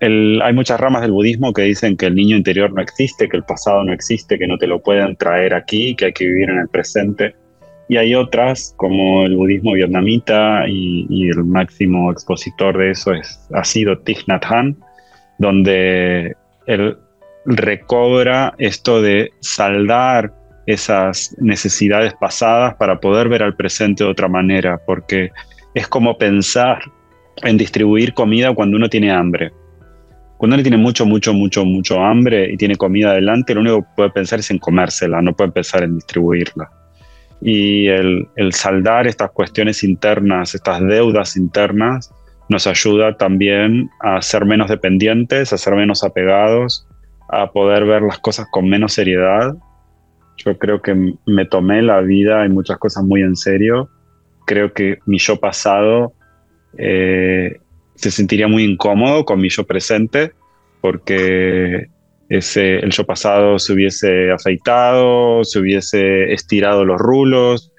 Hay 0.00 0.52
muchas 0.52 0.78
ramas 0.78 1.02
del 1.02 1.12
budismo 1.12 1.52
que 1.52 1.62
dicen 1.62 1.96
que 1.96 2.06
el 2.06 2.14
niño 2.14 2.36
interior 2.36 2.72
no 2.72 2.82
existe, 2.82 3.28
que 3.28 3.36
el 3.36 3.44
pasado 3.44 3.82
no 3.84 3.92
existe, 3.92 4.38
que 4.38 4.46
no 4.46 4.58
te 4.58 4.66
lo 4.66 4.82
pueden 4.82 5.16
traer 5.16 5.54
aquí, 5.54 5.94
que 5.96 6.06
hay 6.06 6.12
que 6.12 6.26
vivir 6.26 6.50
en 6.50 6.58
el 6.58 6.68
presente. 6.68 7.34
Y 7.88 7.96
hay 7.96 8.14
otras, 8.14 8.74
como 8.76 9.24
el 9.24 9.36
budismo 9.36 9.72
vietnamita, 9.72 10.64
y, 10.68 11.28
el 11.28 11.44
máximo 11.44 12.10
expositor 12.10 12.76
de 12.76 12.90
eso 12.90 13.12
es, 13.14 13.40
ha 13.54 13.64
sido 13.64 13.98
Thich 13.98 14.26
Nhat 14.26 14.44
Hanh, 14.44 14.76
donde 15.38 16.34
el, 16.66 16.98
recobra 17.46 18.54
esto 18.58 19.00
de 19.00 19.30
saldar 19.40 20.32
esas 20.66 21.34
necesidades 21.38 22.12
pasadas 22.20 22.74
para 22.74 23.00
poder 23.00 23.28
ver 23.28 23.44
al 23.44 23.54
presente 23.54 24.02
de 24.02 24.10
otra 24.10 24.28
manera, 24.28 24.80
porque 24.84 25.30
es 25.74 25.86
como 25.86 26.18
pensar 26.18 26.82
en 27.42 27.56
distribuir 27.56 28.14
comida 28.14 28.52
cuando 28.52 28.76
uno 28.76 28.88
tiene 28.88 29.12
hambre. 29.12 29.52
Cuando 30.36 30.54
uno 30.54 30.62
tiene 30.62 30.76
mucho, 30.76 31.06
mucho, 31.06 31.32
mucho, 31.32 31.64
mucho 31.64 32.00
hambre 32.00 32.52
y 32.52 32.56
tiene 32.56 32.76
comida 32.76 33.10
adelante, 33.10 33.54
lo 33.54 33.62
único 33.62 33.82
que 33.82 33.88
puede 33.96 34.10
pensar 34.10 34.38
es 34.38 34.50
en 34.50 34.58
comérsela, 34.58 35.22
no 35.22 35.34
puede 35.34 35.50
pensar 35.52 35.82
en 35.82 35.94
distribuirla. 35.94 36.70
Y 37.40 37.86
el, 37.86 38.28
el 38.36 38.52
saldar 38.52 39.06
estas 39.06 39.30
cuestiones 39.30 39.82
internas, 39.82 40.54
estas 40.54 40.80
deudas 40.80 41.36
internas, 41.36 42.12
nos 42.48 42.66
ayuda 42.66 43.16
también 43.16 43.90
a 44.00 44.20
ser 44.22 44.44
menos 44.44 44.68
dependientes, 44.68 45.52
a 45.52 45.58
ser 45.58 45.74
menos 45.74 46.04
apegados 46.04 46.86
a 47.28 47.50
poder 47.50 47.84
ver 47.84 48.02
las 48.02 48.18
cosas 48.18 48.46
con 48.50 48.68
menos 48.68 48.92
seriedad. 48.92 49.54
Yo 50.36 50.58
creo 50.58 50.82
que 50.82 51.14
me 51.26 51.46
tomé 51.46 51.82
la 51.82 52.00
vida 52.00 52.44
y 52.44 52.48
muchas 52.48 52.78
cosas 52.78 53.04
muy 53.04 53.22
en 53.22 53.36
serio. 53.36 53.88
Creo 54.46 54.72
que 54.72 54.98
mi 55.06 55.18
yo 55.18 55.40
pasado 55.40 56.12
eh, 56.78 57.58
se 57.96 58.10
sentiría 58.10 58.48
muy 58.48 58.64
incómodo 58.64 59.24
con 59.24 59.40
mi 59.40 59.48
yo 59.48 59.64
presente 59.64 60.32
porque 60.80 61.86
ese, 62.28 62.78
el 62.78 62.90
yo 62.90 63.04
pasado 63.04 63.58
se 63.58 63.72
hubiese 63.72 64.30
afeitado, 64.30 65.44
se 65.44 65.58
hubiese 65.58 66.32
estirado 66.32 66.84
los 66.84 67.00
rulos, 67.00 67.72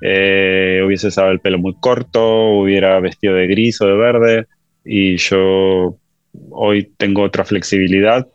eh, 0.00 0.82
hubiese 0.84 1.08
usado 1.08 1.30
el 1.30 1.40
pelo 1.40 1.58
muy 1.58 1.74
corto, 1.80 2.50
hubiera 2.50 2.98
vestido 3.00 3.34
de 3.34 3.46
gris 3.46 3.80
o 3.80 3.86
de 3.86 3.96
verde 3.96 4.46
y 4.84 5.16
yo 5.16 5.96
hoy 6.50 6.92
tengo 6.96 7.22
otra 7.22 7.44
flexibilidad. 7.44 8.28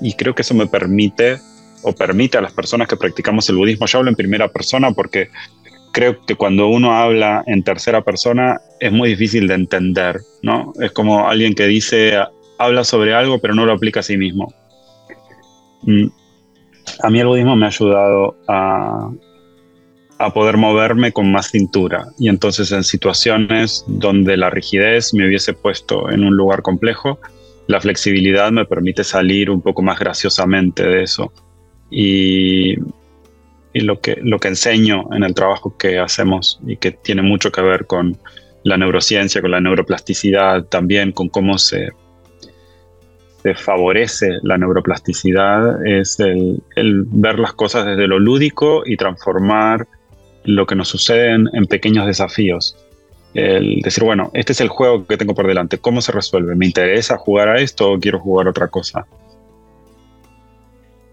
Y 0.00 0.14
creo 0.14 0.34
que 0.34 0.42
eso 0.42 0.54
me 0.54 0.66
permite 0.66 1.38
o 1.82 1.92
permite 1.92 2.38
a 2.38 2.40
las 2.40 2.52
personas 2.52 2.88
que 2.88 2.96
practicamos 2.96 3.48
el 3.48 3.56
budismo, 3.56 3.86
yo 3.86 3.98
hablo 3.98 4.10
en 4.10 4.16
primera 4.16 4.48
persona 4.48 4.90
porque 4.90 5.28
creo 5.96 6.20
que 6.26 6.34
cuando 6.34 6.68
uno 6.68 6.92
habla 6.92 7.42
en 7.46 7.62
tercera 7.62 8.02
persona 8.02 8.60
es 8.80 8.92
muy 8.92 9.08
difícil 9.08 9.48
de 9.48 9.54
entender, 9.54 10.20
¿no? 10.42 10.74
Es 10.78 10.92
como 10.92 11.26
alguien 11.26 11.54
que 11.54 11.66
dice, 11.66 12.12
habla 12.58 12.84
sobre 12.84 13.14
algo 13.14 13.38
pero 13.38 13.54
no 13.54 13.64
lo 13.64 13.72
aplica 13.72 14.00
a 14.00 14.02
sí 14.02 14.18
mismo. 14.18 14.52
Mm. 15.84 16.08
A 17.02 17.08
mí 17.08 17.18
el 17.18 17.26
budismo 17.26 17.56
me 17.56 17.64
ha 17.64 17.68
ayudado 17.68 18.36
a, 18.46 19.10
a 20.18 20.34
poder 20.34 20.58
moverme 20.58 21.12
con 21.12 21.32
más 21.32 21.50
cintura 21.50 22.08
y 22.18 22.28
entonces 22.28 22.72
en 22.72 22.84
situaciones 22.84 23.82
donde 23.86 24.36
la 24.36 24.50
rigidez 24.50 25.14
me 25.14 25.26
hubiese 25.26 25.54
puesto 25.54 26.10
en 26.10 26.24
un 26.24 26.36
lugar 26.36 26.60
complejo, 26.60 27.18
la 27.68 27.80
flexibilidad 27.80 28.52
me 28.52 28.66
permite 28.66 29.02
salir 29.02 29.50
un 29.50 29.62
poco 29.62 29.80
más 29.80 29.98
graciosamente 29.98 30.82
de 30.82 31.04
eso. 31.04 31.32
Y, 31.90 32.74
lo, 33.80 34.00
que, 34.00 34.18
lo 34.22 34.38
que 34.38 34.48
enseño 34.48 35.04
en 35.12 35.24
el 35.24 35.34
trabajo 35.34 35.76
que 35.76 35.98
hacemos 35.98 36.60
y 36.66 36.76
que 36.76 36.92
tiene 36.92 37.22
mucho 37.22 37.50
que 37.50 37.60
ver 37.60 37.86
con 37.86 38.18
la 38.62 38.76
neurociencia, 38.76 39.40
con 39.40 39.50
la 39.50 39.60
neuroplasticidad, 39.60 40.64
también 40.64 41.12
con 41.12 41.28
cómo 41.28 41.58
se, 41.58 41.90
favorece 43.54 44.38
la 44.42 44.58
neuroplasticidad, 44.58 45.86
es 45.86 46.18
el, 46.18 46.60
ver 46.74 47.38
las 47.38 47.52
cosas 47.52 47.86
desde 47.86 48.08
lo 48.08 48.18
lúdico 48.18 48.82
y 48.84 48.96
transformar 48.96 49.86
lo 50.42 50.66
que 50.66 50.74
nos 50.74 50.88
sucede 50.88 51.30
en 51.30 51.66
pequeños 51.66 52.06
desafíos 52.06 52.76
el 53.36 53.80
decir, 53.82 54.02
bueno, 54.02 54.30
este 54.32 54.52
es 54.52 54.60
el 54.60 54.68
juego 54.68 55.06
que 55.06 55.16
tengo 55.16 55.34
por 55.34 55.46
delante, 55.46 55.78
¿cómo 55.78 56.00
se 56.00 56.12
resuelve? 56.12 56.54
¿Me 56.54 56.66
interesa 56.66 57.16
jugar 57.16 57.48
a 57.48 57.60
esto 57.60 57.92
o 57.92 58.00
quiero 58.00 58.18
jugar 58.18 58.48
otra 58.48 58.68
cosa? 58.68 59.06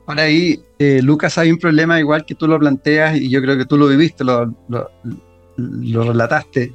Ahora 0.06 0.24
ahí, 0.24 0.60
eh, 0.80 1.02
Lucas, 1.02 1.38
hay 1.38 1.52
un 1.52 1.58
problema 1.58 2.00
igual 2.00 2.26
que 2.26 2.36
tú 2.36 2.48
lo 2.48 2.60
planteas 2.60 3.18
y 3.18 3.30
yo 3.30 3.42
creo 3.42 3.58
que 3.58 3.66
tú 3.66 3.78
lo 3.78 3.88
viviste, 3.88 4.24
lo, 4.24 4.54
relataste, 5.58 6.74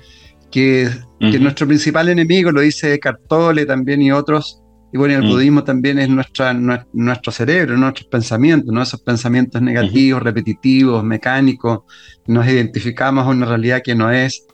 que, 0.50 0.88
nuestro 1.20 1.66
principal 1.66 2.08
enemigo, 2.08 2.50
lo 2.50 2.62
dice 2.62 2.98
Cartole 2.98 3.66
también 3.66 4.00
y 4.00 4.12
otros, 4.12 4.62
Y 4.92 4.96
bueno, 4.96 5.16
el 5.16 5.24
mm. 5.24 5.28
budismo 5.28 5.64
también 5.64 5.98
es 5.98 6.08
nuestra, 6.08 6.54
nuestro 6.54 7.30
cerebro, 7.30 7.76
nuestros 7.76 8.06
pensamientos, 8.06 8.72
¿no? 8.72 8.80
esos 8.80 9.02
pensamientos 9.02 9.60
negativos, 9.60 10.22
repetitivos, 10.22 11.04
mecánicos, 11.04 11.80
nos 12.26 12.46
identificamos 12.46 13.26
a 13.26 13.28
una 13.28 13.44
realidad 13.44 13.82
que 13.84 13.94
no 13.94 14.10
es. 14.10 14.46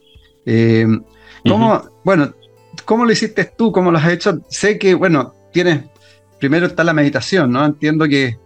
Eh, 0.46 0.86
¿Cómo, 1.46 1.80
bueno, 2.04 2.34
cómo 2.84 3.04
lo 3.04 3.12
hiciste 3.12 3.44
tú? 3.56 3.70
¿Cómo 3.70 3.92
lo 3.92 3.98
has 3.98 4.10
hecho? 4.10 4.40
Sé 4.48 4.78
que, 4.78 4.94
bueno, 4.94 5.34
tienes, 5.52 5.84
primero 6.40 6.66
está 6.66 6.82
la 6.82 6.92
meditación, 6.92 7.52
¿no? 7.52 7.64
Entiendo 7.64 8.06
que, 8.08 8.36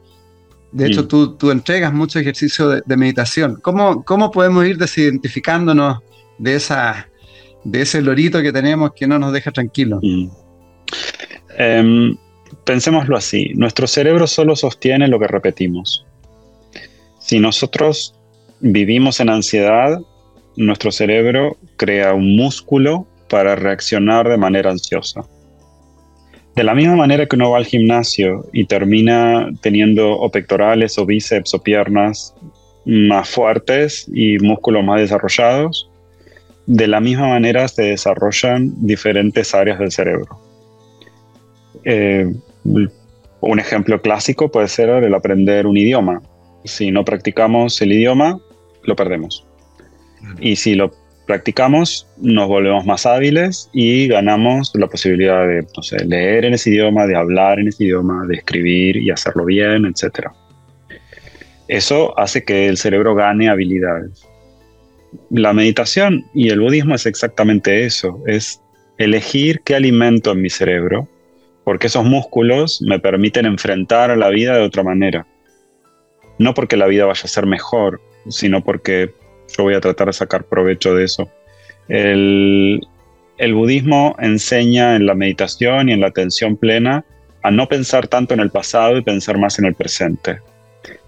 de 0.70 0.86
hecho, 0.86 1.08
tú, 1.08 1.36
tú 1.36 1.50
entregas 1.50 1.92
mucho 1.92 2.18
ejercicio 2.18 2.68
de, 2.68 2.96
meditación. 2.96 3.58
¿Cómo, 3.62 4.04
¿Cómo 4.04 4.30
podemos 4.30 4.66
ir 4.66 4.76
desidentificándonos 4.76 5.98
de, 6.38 6.56
esa, 6.56 7.08
de 7.64 7.82
ese 7.82 8.02
lorito 8.02 8.42
que 8.42 8.52
tenemos 8.52 8.92
que 8.94 9.06
no 9.06 9.18
nos 9.18 9.32
deja 9.32 9.50
tranquilos? 9.50 10.00
Em, 11.56 12.16
pensémoslo 12.64 13.16
así, 13.16 13.52
nuestro 13.54 13.86
cerebro 13.86 14.26
solo 14.26 14.54
sostiene 14.56 15.08
lo 15.08 15.18
que 15.18 15.26
repetimos. 15.26 16.04
Si 17.18 17.40
nosotros 17.40 18.14
vivimos 18.60 19.20
en 19.20 19.30
ansiedad, 19.30 19.98
nuestro 20.56 20.92
cerebro 20.92 21.56
crea 21.76 22.12
un 22.12 22.36
músculo 22.36 23.06
para 23.28 23.56
reaccionar 23.56 24.28
de 24.28 24.36
manera 24.36 24.70
ansiosa. 24.70 25.22
De 26.58 26.64
la 26.64 26.74
misma 26.74 26.96
manera 26.96 27.24
que 27.24 27.36
uno 27.36 27.52
va 27.52 27.58
al 27.58 27.66
gimnasio 27.66 28.44
y 28.52 28.64
termina 28.64 29.48
teniendo 29.60 30.10
o 30.10 30.28
pectorales 30.28 30.98
o 30.98 31.06
bíceps 31.06 31.54
o 31.54 31.62
piernas 31.62 32.34
más 32.84 33.30
fuertes 33.30 34.10
y 34.12 34.38
músculos 34.40 34.82
más 34.82 35.00
desarrollados, 35.00 35.88
de 36.66 36.88
la 36.88 36.98
misma 36.98 37.28
manera 37.28 37.68
se 37.68 37.82
desarrollan 37.82 38.72
diferentes 38.84 39.54
áreas 39.54 39.78
del 39.78 39.92
cerebro. 39.92 40.40
Eh, 41.84 42.26
un 42.64 43.60
ejemplo 43.60 44.02
clásico 44.02 44.50
puede 44.50 44.66
ser 44.66 44.88
el 44.88 45.14
aprender 45.14 45.64
un 45.64 45.76
idioma. 45.76 46.22
Si 46.64 46.90
no 46.90 47.04
practicamos 47.04 47.80
el 47.82 47.92
idioma, 47.92 48.40
lo 48.82 48.96
perdemos. 48.96 49.46
Y 50.40 50.56
si 50.56 50.74
lo 50.74 50.90
practicamos, 51.28 52.08
nos 52.16 52.48
volvemos 52.48 52.86
más 52.86 53.04
hábiles 53.04 53.68
y 53.74 54.08
ganamos 54.08 54.72
la 54.74 54.86
posibilidad 54.86 55.46
de 55.46 55.66
leer 56.06 56.46
en 56.46 56.54
ese 56.54 56.70
idioma, 56.70 57.06
de 57.06 57.16
hablar 57.16 57.60
en 57.60 57.68
ese 57.68 57.84
idioma, 57.84 58.26
de 58.26 58.36
escribir 58.36 58.96
y 58.96 59.10
hacerlo 59.10 59.44
bien, 59.44 59.84
etc. 59.84 60.28
Eso 61.68 62.18
hace 62.18 62.44
que 62.44 62.66
el 62.68 62.78
cerebro 62.78 63.14
gane 63.14 63.50
habilidades. 63.50 64.26
La 65.28 65.52
meditación 65.52 66.24
y 66.32 66.48
el 66.48 66.60
budismo 66.60 66.94
es 66.94 67.04
exactamente 67.04 67.84
eso, 67.84 68.22
es 68.26 68.62
elegir 68.96 69.60
qué 69.66 69.74
alimento 69.74 70.32
en 70.32 70.40
mi 70.40 70.48
cerebro, 70.48 71.10
porque 71.62 71.88
esos 71.88 72.06
músculos 72.06 72.80
me 72.80 73.00
permiten 73.00 73.44
enfrentar 73.44 74.10
a 74.10 74.16
la 74.16 74.30
vida 74.30 74.56
de 74.56 74.62
otra 74.62 74.82
manera. 74.82 75.26
No 76.38 76.54
porque 76.54 76.78
la 76.78 76.86
vida 76.86 77.04
vaya 77.04 77.22
a 77.22 77.28
ser 77.28 77.44
mejor, 77.44 78.00
sino 78.30 78.64
porque 78.64 79.12
yo 79.56 79.64
voy 79.64 79.74
a 79.74 79.80
tratar 79.80 80.08
de 80.08 80.12
sacar 80.12 80.44
provecho 80.44 80.94
de 80.94 81.04
eso. 81.04 81.30
El, 81.88 82.86
budismo 83.54 84.16
enseña 84.18 84.96
en 84.96 85.06
la 85.06 85.14
meditación 85.14 85.88
y 85.88 85.92
en 85.92 86.00
la 86.00 86.08
atención 86.08 86.56
plena 86.56 87.04
a 87.42 87.50
no 87.50 87.68
pensar 87.68 88.08
tanto 88.08 88.34
en 88.34 88.40
el 88.40 88.50
pasado 88.50 88.96
y 88.96 89.02
pensar 89.02 89.38
más 89.38 89.58
en 89.58 89.66
el 89.66 89.74
presente. 89.74 90.38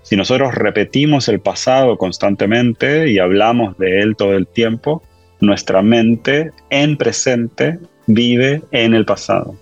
Si 0.03 0.17
nosotros 0.17 0.55
repetimos 0.55 1.29
el 1.29 1.41
pasado 1.41 1.99
constantemente 1.99 3.11
y 3.11 3.19
hablamos 3.19 3.77
de 3.79 4.01
él 4.01 4.17
todo 4.17 4.35
el 4.35 4.47
tiempo, 4.47 5.03
nuestra 5.41 5.83
mente 5.83 6.53
en 6.71 6.97
presente 6.97 7.79
vive 8.07 8.63
en 8.71 8.95
el 8.95 9.05
pasado. 9.05 9.55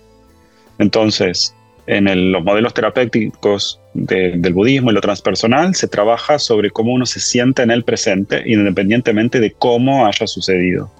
Entonces, 0.77 1.53
en 1.89 2.31
los 2.31 2.43
modelos 2.43 2.75
terapéuticos 2.75 3.81
del 3.95 4.53
budismo 4.53 4.91
y 4.91 4.93
lo 4.93 5.01
transpersonal 5.01 5.73
se 5.73 5.87
trabaja 5.87 6.37
sobre 6.37 6.69
cómo 6.69 6.93
uno 6.93 7.07
se 7.07 7.19
siente 7.19 7.63
en 7.63 7.71
el 7.71 7.83
presente, 7.83 8.43
independientemente 8.45 9.39
de 9.39 9.51
cómo 9.51 10.05
haya 10.05 10.27
sucedido. 10.27 10.91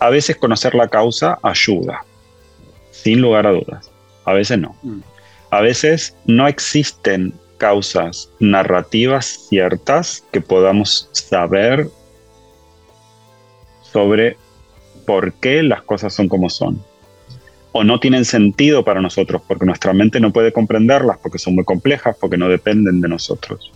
A 0.00 0.10
veces 0.10 0.36
conocer 0.36 0.74
la 0.74 0.88
causa 0.88 1.38
ayuda, 1.42 2.04
sin 2.90 3.22
lugar 3.22 3.46
a 3.46 3.52
dudas. 3.52 3.90
A 4.26 4.34
veces 4.34 4.58
no. 4.58 4.76
Mm. 4.82 5.00
A 5.50 5.62
veces 5.62 6.14
no 6.26 6.46
existen 6.46 7.32
causas 7.56 8.28
narrativas 8.38 9.46
ciertas 9.48 10.22
que 10.30 10.42
podamos 10.42 11.08
saber 11.12 11.88
sobre 13.80 14.36
por 15.06 15.32
qué 15.34 15.62
las 15.62 15.80
cosas 15.82 16.12
son 16.12 16.28
como 16.28 16.50
son 16.50 16.91
o 17.72 17.84
no 17.84 17.98
tienen 17.98 18.24
sentido 18.24 18.84
para 18.84 19.00
nosotros, 19.00 19.42
porque 19.48 19.64
nuestra 19.64 19.92
mente 19.92 20.20
no 20.20 20.32
puede 20.32 20.52
comprenderlas, 20.52 21.18
porque 21.22 21.38
son 21.38 21.54
muy 21.54 21.64
complejas, 21.64 22.16
porque 22.20 22.36
no 22.36 22.48
dependen 22.48 23.00
de 23.00 23.08
nosotros. 23.08 23.72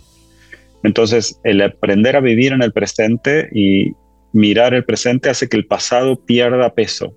Entonces, 0.83 1.39
el 1.43 1.61
aprender 1.61 2.15
a 2.15 2.21
vivir 2.21 2.53
en 2.53 2.61
el 2.61 2.71
presente 2.71 3.49
y 3.51 3.93
mirar 4.33 4.75
el 4.75 4.85
presente 4.85 5.29
hace 5.29 5.49
que 5.49 5.57
el 5.57 5.65
pasado 5.65 6.23
pierda 6.23 6.73
peso. 6.73 7.15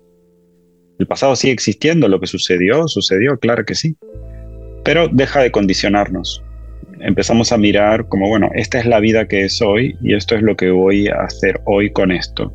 El 0.97 1.05
pasado 1.07 1.35
sigue 1.35 1.53
existiendo, 1.53 2.07
lo 2.07 2.19
que 2.19 2.27
sucedió, 2.27 2.87
sucedió, 2.87 3.37
claro 3.37 3.63
que 3.63 3.75
sí, 3.75 3.95
pero 4.83 5.07
deja 5.07 5.41
de 5.41 5.51
condicionarnos. 5.51 6.43
Empezamos 6.99 7.51
a 7.51 7.57
mirar 7.57 8.07
como, 8.07 8.27
bueno, 8.27 8.49
esta 8.53 8.79
es 8.79 8.85
la 8.85 8.99
vida 8.99 9.27
que 9.27 9.43
es 9.43 9.61
hoy 9.61 9.95
y 10.03 10.13
esto 10.13 10.35
es 10.35 10.41
lo 10.41 10.55
que 10.55 10.69
voy 10.69 11.07
a 11.07 11.21
hacer 11.21 11.59
hoy 11.65 11.91
con 11.91 12.11
esto. 12.11 12.51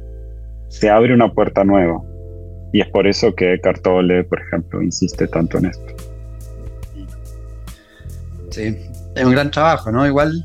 Se 0.68 0.90
abre 0.90 1.14
una 1.14 1.32
puerta 1.32 1.64
nueva 1.64 2.00
y 2.72 2.80
es 2.80 2.88
por 2.88 3.06
eso 3.06 3.34
que 3.34 3.60
Cartole, 3.60 4.24
por 4.24 4.40
ejemplo, 4.40 4.82
insiste 4.82 5.26
tanto 5.28 5.58
en 5.58 5.66
esto. 5.66 5.94
Sí, 8.50 8.76
es 9.14 9.24
un 9.24 9.32
gran 9.32 9.50
trabajo, 9.50 9.90
¿no? 9.90 10.06
Igual. 10.06 10.44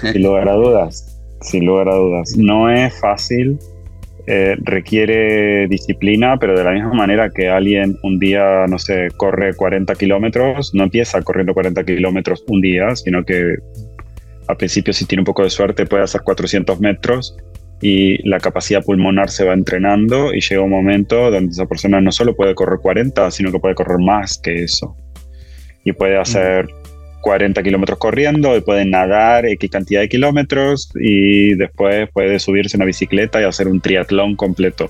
sin 0.00 0.22
lugar 0.22 0.48
a 0.48 0.52
dudas, 0.54 1.18
sin 1.40 1.66
lugar 1.66 1.88
a 1.88 1.94
dudas. 1.94 2.36
No 2.36 2.70
es 2.70 2.98
fácil, 3.00 3.58
eh, 4.26 4.56
requiere 4.62 5.66
disciplina, 5.66 6.36
pero 6.38 6.56
de 6.56 6.62
la 6.62 6.70
misma 6.70 6.92
manera 6.92 7.30
que 7.30 7.48
alguien 7.48 7.98
un 8.04 8.20
día, 8.20 8.66
no 8.68 8.78
sé, 8.78 9.08
corre 9.16 9.54
40 9.54 9.94
kilómetros, 9.96 10.72
no 10.74 10.84
empieza 10.84 11.20
corriendo 11.22 11.54
40 11.54 11.82
kilómetros 11.84 12.44
un 12.46 12.60
día, 12.60 12.94
sino 12.94 13.24
que 13.24 13.56
al 14.46 14.56
principio 14.56 14.92
si 14.92 15.06
tiene 15.06 15.22
un 15.22 15.26
poco 15.26 15.42
de 15.42 15.50
suerte 15.50 15.86
puede 15.86 16.04
hacer 16.04 16.20
400 16.22 16.78
metros 16.80 17.36
y 17.82 18.26
la 18.26 18.38
capacidad 18.38 18.84
pulmonar 18.84 19.28
se 19.28 19.44
va 19.44 19.52
entrenando 19.52 20.32
y 20.32 20.40
llega 20.40 20.62
un 20.62 20.70
momento 20.70 21.32
donde 21.32 21.50
esa 21.50 21.66
persona 21.66 22.00
no 22.00 22.12
solo 22.12 22.36
puede 22.36 22.54
correr 22.54 22.78
40, 22.80 23.30
sino 23.32 23.50
que 23.50 23.58
puede 23.58 23.74
correr 23.74 23.98
más 23.98 24.38
que 24.38 24.62
eso. 24.62 24.96
Y 25.84 25.92
puede 25.92 26.16
hacer 26.16 26.68
40 27.22 27.60
kilómetros 27.64 27.98
corriendo 27.98 28.56
y 28.56 28.60
puede 28.60 28.84
nadar 28.84 29.46
X 29.46 29.68
cantidad 29.68 30.00
de 30.00 30.08
kilómetros 30.08 30.92
y 30.94 31.54
después 31.56 32.08
puede 32.12 32.38
subirse 32.38 32.76
a 32.76 32.78
una 32.78 32.86
bicicleta 32.86 33.40
y 33.40 33.44
hacer 33.44 33.66
un 33.66 33.80
triatlón 33.80 34.36
completo. 34.36 34.88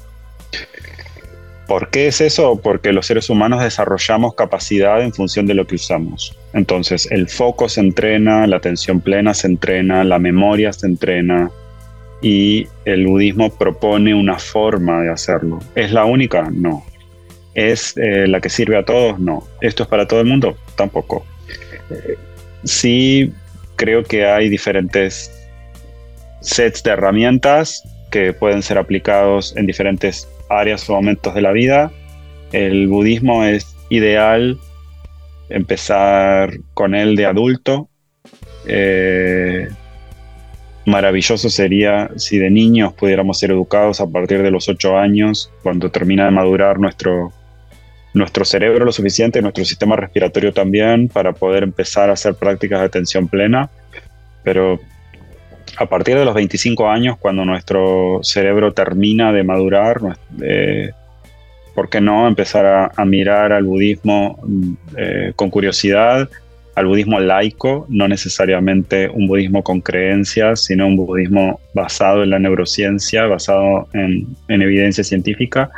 ¿Por 1.66 1.88
qué 1.88 2.08
es 2.08 2.20
eso? 2.20 2.60
Porque 2.62 2.92
los 2.92 3.06
seres 3.06 3.30
humanos 3.30 3.62
desarrollamos 3.62 4.34
capacidad 4.34 5.00
en 5.00 5.14
función 5.14 5.46
de 5.46 5.54
lo 5.54 5.66
que 5.66 5.76
usamos. 5.76 6.36
Entonces, 6.52 7.10
el 7.10 7.28
foco 7.28 7.70
se 7.70 7.80
entrena, 7.80 8.46
la 8.46 8.56
atención 8.56 9.00
plena 9.00 9.32
se 9.32 9.46
entrena, 9.46 10.04
la 10.04 10.18
memoria 10.18 10.74
se 10.74 10.86
entrena, 10.86 11.50
y 12.22 12.68
el 12.84 13.06
budismo 13.06 13.50
propone 13.50 14.14
una 14.14 14.38
forma 14.38 15.02
de 15.02 15.10
hacerlo. 15.10 15.58
¿Es 15.74 15.92
la 15.92 16.04
única? 16.04 16.48
No. 16.50 16.84
¿Es 17.54 17.94
eh, 17.96 18.26
la 18.28 18.40
que 18.40 18.48
sirve 18.48 18.78
a 18.78 18.84
todos? 18.84 19.18
No. 19.18 19.44
¿Esto 19.60 19.82
es 19.82 19.88
para 19.88 20.06
todo 20.06 20.20
el 20.20 20.26
mundo? 20.26 20.56
Tampoco. 20.76 21.26
Eh, 21.90 22.16
sí 22.64 23.32
creo 23.76 24.04
que 24.04 24.24
hay 24.24 24.48
diferentes 24.48 25.30
sets 26.40 26.82
de 26.84 26.92
herramientas 26.92 27.82
que 28.12 28.32
pueden 28.32 28.62
ser 28.62 28.78
aplicados 28.78 29.56
en 29.56 29.66
diferentes 29.66 30.28
áreas 30.48 30.88
o 30.88 30.94
momentos 30.94 31.34
de 31.34 31.42
la 31.42 31.50
vida. 31.50 31.90
El 32.52 32.86
budismo 32.86 33.42
es 33.44 33.74
ideal 33.88 34.58
empezar 35.48 36.52
con 36.74 36.94
él 36.94 37.16
de 37.16 37.26
adulto. 37.26 37.88
Eh, 38.66 39.68
maravilloso 40.84 41.48
sería 41.48 42.10
si 42.16 42.38
de 42.38 42.50
niños 42.50 42.92
pudiéramos 42.92 43.38
ser 43.38 43.50
educados 43.50 44.00
a 44.00 44.06
partir 44.08 44.42
de 44.42 44.50
los 44.50 44.68
8 44.68 44.98
años, 44.98 45.50
cuando 45.62 45.90
termina 45.90 46.24
de 46.24 46.30
madurar 46.30 46.78
nuestro, 46.78 47.32
nuestro 48.14 48.44
cerebro 48.44 48.84
lo 48.84 48.92
suficiente, 48.92 49.42
nuestro 49.42 49.64
sistema 49.64 49.96
respiratorio 49.96 50.52
también, 50.52 51.08
para 51.08 51.32
poder 51.32 51.62
empezar 51.62 52.10
a 52.10 52.14
hacer 52.14 52.34
prácticas 52.34 52.80
de 52.80 52.86
atención 52.86 53.28
plena. 53.28 53.70
Pero 54.42 54.80
a 55.76 55.86
partir 55.86 56.18
de 56.18 56.24
los 56.24 56.34
25 56.34 56.88
años, 56.88 57.16
cuando 57.18 57.44
nuestro 57.44 58.20
cerebro 58.22 58.72
termina 58.72 59.32
de 59.32 59.42
madurar, 59.44 60.00
eh, 60.42 60.90
¿por 61.74 61.88
qué 61.88 62.00
no 62.00 62.26
empezar 62.26 62.92
a, 62.94 63.04
mirar 63.04 63.52
al 63.52 63.64
budismo 63.64 64.38
eh, 64.96 65.32
con 65.36 65.50
curiosidad? 65.50 66.28
Al 66.74 66.86
budismo 66.86 67.20
laico, 67.20 67.86
no 67.88 68.08
necesariamente 68.08 69.08
un 69.08 69.26
budismo 69.26 69.62
con 69.62 69.80
creencias, 69.80 70.64
sino 70.64 70.86
un 70.86 70.96
budismo 70.96 71.60
basado 71.74 72.22
en 72.22 72.30
la 72.30 72.38
neurociencia, 72.38 73.26
basado 73.26 73.88
en, 73.92 74.36
evidencia 74.48 75.04
científica, 75.04 75.70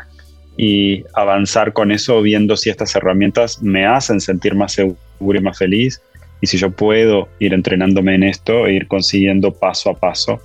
y 0.57 1.05
avanzar 1.15 1.73
con 1.73 1.91
eso 1.91 2.23
viendo 2.23 2.57
si 2.57 2.71
estas 2.71 2.95
herramientas 2.95 3.61
me 3.61 3.87
hacen 3.87 4.21
sentir 4.21 4.55
más 4.55 4.73
seguro 4.73 5.39
y 5.39 5.41
más 5.41 5.59
feliz 5.59 6.01
y 6.41 6.47
si 6.47 6.59
yo 6.59 6.71
puedo 6.71 7.29
ir 7.41 7.55
entrenándome 7.55 8.15
en 8.15 8.23
esto 8.23 8.67
e 8.67 8.75
ir 8.75 8.87
consiguiendo 8.87 9.53
paso 9.53 9.91
a 9.91 9.99
paso 9.99 10.41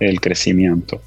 el 0.00 0.20
crecimiento. 0.20 1.00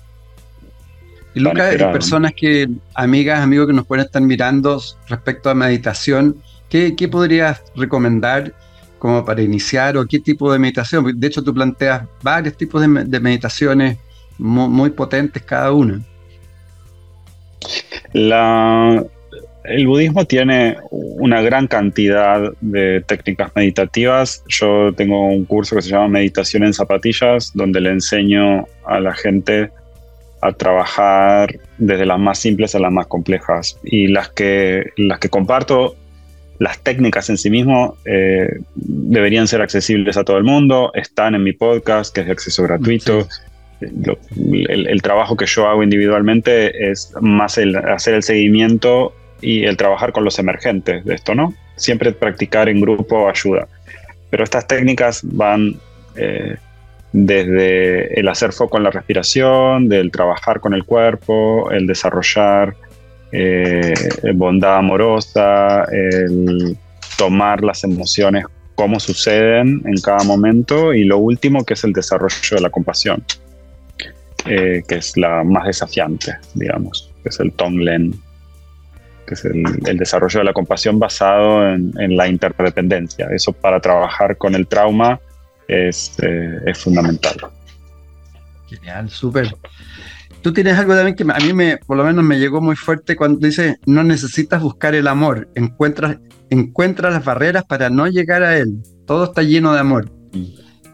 Y 1.35 1.39
Lucas, 1.39 1.71
hay 1.71 1.77
personas 1.77 2.33
que, 2.35 2.67
amigas, 2.95 3.41
amigos 3.41 3.67
que 3.67 3.73
nos 3.73 3.85
pueden 3.85 4.05
estar 4.05 4.23
mirando 4.23 4.81
respecto 5.07 5.51
a 5.51 5.53
meditación, 5.53 6.37
¿qué, 6.67 6.95
qué 6.95 7.07
podrías 7.07 7.61
recomendar 7.75 8.53
como 9.01 9.25
para 9.25 9.41
iniciar 9.41 9.97
o 9.97 10.05
qué 10.05 10.19
tipo 10.19 10.53
de 10.53 10.59
meditación? 10.59 11.19
De 11.19 11.25
hecho, 11.25 11.43
tú 11.43 11.51
planteas 11.51 12.03
varios 12.21 12.55
tipos 12.55 12.79
de, 12.83 13.19
meditaciones 13.19 13.97
muy, 14.37 14.91
potentes 14.91 15.41
cada 15.41 15.71
una. 15.71 15.99
El 18.13 19.87
budismo 19.87 20.25
tiene 20.25 20.77
una 20.91 21.41
gran 21.41 21.65
cantidad 21.65 22.51
de 22.61 23.01
técnicas 23.01 23.51
meditativas. 23.55 24.43
Yo 24.47 24.93
tengo 24.93 25.29
un 25.29 25.45
curso 25.45 25.75
que 25.75 25.81
se 25.81 25.89
llama 25.89 26.07
Meditación 26.07 26.63
en 26.63 26.73
Zapatillas, 26.75 27.51
donde 27.55 27.81
le 27.81 27.89
enseño 27.89 28.67
a 28.85 28.99
la 28.99 29.15
gente 29.15 29.71
a 30.41 30.51
trabajar 30.51 31.59
desde 31.79 32.05
las 32.05 32.19
más 32.19 32.37
simples 32.37 32.75
a 32.75 32.79
las 32.79 32.91
más 32.91 33.07
complejas. 33.07 33.79
Y 33.83 34.09
las 34.09 34.29
que, 34.29 34.91
las 34.95 35.17
que 35.17 35.29
comparto, 35.29 35.95
las 36.61 36.77
técnicas 36.83 37.27
en 37.31 37.39
sí 37.39 37.49
mismo, 37.49 37.97
eh, 38.05 38.59
deberían 38.75 39.47
ser 39.47 39.63
accesibles 39.63 40.15
a 40.15 40.23
todo 40.23 40.37
el 40.37 40.43
mundo, 40.43 40.91
están 40.93 41.33
en 41.33 41.41
mi 41.41 41.53
podcast, 41.53 42.13
que 42.13 42.21
es 42.21 42.27
de 42.27 42.33
acceso 42.33 42.61
gratuito. 42.61 43.27
el, 43.79 44.87
el, 44.87 45.01
trabajo 45.01 45.35
que 45.35 45.47
yo 45.47 45.67
hago 45.67 45.81
individualmente 45.81 46.91
es 46.91 47.15
más 47.19 47.57
el 47.57 47.75
hacer 47.75 48.13
el 48.13 48.21
seguimiento 48.21 49.11
y 49.41 49.63
el 49.63 49.75
trabajar 49.75 50.11
con 50.11 50.23
los 50.23 50.37
emergentes 50.37 51.03
de 51.03 51.15
esto, 51.15 51.33
¿no? 51.33 51.51
Siempre 51.77 52.11
practicar 52.11 52.69
en 52.69 52.79
grupo 52.79 53.27
ayuda. 53.27 53.67
Pero 54.29 54.43
estas 54.43 54.67
técnicas 54.67 55.21
van 55.23 55.77
eh, 56.15 56.57
desde 57.11 58.19
el 58.19 58.27
hacer 58.27 58.51
foco 58.51 58.77
en 58.77 58.83
la 58.83 58.91
respiración, 58.91 59.89
del 59.89 60.11
trabajar 60.11 60.59
con 60.59 60.75
el 60.75 60.85
cuerpo, 60.85 61.71
el 61.71 61.87
desarrollar 61.87 62.75
eh, 63.31 63.93
bondad 64.33 64.77
amorosa, 64.77 65.85
el 65.85 66.77
tomar 67.17 67.63
las 67.63 67.83
emociones 67.83 68.45
como 68.75 68.99
suceden 68.99 69.81
en 69.85 70.01
cada 70.01 70.23
momento 70.23 70.93
y 70.93 71.03
lo 71.03 71.19
último 71.19 71.63
que 71.63 71.75
es 71.75 71.83
el 71.83 71.93
desarrollo 71.93 72.55
de 72.55 72.61
la 72.61 72.69
compasión, 72.69 73.23
eh, 74.45 74.81
que 74.87 74.95
es 74.95 75.15
la 75.17 75.43
más 75.43 75.65
desafiante, 75.67 76.35
digamos, 76.55 77.11
que 77.21 77.29
es 77.29 77.39
el 77.39 77.51
Tonglen, 77.53 78.19
que 79.27 79.35
es 79.35 79.45
el, 79.45 79.63
desarrollo 79.97 80.39
de 80.39 80.45
la 80.45 80.53
compasión 80.53 80.97
basado 80.97 81.69
en, 81.69 82.17
la 82.17 82.27
interdependencia. 82.27 83.27
Eso 83.31 83.53
para 83.53 83.79
trabajar 83.79 84.37
con 84.37 84.55
el 84.55 84.65
trauma 84.65 85.19
es, 85.67 86.17
eh, 86.23 86.59
es 86.65 86.79
fundamental. 86.79 87.35
Genial, 88.67 89.09
súper. 89.09 89.53
Tú 90.41 90.53
tienes 90.53 90.77
algo 90.77 90.95
también 90.95 91.15
que 91.15 91.23
a 91.23 91.39
mí 91.45 91.53
me, 91.53 91.77
por 91.77 91.97
lo 91.97 92.03
menos 92.03 92.23
me 92.23 92.39
llegó 92.39 92.61
muy 92.61 92.75
fuerte 92.75 93.15
cuando 93.15 93.45
dice, 93.45 93.77
no 93.85 94.03
necesitas 94.03 94.61
buscar 94.61 94.95
el 94.95 95.07
amor, 95.07 95.49
encuentras, 95.53 96.17
encuentras 96.49 97.13
las 97.13 97.23
barreras 97.23 97.63
para 97.65 97.89
no 97.89 98.07
llegar 98.07 98.41
a 98.41 98.57
él. 98.57 98.81
Todo 99.05 99.25
está 99.25 99.43
lleno 99.43 99.73
de 99.73 99.79
amor. 99.79 100.11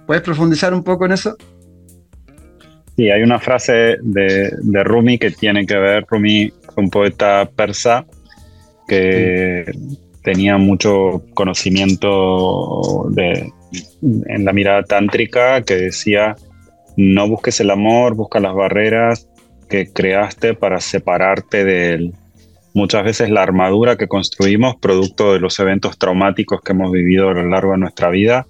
¿Puedes 0.05 0.23
profundizar 0.23 0.73
un 0.73 0.83
poco 0.83 1.05
en 1.05 1.13
eso? 1.13 1.37
Sí, 2.97 3.09
hay 3.09 3.21
una 3.21 3.39
frase 3.39 3.97
de, 4.01 4.51
de 4.61 4.83
Rumi 4.83 5.17
que 5.17 5.31
tiene 5.31 5.65
que 5.65 5.77
ver, 5.77 6.05
Rumi 6.09 6.51
un 6.75 6.89
poeta 6.89 7.49
persa 7.55 8.05
que 8.87 9.65
tenía 10.23 10.57
mucho 10.57 11.23
conocimiento 11.33 13.07
de, 13.11 13.51
en 14.01 14.45
la 14.45 14.53
mirada 14.53 14.83
tántrica 14.83 15.61
que 15.61 15.75
decía, 15.75 16.35
no 16.95 17.27
busques 17.27 17.59
el 17.59 17.71
amor, 17.71 18.15
busca 18.15 18.39
las 18.39 18.53
barreras 18.53 19.27
que 19.69 19.91
creaste 19.91 20.53
para 20.53 20.79
separarte 20.79 21.63
de 21.63 21.93
él. 21.93 22.13
Muchas 22.73 23.03
veces 23.03 23.29
la 23.29 23.41
armadura 23.41 23.95
que 23.95 24.07
construimos, 24.07 24.75
producto 24.75 25.33
de 25.33 25.39
los 25.39 25.59
eventos 25.59 25.97
traumáticos 25.97 26.61
que 26.61 26.73
hemos 26.73 26.91
vivido 26.91 27.29
a 27.29 27.33
lo 27.33 27.47
largo 27.47 27.71
de 27.71 27.79
nuestra 27.79 28.09
vida, 28.09 28.45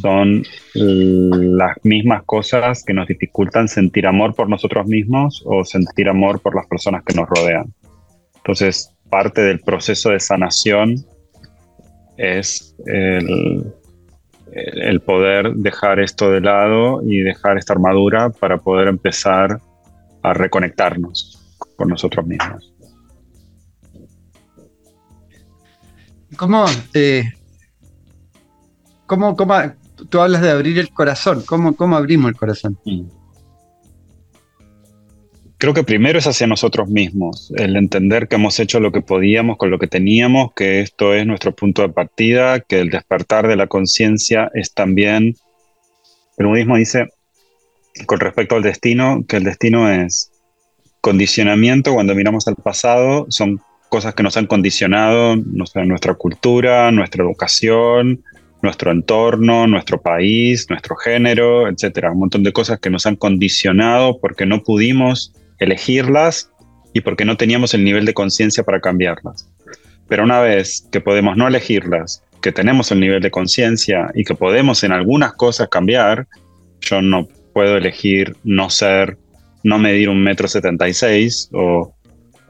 son 0.00 0.42
las 0.74 1.76
mismas 1.82 2.22
cosas 2.24 2.82
que 2.84 2.92
nos 2.92 3.06
dificultan 3.06 3.68
sentir 3.68 4.06
amor 4.06 4.34
por 4.34 4.48
nosotros 4.48 4.86
mismos 4.86 5.42
o 5.46 5.64
sentir 5.64 6.08
amor 6.08 6.40
por 6.40 6.54
las 6.54 6.66
personas 6.66 7.04
que 7.04 7.14
nos 7.14 7.28
rodean. 7.28 7.72
Entonces, 8.36 8.92
parte 9.08 9.42
del 9.42 9.60
proceso 9.60 10.10
de 10.10 10.20
sanación 10.20 10.96
es 12.16 12.74
el, 12.86 13.72
poder 15.04 15.52
dejar 15.54 16.00
esto 16.00 16.30
de 16.30 16.40
lado 16.40 17.00
y 17.04 17.20
dejar 17.20 17.58
esta 17.58 17.72
armadura 17.72 18.30
para 18.30 18.58
poder 18.58 18.88
empezar 18.88 19.58
a 20.24 20.34
reconectarnos 20.34 21.56
con 21.76 21.88
nosotros 21.88 22.26
mismos. 22.26 22.72
¿Cómo, 26.36 26.64
eh, 26.94 27.30
cómo, 29.06 29.36
cómo, 29.36 29.54
tú 30.08 30.20
hablas 30.20 30.42
de 30.42 30.50
abrir 30.50 30.80
el 30.80 30.90
corazón? 30.90 31.44
¿Cómo, 31.46 31.76
cómo 31.76 31.96
abrimos 31.96 32.30
el 32.30 32.36
corazón? 32.36 32.76
Mm 32.84 33.02
creo 35.64 35.72
que 35.72 35.82
primero 35.82 36.18
es 36.18 36.26
hacia 36.26 36.46
nosotros 36.46 36.90
mismos, 36.90 37.50
el 37.56 37.76
entender 37.76 38.28
que 38.28 38.34
hemos 38.34 38.60
hecho 38.60 38.80
lo 38.80 38.92
que 38.92 39.00
podíamos 39.00 39.56
con 39.56 39.70
lo 39.70 39.78
que 39.78 39.86
teníamos, 39.86 40.52
que 40.54 40.80
esto 40.80 41.14
es 41.14 41.26
nuestro 41.26 41.54
punto 41.54 41.80
de 41.80 41.88
partida, 41.88 42.60
que 42.60 42.80
el 42.80 42.90
despertar 42.90 43.48
de 43.48 43.56
la 43.56 43.66
conciencia 43.66 44.50
es 44.52 44.74
también, 44.74 45.36
el 46.36 46.46
budismo 46.48 46.76
dice, 46.76 47.06
con 48.06 48.20
respecto 48.20 48.56
al 48.56 48.62
destino, 48.62 49.24
que 49.28 49.36
el 49.36 49.44
destino 49.44 49.90
es 49.90 50.30
condicionamiento, 51.00 51.94
cuando 51.94 52.14
miramos 52.14 52.48
al 52.48 52.56
pasado, 52.56 53.26
son 53.28 53.60
cosas 53.88 54.14
que 54.14 54.22
nos 54.22 54.36
han 54.36 54.46
condicionado, 54.46 55.36
nuestra 55.36 56.14
cultura, 56.14 56.90
nuestra 56.90 57.22
educación, 57.22 58.24
nuestro 58.62 58.90
entorno, 58.90 59.66
nuestro 59.66 60.00
país, 60.00 60.66
nuestro 60.70 60.96
género, 60.96 61.68
etcétera, 61.68 62.10
un 62.10 62.20
montón 62.20 62.42
de 62.42 62.52
cosas 62.52 62.80
que 62.80 62.90
nos 62.90 63.06
han 63.06 63.16
condicionado 63.16 64.18
porque 64.18 64.46
no 64.46 64.62
pudimos 64.62 65.32
elegirlas 65.58 66.50
y 66.92 67.02
porque 67.02 67.24
no 67.24 67.36
teníamos 67.36 67.74
el 67.74 67.84
nivel 67.84 68.06
de 68.06 68.14
conciencia 68.14 68.64
para 68.64 68.80
cambiarlas. 68.80 69.48
Pero 70.08 70.24
una 70.24 70.40
vez 70.40 70.88
que 70.90 71.00
podemos 71.00 71.36
no 71.36 71.46
elegirlas, 71.46 72.22
que 72.40 72.52
tenemos 72.52 72.90
el 72.90 73.00
nivel 73.00 73.22
de 73.22 73.30
conciencia 73.30 74.10
y 74.14 74.24
que 74.24 74.34
podemos 74.34 74.82
en 74.82 74.92
algunas 74.92 75.34
cosas 75.34 75.68
cambiar, 75.68 76.26
yo 76.80 77.00
no 77.02 77.28
puedo 77.54 77.78
elegir 77.78 78.36
no 78.44 78.68
ser, 78.68 79.16
no 79.62 79.78
medir 79.78 80.10
un 80.10 80.22
metro 80.22 80.48
setenta 80.48 80.86
y 80.88 80.92
seis 80.92 81.48
o, 81.52 81.94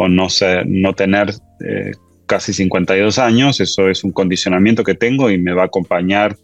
no, 0.08 0.28
ser, 0.28 0.66
no 0.66 0.94
tener 0.94 1.30
eh, 1.64 1.92
casi 2.26 2.52
52 2.52 3.20
años, 3.20 3.60
eso 3.60 3.88
es 3.88 4.02
un 4.02 4.10
condicionamiento 4.10 4.82
que 4.82 4.94
tengo 4.94 5.30
y 5.30 5.38
me 5.38 5.52
va 5.52 5.62
a 5.62 5.66
acompañar 5.66 6.36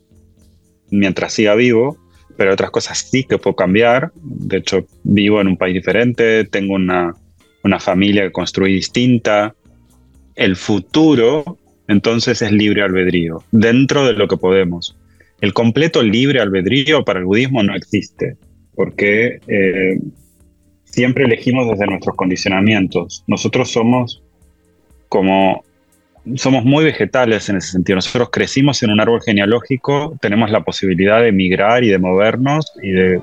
mientras 0.91 1.33
siga 1.33 1.57
vivo 1.57 1.99
pero 2.41 2.55
otras 2.55 2.71
cosas 2.71 2.97
sí 2.97 3.25
que 3.25 3.37
puedo 3.37 3.55
cambiar. 3.55 4.13
De 4.15 4.57
hecho, 4.57 4.87
vivo 5.03 5.43
en 5.43 5.49
un 5.49 5.59
país 5.59 5.75
diferente, 5.75 6.47
tengo 6.47 6.73
una, 6.73 7.15
familia 7.79 8.23
que 8.23 8.33
construí 8.33 8.73
distinta. 8.73 9.55
El 10.37 10.57
futuro, 10.57 11.59
entonces, 11.87 12.41
es 12.41 12.51
libre 12.51 12.81
albedrío, 12.81 13.45
dentro 13.53 14.07
de 14.07 14.15
lo 14.15 14.27
que 14.27 14.39
podemos. 14.39 14.97
El 15.43 15.53
completo 15.53 16.03
libre 16.03 16.41
albedrío 16.41 17.05
para 17.05 17.19
el 17.19 17.27
budismo 17.27 17.63
no 17.63 17.75
existe, 17.75 18.39
porque 18.81 19.41
eh, 19.47 19.99
siempre 20.85 21.27
elegimos 21.27 21.69
desde 21.69 21.85
nuestros 21.85 22.17
condicionamientos. 22.17 23.23
Nosotros 23.27 23.71
somos 23.71 24.23
como 25.11 25.63
somos 26.37 26.65
muy 26.65 26.85
vegetales 26.85 27.51
en 27.51 27.57
ese 27.59 27.73
sentido. 27.73 27.97
Nosotros 27.97 28.31
crecimos 28.33 28.83
en 28.83 28.93
un 28.93 28.99
árbol 28.99 29.21
genealógico, 29.21 30.17
tenemos 30.23 30.51
la 30.51 30.63
posibilidad 30.63 31.21
de 31.21 31.31
migrar 31.31 31.85
y 31.85 31.91
de 31.91 31.99
movernos 31.99 32.73
y 32.83 32.93
de, 32.93 33.21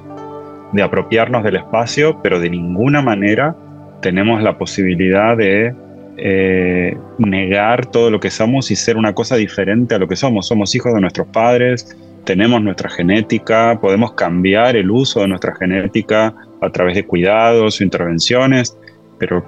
apropiarnos 0.80 1.44
del 1.44 1.56
espacio, 1.56 2.20
pero 2.22 2.40
de 2.40 2.52
ninguna 2.52 3.02
manera 3.02 3.56
tenemos 4.04 4.44
la 4.44 4.60
posibilidad 4.60 5.36
de 5.36 5.74
eh, 6.18 6.96
negar 7.18 7.88
todo 7.88 8.12
lo 8.12 8.20
que 8.20 8.30
somos 8.30 8.70
y 8.70 8.76
ser 8.76 8.96
una 8.96 9.16
cosa 9.16 9.36
diferente 9.38 9.96
a 9.96 9.98
lo 9.98 10.08
que 10.08 10.18
somos. 10.18 10.46
Somos 10.46 10.76
hijos 10.76 10.94
de 10.94 11.02
nuestros 11.02 11.26
padres, 11.30 11.98
tenemos 12.28 12.62
nuestra 12.62 12.90
genética, 12.90 13.80
podemos 13.82 14.12
cambiar 14.12 14.76
el 14.76 14.92
uso 14.92 15.22
de 15.22 15.30
nuestra 15.30 15.56
genética 15.56 16.36
a 16.62 16.70
través 16.70 16.96
de 16.96 17.06
cuidados 17.06 17.80
o 17.80 17.84
intervenciones, 17.86 18.78
pero 19.18 19.46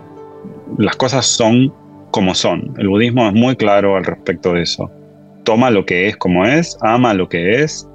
las 0.77 0.95
cosas 0.95 1.25
son 1.25 1.73
como 2.11 2.33
son. 2.33 2.73
El 2.77 2.87
budismo 2.87 3.27
es 3.27 3.33
muy 3.33 3.57
claro 3.57 3.97
al 3.97 4.05
respecto 4.05 4.53
de 4.53 4.61
eso. 4.61 4.89
Toma 5.43 5.69
lo 5.71 5.85
que 5.85 6.07
es 6.07 6.15
como 6.15 6.45
es, 6.45 6.77
ama 6.79 7.13
lo 7.13 7.27
que 7.27 7.61
es, 7.61 7.85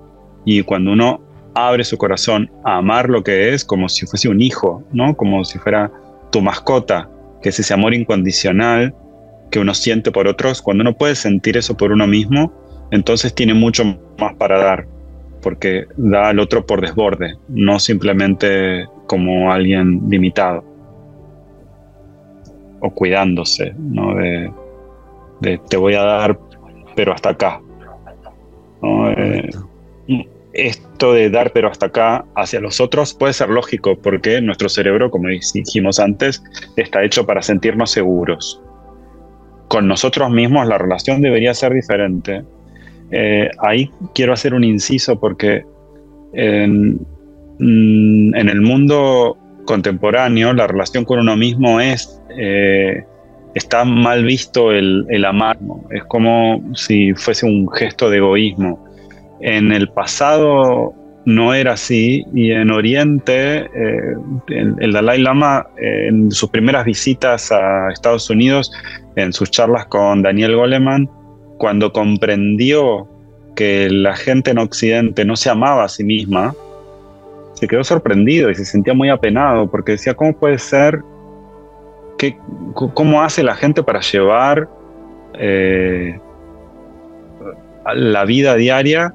y 0.44 0.62
cuando 0.62 0.92
uno 0.92 1.22
abre 1.54 1.82
su 1.82 1.96
corazón 1.96 2.50
a 2.62 2.76
amar 2.76 3.08
lo 3.08 3.24
que 3.24 3.54
es, 3.54 3.64
como 3.64 3.88
si 3.88 4.04
fuese 4.04 4.28
un 4.28 4.42
hijo, 4.42 4.84
¿no? 4.92 5.16
Como 5.16 5.46
si 5.46 5.58
fuera 5.58 5.90
tu 6.30 6.42
mascota, 6.42 7.08
que 7.40 7.48
es 7.48 7.58
ese 7.58 7.72
amor 7.72 7.94
incondicional 7.94 8.94
que 9.50 9.60
uno 9.60 9.72
siente 9.72 10.10
por 10.10 10.28
otros, 10.28 10.60
cuando 10.60 10.82
uno 10.82 10.92
puede 10.92 11.14
sentir 11.14 11.56
eso 11.56 11.74
por 11.74 11.90
uno 11.90 12.06
mismo, 12.06 12.52
entonces 12.94 13.34
tiene 13.34 13.54
mucho 13.54 13.84
más 14.18 14.34
para 14.34 14.58
dar, 14.58 14.86
porque 15.42 15.86
da 15.96 16.28
al 16.28 16.38
otro 16.38 16.64
por 16.64 16.80
desborde, 16.80 17.34
no 17.48 17.78
simplemente 17.78 18.86
como 19.06 19.52
alguien 19.52 20.02
limitado 20.08 20.64
o 22.80 22.90
cuidándose, 22.90 23.74
¿no? 23.78 24.14
de, 24.14 24.50
te 25.68 25.76
voy 25.76 25.94
a 25.94 26.02
dar, 26.02 26.38
pero 26.94 27.12
hasta 27.12 27.30
acá. 27.30 27.60
Eh, 29.16 29.50
esto 30.52 31.14
de 31.14 31.30
dar 31.30 31.52
pero 31.52 31.68
hasta 31.68 31.86
acá 31.86 32.26
hacia 32.36 32.60
los 32.60 32.80
otros 32.80 33.14
puede 33.14 33.32
ser 33.32 33.48
lógico 33.48 33.98
porque 33.98 34.40
nuestro 34.40 34.68
cerebro, 34.68 35.10
como 35.10 35.28
dijimos 35.28 35.98
antes, 35.98 36.42
está 36.76 37.02
hecho 37.02 37.26
para 37.26 37.42
sentirnos 37.42 37.90
seguros. 37.90 38.62
Con 39.68 39.88
nosotros 39.88 40.30
mismos 40.30 40.68
la 40.68 40.78
relación 40.78 41.22
debería 41.22 41.54
ser 41.54 41.72
diferente. 41.72 42.44
Eh, 43.16 43.48
ahí 43.60 43.88
quiero 44.12 44.32
hacer 44.32 44.54
un 44.54 44.64
inciso 44.64 45.20
porque 45.20 45.62
en, 46.32 46.94
mm, 47.60 48.34
el 48.34 48.60
mundo 48.60 49.36
contemporáneo 49.66 50.52
la 50.52 50.66
relación 50.66 51.04
con 51.04 51.20
uno 51.20 51.36
mismo 51.36 51.80
es... 51.80 52.20
Eh, 52.36 53.04
está 53.54 53.84
mal 53.84 54.24
visto 54.24 54.72
el, 54.72 55.06
el 55.10 55.24
amar, 55.24 55.56
es 55.90 56.02
como 56.06 56.60
si 56.74 57.14
fuese 57.14 57.46
un 57.46 57.70
gesto 57.70 58.10
de 58.10 58.16
egoísmo. 58.16 58.84
En 59.40 59.70
el 59.70 59.88
pasado 59.90 60.92
no 61.24 61.54
era 61.54 61.72
así 61.72 62.24
y 62.34 62.50
en 62.50 62.70
Oriente 62.70 63.58
eh, 63.60 64.14
el, 64.48 64.92
Dalai 64.92 65.20
Lama 65.20 65.66
en 65.78 66.30
sus 66.30 66.50
primeras 66.50 66.84
visitas 66.84 67.50
a 67.50 67.90
Estados 67.90 68.28
Unidos, 68.28 68.70
en 69.16 69.32
sus 69.32 69.50
charlas 69.50 69.86
con 69.86 70.22
Daniel 70.22 70.56
Goleman, 70.56 71.08
cuando 71.58 71.92
comprendió 71.92 73.08
que 73.54 73.88
la 73.90 74.16
gente 74.16 74.50
en 74.50 74.58
Occidente 74.58 75.24
no 75.24 75.36
se 75.36 75.50
amaba 75.50 75.84
a 75.84 75.88
sí 75.88 76.04
misma, 76.04 76.54
se 77.54 77.68
quedó 77.68 77.84
sorprendido 77.84 78.50
y 78.50 78.54
se 78.54 78.64
sentía 78.64 78.94
muy 78.94 79.08
apenado 79.08 79.70
porque 79.70 79.92
decía, 79.92 80.14
¿cómo 80.14 80.36
puede 80.36 80.58
ser? 80.58 81.02
que 82.18 82.36
¿Cómo 82.74 83.22
hace 83.22 83.42
la 83.42 83.54
gente 83.54 83.82
para 83.82 84.00
llevar 84.00 84.68
eh, 85.34 86.18
la 87.94 88.24
vida 88.24 88.54
diaria 88.54 89.14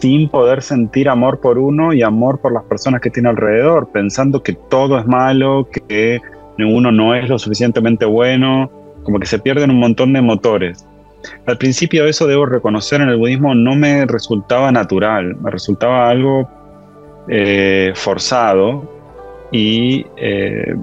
sin 0.00 0.28
poder 0.28 0.62
sentir 0.62 1.08
amor 1.08 1.40
por 1.40 1.58
uno 1.58 1.92
y 1.92 2.02
amor 2.02 2.40
por 2.40 2.52
las 2.52 2.64
personas 2.64 3.00
que 3.00 3.10
tiene 3.10 3.28
alrededor, 3.28 3.88
pensando 3.92 4.42
que 4.42 4.52
todo 4.52 4.98
es 4.98 5.06
malo, 5.06 5.68
que 5.70 6.20
uno 6.58 6.90
no 6.90 7.14
es 7.14 7.28
lo 7.28 7.38
suficientemente 7.38 8.04
bueno, 8.04 8.70
como 9.04 9.18
que 9.18 9.26
se 9.26 9.38
pierden 9.38 9.70
un 9.70 9.78
montón 9.78 10.12
de 10.12 10.22
motores. 10.22 10.86
Al 11.46 11.58
principio 11.58 12.06
eso 12.06 12.26
debo 12.26 12.46
reconocer 12.46 13.00
en 13.00 13.08
el 13.08 13.16
budismo 13.16 13.54
no 13.54 13.74
me 13.74 14.06
resultaba 14.06 14.72
natural, 14.72 15.36
me 15.36 15.50
resultaba 15.50 16.08
algo 16.08 16.48
eh, 17.28 17.92
forzado 17.94 18.90
y 19.52 20.06
eh, 20.16 20.74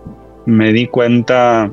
me 0.46 0.74
di 0.74 0.88
cuenta, 0.88 1.72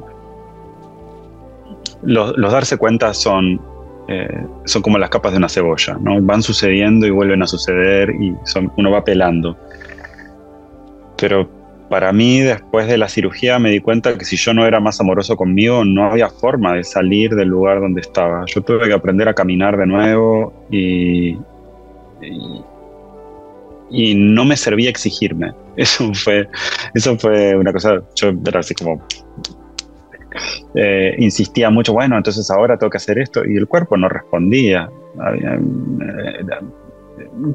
los, 2.03 2.37
darse 2.37 2.77
cuenta 2.77 3.15
son 3.15 3.61
eh, 4.09 4.45
son 4.65 4.83
como 4.83 4.99
las 4.99 5.09
capas 5.09 5.33
de 5.33 5.39
una 5.39 5.49
cebolla, 5.49 5.97
¿no? 6.01 6.21
Van 6.21 6.43
sucediendo 6.43 7.07
y 7.07 7.11
vuelven 7.11 7.43
a 7.43 7.47
suceder 7.47 8.11
y 8.11 8.35
uno 8.77 8.91
va 8.91 9.05
pelando. 9.05 9.57
Pero 11.17 11.49
para 11.91 12.13
mí, 12.13 12.39
después 12.39 12.87
de 12.87 12.97
la 12.97 13.09
cirugía, 13.09 13.59
me 13.59 13.69
di 13.69 13.81
cuenta 13.81 14.17
que 14.17 14.25
si 14.25 14.37
yo 14.37 14.55
no 14.55 14.65
era 14.65 14.79
más 14.79 15.01
amoroso 15.01 15.37
conmigo, 15.37 15.85
no 15.85 16.05
había 16.05 16.29
forma 16.29 16.75
de 16.75 16.85
salir 16.85 17.35
del 17.35 17.49
lugar 17.49 17.81
donde 17.81 18.01
estaba. 18.01 18.45
Yo 18.47 18.63
tuve 18.63 18.87
que 18.87 18.95
aprender 18.95 19.29
a 19.29 19.35
caminar 19.35 19.77
de 19.77 19.87
nuevo 19.87 20.67
y, 20.71 21.37
y, 23.91 24.15
no 24.15 24.45
me 24.45 24.57
servía 24.57 24.89
exigirme. 24.89 25.53
Eso 25.77 26.15
fue, 26.15 26.47
eso 26.95 27.19
fue 27.19 27.57
una 27.57 27.73
cosa, 27.73 28.03
yo 28.15 28.29
era 28.47 28.61
así 28.61 28.75
como, 28.75 29.03
eh, 30.75 31.15
insistía 31.19 31.71
mucho, 31.71 31.93
bueno, 31.93 32.17
entonces 32.17 32.51
ahora 32.51 32.77
tengo 32.77 32.91
que 32.91 32.99
hacer 32.99 33.19
esto, 33.19 33.43
y 33.45 33.57
el 33.57 33.67
cuerpo 33.67 33.97
no 33.97 34.09
respondía. 34.09 34.91
Eh, 35.43 35.61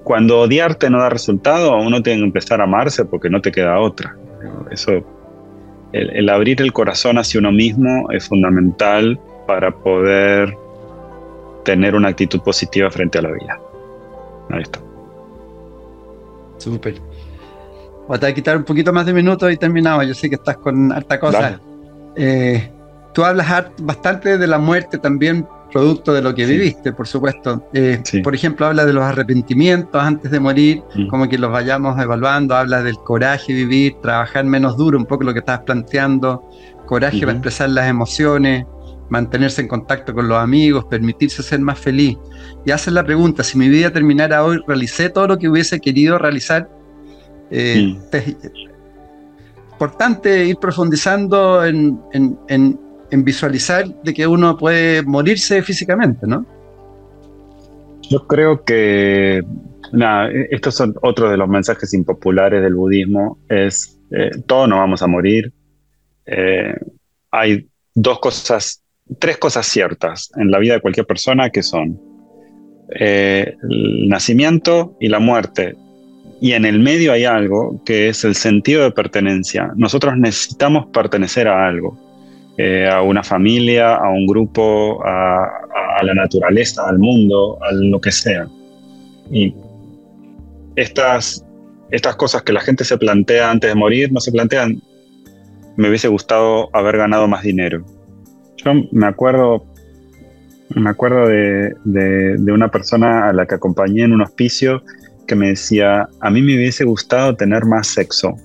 cuando 0.04 0.42
odiarte 0.42 0.90
no 0.90 1.00
da 1.00 1.10
resultado, 1.10 1.76
uno 1.78 2.02
tiene 2.02 2.20
que 2.20 2.26
empezar 2.26 2.62
a 2.62 2.66
amarse 2.66 3.06
porque 3.06 3.30
no 3.30 3.42
te 3.42 3.52
queda 3.52 3.80
otra. 3.80 4.16
Eso, 4.72 4.92
el, 5.92 6.30
abrir 6.30 6.62
el 6.62 6.74
corazón 6.74 7.18
hacia 7.18 7.40
uno 7.40 7.52
mismo 7.52 8.12
es 8.12 8.28
fundamental 8.28 9.20
para 9.48 9.72
poder 9.72 10.56
tener 11.64 11.96
una 11.96 12.10
actitud 12.10 12.42
positiva 12.42 12.90
frente 12.90 13.20
a 13.20 13.22
la 13.22 13.32
vida. 13.32 13.60
Ahí 14.50 14.62
está. 14.62 14.80
Súper. 16.58 16.96
Voy 18.08 18.20
a 18.22 18.34
quitar 18.34 18.58
un 18.58 18.64
poquito 18.64 18.94
más 18.94 19.06
de 19.06 19.14
minutos 19.14 19.52
y 19.52 19.58
terminamos. 19.58 20.08
Yo 20.08 20.14
sé 20.14 20.30
que 20.30 20.36
estás 20.36 20.58
con 20.58 20.92
harta 20.92 21.20
cosa. 21.20 21.60
Eh, 22.16 22.72
tú 23.14 23.26
hablas 23.26 23.72
bastante 23.80 24.38
de 24.38 24.48
la 24.48 24.60
muerte 24.60 24.98
también, 24.98 25.48
producto 25.72 26.14
de 26.14 26.22
lo 26.22 26.34
que 26.34 26.46
viviste, 26.46 26.94
por 26.94 27.08
supuesto. 27.08 27.68
Eh, 27.74 28.02
por 28.24 28.34
ejemplo, 28.34 28.66
habla 28.66 28.86
de 28.86 28.94
los 28.94 29.04
arrepentimientos 29.04 30.02
antes 30.02 30.32
de 30.32 30.40
morir, 30.40 30.82
mm. 30.96 31.08
como 31.08 31.28
que 31.28 31.38
los 31.38 31.52
vayamos 31.52 32.00
evaluando, 32.02 32.56
habla 32.56 32.82
del 32.82 32.96
coraje 32.98 33.54
vivir, 33.54 33.96
trabajar 34.02 34.46
menos 34.46 34.78
duro, 34.78 34.98
un 34.98 35.06
poco 35.06 35.24
lo 35.24 35.34
que 35.34 35.40
estabas 35.40 35.62
planteando, 35.64 36.50
coraje 36.86 37.20
para 37.22 37.34
expresar 37.34 37.70
las 37.70 37.90
emociones, 37.90 38.66
mantenerse 39.10 39.62
en 39.62 39.68
contacto 39.68 40.14
con 40.14 40.28
los 40.28 40.38
amigos, 40.38 40.86
permitirse 40.86 41.44
ser 41.44 41.60
más 41.60 41.80
feliz. 41.80 42.18
Y 42.66 42.72
haces 42.72 42.94
la 42.94 43.04
pregunta, 43.04 43.44
si 43.44 43.58
mi 43.58 43.70
vida 43.70 43.92
terminara 43.92 44.44
hoy, 44.44 44.60
¿realicé 44.68 45.10
todo 45.10 45.28
lo 45.28 45.38
que 45.38 45.50
hubiese 45.50 45.80
querido 45.80 46.18
realizar? 46.18 46.70
Eh, 47.52 47.96
mm 47.96 48.66
importante 49.76 50.46
ir 50.46 50.56
profundizando 50.56 51.66
en, 51.66 52.80
visualizar 53.12 53.86
de 54.04 54.14
que 54.14 54.28
uno 54.28 54.58
puede 54.58 55.04
morirse 55.04 55.62
físicamente, 55.62 56.28
¿no? 56.28 56.46
Yo 58.10 58.28
creo 58.28 58.64
que, 58.64 59.44
nada, 59.92 60.30
estos 60.50 60.76
son 60.76 60.96
otros 61.02 61.32
de 61.32 61.38
los 61.38 61.48
mensajes 61.48 61.94
impopulares 61.94 62.62
del 62.62 62.76
budismo, 62.76 63.40
es 63.50 64.00
eh, 64.12 64.32
todos 64.46 64.70
vamos 64.70 65.02
a 65.02 65.08
morir. 65.08 65.52
Eh, 66.26 66.76
hay 67.32 67.68
dos 67.94 68.20
cosas, 68.20 68.84
tres 69.20 69.38
cosas 69.38 69.66
ciertas 69.66 70.32
en 70.36 70.52
la 70.52 70.60
vida 70.60 70.76
de 70.76 70.82
cualquier 70.82 71.06
persona 71.06 71.50
que 71.50 71.64
son 71.64 72.00
eh, 73.00 73.56
el 73.70 74.08
nacimiento 74.08 74.96
y 75.00 75.08
la 75.08 75.20
muerte 75.20 75.76
y 76.42 76.54
en 76.54 76.66
el 76.66 76.80
medio 76.80 77.14
hay 77.14 77.26
algo 77.26 77.82
que 77.86 78.10
es 78.10 78.24
el 78.24 78.36
sentido 78.36 78.84
de 78.84 78.92
pertenencia. 78.92 79.72
Nosotros 79.76 80.18
necesitamos 80.18 80.88
pertenecer 80.88 81.48
a 81.48 81.68
algo, 81.68 81.98
eh, 82.58 82.88
a 82.88 83.02
una 83.02 83.22
familia, 83.22 83.96
a 83.96 84.10
un 84.10 84.26
grupo, 84.26 85.04
a, 85.06 85.62
la 86.02 86.14
naturaleza, 86.14 86.88
al 86.88 87.00
mundo, 87.00 87.58
a 87.62 87.72
lo 87.74 88.00
que 88.00 88.12
sea. 88.12 88.48
Y 89.32 89.54
estas, 90.76 91.44
estas 91.90 92.16
cosas 92.16 92.44
que 92.44 92.54
la 92.54 92.62
gente 92.62 92.84
se 92.84 92.98
plantea 92.98 93.50
antes 93.50 93.70
de 93.70 93.76
morir, 93.76 94.12
no 94.12 94.20
se 94.20 94.32
plantean, 94.32 94.82
me 95.78 95.90
hubiese 95.90 96.08
gustado 96.08 96.70
haber 96.74 96.98
ganado 96.98 97.28
más 97.28 97.44
dinero. 97.44 97.84
Yo 98.58 98.72
me 98.92 99.08
acuerdo, 99.08 99.66
me 100.76 100.90
acuerdo 100.90 101.28
de, 101.28 101.74
de 101.84 102.52
una 102.52 102.70
persona 102.70 103.30
a 103.30 103.34
la 103.34 103.46
que 103.46 103.56
acompañé 103.56 104.04
en 104.04 104.14
un 104.14 104.22
hospicio 104.22 104.84
que 105.28 105.36
me 105.36 105.50
decía, 105.50 106.08
a 106.22 106.30
mí 106.30 106.42
me 106.42 106.56
hubiese 106.56 106.86
gustado 106.86 107.36
tener 107.36 107.66
más 107.66 107.88
sexo, 107.88 108.36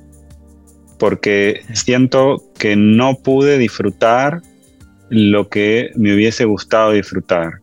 porque 0.99 1.61
siento 1.75 2.50
que 2.61 2.77
no 2.77 3.17
pude 3.17 3.57
disfrutar 3.57 4.43
lo 5.09 5.49
que 5.49 5.91
me 5.97 6.15
hubiese 6.15 6.45
gustado 6.45 6.93
disfrutar. 6.93 7.55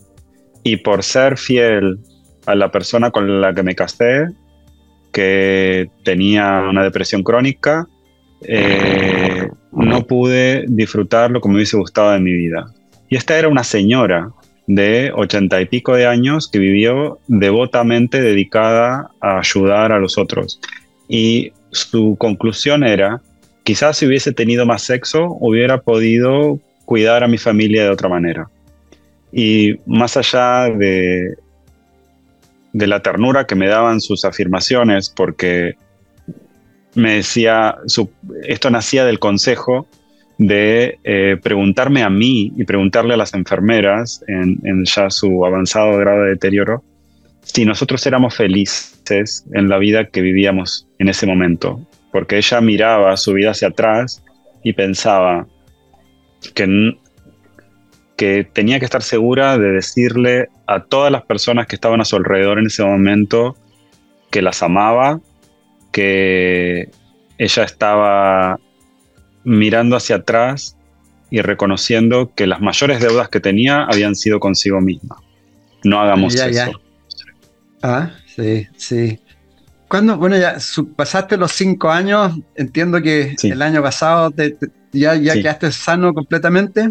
Y 0.64 0.78
por 0.78 1.04
ser 1.04 1.38
fiel 1.38 2.00
a 2.48 2.56
la 2.56 2.72
persona 2.72 3.12
con 3.12 3.40
la 3.40 3.54
que 3.54 3.62
me 3.62 3.76
casé, 3.76 4.26
que 5.14 5.88
tenía 6.04 6.64
una 6.68 6.84
depresión 6.84 7.24
crónica, 7.24 7.88
eh, 8.42 9.48
no 9.72 10.06
pude 10.08 10.66
disfrutar 10.68 11.30
lo 11.30 11.42
que 11.42 11.48
me 11.48 11.56
hubiese 11.56 11.78
gustado 11.78 12.12
de 12.12 12.20
mi 12.20 12.34
vida. 12.34 12.66
Y 13.08 13.18
esta 13.18 13.38
era 13.38 13.48
una 13.48 13.64
señora 13.64 14.32
de 14.66 15.12
ochenta 15.16 15.62
y 15.62 15.66
pico 15.66 15.94
de 15.94 16.08
años 16.08 16.50
que 16.52 16.60
vivió 16.60 17.20
devotamente 17.28 18.20
dedicada 18.20 19.12
a 19.22 19.40
ayudar 19.40 19.92
a 19.92 20.00
los 20.00 20.18
otros. 20.18 20.60
Y 21.08 21.54
su 21.72 22.18
conclusión 22.18 22.84
era, 22.84 23.22
quizás 23.68 23.98
si 23.98 24.06
hubiese 24.06 24.32
tenido 24.32 24.66
más 24.66 24.84
sexo, 24.84 25.36
hubiera 25.42 25.82
podido 25.82 26.58
cuidar 26.86 27.26
a 27.26 27.28
mi 27.28 27.38
familia 27.38 27.84
de 27.84 27.90
otra 27.90 28.08
manera. 28.08 28.50
Y 29.30 29.76
más 29.86 30.16
allá 30.16 30.70
de, 30.70 31.36
la 32.72 33.02
ternura 33.02 33.46
que 33.46 33.56
me 33.56 33.68
daban 33.68 34.00
sus 34.00 34.24
afirmaciones, 34.24 35.10
porque 35.10 35.76
me 36.96 37.16
decía, 37.16 37.76
esto 38.44 38.70
nacía 38.70 39.04
del 39.04 39.20
consejo 39.20 39.86
de 40.38 41.00
eh, 41.04 41.36
preguntarme 41.44 42.04
a 42.04 42.10
mí 42.10 42.54
y 42.56 42.64
preguntarle 42.64 43.16
a 43.16 43.18
las 43.18 43.34
enfermeras 43.34 44.24
en, 44.30 44.62
en, 44.64 44.86
ya 44.86 45.10
su 45.10 45.46
avanzado 45.46 45.98
grado 45.98 46.24
de 46.24 46.30
deterioro 46.30 46.86
si 47.42 47.66
nosotros 47.66 48.06
éramos 48.06 48.34
felices 48.34 49.46
en 49.54 49.68
la 49.68 49.78
vida 49.78 50.06
que 50.06 50.22
vivíamos 50.22 50.88
en 51.00 51.10
ese 51.10 51.26
momento. 51.26 51.86
Porque 52.12 52.38
ella 52.38 52.62
miraba 52.62 53.16
su 53.18 53.34
vida 53.34 53.52
hacia 53.52 53.70
atrás 53.70 54.24
y 54.64 54.74
pensaba 54.74 55.48
que, 56.54 56.98
que 58.16 58.44
tenía 58.44 58.80
que 58.80 58.86
estar 58.86 59.04
segura 59.04 59.58
de 59.58 59.72
decirle 59.72 60.50
a 60.66 60.84
todas 60.84 61.12
las 61.12 61.24
personas 61.24 61.68
que 61.68 61.76
estaban 61.76 62.02
a 62.02 62.06
su 62.06 62.16
alrededor 62.16 62.60
en 62.60 62.68
ese 62.68 62.84
momento 62.84 63.56
que 64.32 64.42
las 64.42 64.62
amaba, 64.64 65.20
que 65.92 66.90
ella 67.38 67.64
estaba 67.64 68.60
mirando 69.44 69.96
hacia 69.96 70.18
atrás 70.18 70.78
y 71.30 71.42
reconociendo 71.42 72.34
que 72.36 72.48
las 72.48 72.62
mayores 72.62 73.00
deudas 73.00 73.30
que 73.30 73.40
tenía 73.40 73.84
habían 73.84 74.16
sido 74.16 74.40
consigo 74.40 74.82
misma. 74.82 75.18
No 75.84 76.00
hagamos 76.00 76.36
eso. 76.36 76.72
Ah, 77.82 78.12
sí, 78.36 78.68
sí. 78.78 79.20
Cuando, 79.88 80.18
bueno, 80.18 80.38
ya 80.38 80.58
pasaste 80.96 81.38
los 81.38 81.54
cinco 81.54 81.90
años, 81.90 82.38
entiendo 82.56 83.02
que 83.02 83.36
el 83.44 83.62
año 83.62 83.82
pasado 83.82 84.34
ya, 84.92 85.16
ya 85.16 85.34
quedaste 85.34 85.72
sano 85.72 86.14
completamente. 86.14 86.90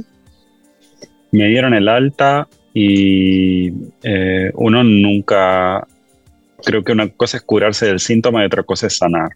Me 1.32 1.48
dieron 1.48 1.74
el 1.74 1.88
alta 1.88 2.48
y 2.72 3.68
eh, 4.02 4.50
uno 4.54 4.82
nunca, 4.82 5.86
creo 6.64 6.82
que 6.82 6.92
una 6.92 7.08
cosa 7.08 7.36
es 7.36 7.42
curarse 7.42 7.86
del 7.86 8.00
síntoma 8.00 8.42
y 8.42 8.46
otra 8.46 8.62
cosa 8.62 8.86
es 8.86 8.96
sanar. 8.96 9.30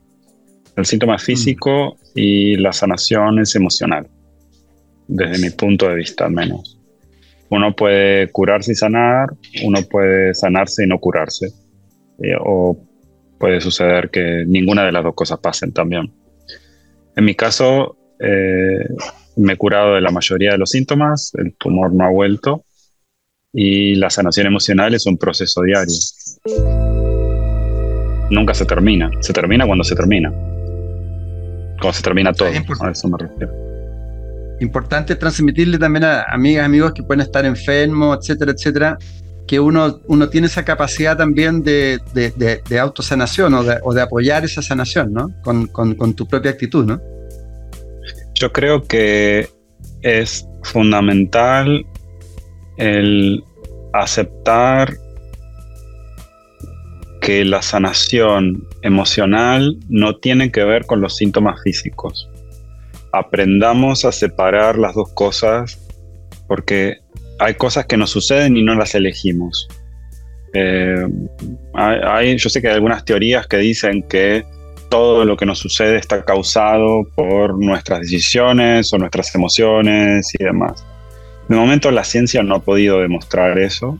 El 0.76 0.86
síntoma 0.86 1.16
es 1.16 1.22
físico 1.22 1.98
y 2.14 2.56
la 2.56 2.72
sanación 2.72 3.40
es 3.40 3.54
emocional, 3.56 4.08
desde 5.06 5.38
mi 5.38 5.50
punto 5.50 5.86
de 5.88 5.96
vista 5.96 6.24
al 6.24 6.32
menos. 6.32 6.78
Uno 7.50 7.74
puede 7.74 8.30
curarse 8.30 8.72
y 8.72 8.76
sanar, 8.76 9.28
uno 9.64 9.80
puede 9.82 10.34
sanarse 10.34 10.84
y 10.84 10.86
no 10.86 10.98
curarse. 10.98 11.48
Eh, 12.22 12.36
o 12.38 12.78
puede 13.40 13.60
suceder 13.60 14.10
que 14.10 14.44
ninguna 14.46 14.84
de 14.84 14.92
las 14.92 15.02
dos 15.02 15.14
cosas 15.14 15.38
pasen 15.40 15.72
también. 15.72 16.12
En 17.16 17.24
mi 17.24 17.34
caso, 17.34 17.96
eh, 18.20 18.86
me 19.36 19.54
he 19.54 19.56
curado 19.56 19.94
de 19.94 20.02
la 20.02 20.10
mayoría 20.10 20.52
de 20.52 20.58
los 20.58 20.70
síntomas, 20.70 21.32
el 21.34 21.54
tumor 21.54 21.92
no 21.92 22.04
ha 22.04 22.10
vuelto 22.10 22.64
y 23.52 23.94
la 23.94 24.10
sanación 24.10 24.46
emocional 24.46 24.94
es 24.94 25.06
un 25.06 25.16
proceso 25.16 25.62
diario. 25.62 25.96
Nunca 28.30 28.52
se 28.54 28.66
termina, 28.66 29.10
se 29.20 29.32
termina 29.32 29.66
cuando 29.66 29.84
se 29.84 29.96
termina. 29.96 30.30
Cuando 31.80 31.92
se 31.94 32.02
termina 32.02 32.32
todo, 32.34 32.48
a 32.48 32.90
eso 32.90 33.08
me 33.08 33.18
refiero 33.18 33.70
importante 34.60 35.16
transmitirle 35.16 35.78
también 35.78 36.04
a 36.04 36.24
amigas, 36.24 36.66
amigos 36.66 36.92
que 36.92 37.02
pueden 37.02 37.22
estar 37.22 37.44
enfermos, 37.44 38.18
etcétera, 38.18 38.52
etcétera, 38.52 38.98
que 39.50 39.58
uno, 39.58 39.98
uno 40.06 40.28
tiene 40.28 40.46
esa 40.46 40.64
capacidad 40.64 41.16
también 41.16 41.64
de, 41.64 41.98
de, 42.14 42.78
autosanación 42.78 43.52
o, 43.54 43.64
o 43.82 43.92
de, 43.92 44.00
apoyar 44.00 44.44
esa 44.44 44.62
sanación, 44.62 45.12
¿no? 45.12 45.28
Con, 45.42 45.66
con, 45.66 46.14
tu 46.14 46.28
propia 46.28 46.52
actitud, 46.52 46.86
¿no? 46.86 47.00
Yo 48.34 48.52
creo 48.52 48.84
que 48.84 49.48
es 50.02 50.46
fundamental 50.62 51.84
el 52.76 53.42
aceptar 53.92 54.94
que 57.20 57.44
la 57.44 57.60
sanación 57.60 58.68
emocional 58.82 59.76
no 59.88 60.14
tiene 60.14 60.52
que 60.52 60.62
ver 60.62 60.86
con 60.86 61.00
los 61.00 61.16
síntomas 61.16 61.60
físicos 61.64 62.30
aprendamos 63.12 64.04
a 64.04 64.12
separar 64.12 64.78
las 64.78 64.94
dos 64.94 65.12
cosas 65.12 65.76
porque 66.46 66.98
hay 67.40 67.54
cosas 67.54 67.86
que 67.86 67.96
nos 67.96 68.10
suceden 68.10 68.56
y 68.56 68.62
no 68.62 68.74
las 68.74 68.94
elegimos. 68.94 69.66
Eh, 70.52 71.06
hay, 71.74 72.36
yo 72.36 72.50
sé 72.50 72.60
que 72.60 72.68
hay 72.68 72.74
algunas 72.74 73.04
teorías 73.04 73.46
que 73.46 73.56
dicen 73.56 74.02
que 74.02 74.44
todo 74.90 75.24
lo 75.24 75.36
que 75.36 75.46
nos 75.46 75.58
sucede 75.58 75.96
está 75.96 76.24
causado 76.24 77.04
por 77.14 77.58
nuestras 77.58 78.00
decisiones 78.00 78.92
o 78.92 78.98
nuestras 78.98 79.34
emociones 79.34 80.32
y 80.38 80.44
demás. 80.44 80.84
De 81.48 81.56
momento 81.56 81.90
la 81.90 82.04
ciencia 82.04 82.42
no 82.42 82.56
ha 82.56 82.60
podido 82.60 83.00
demostrar 83.00 83.58
eso. 83.58 83.98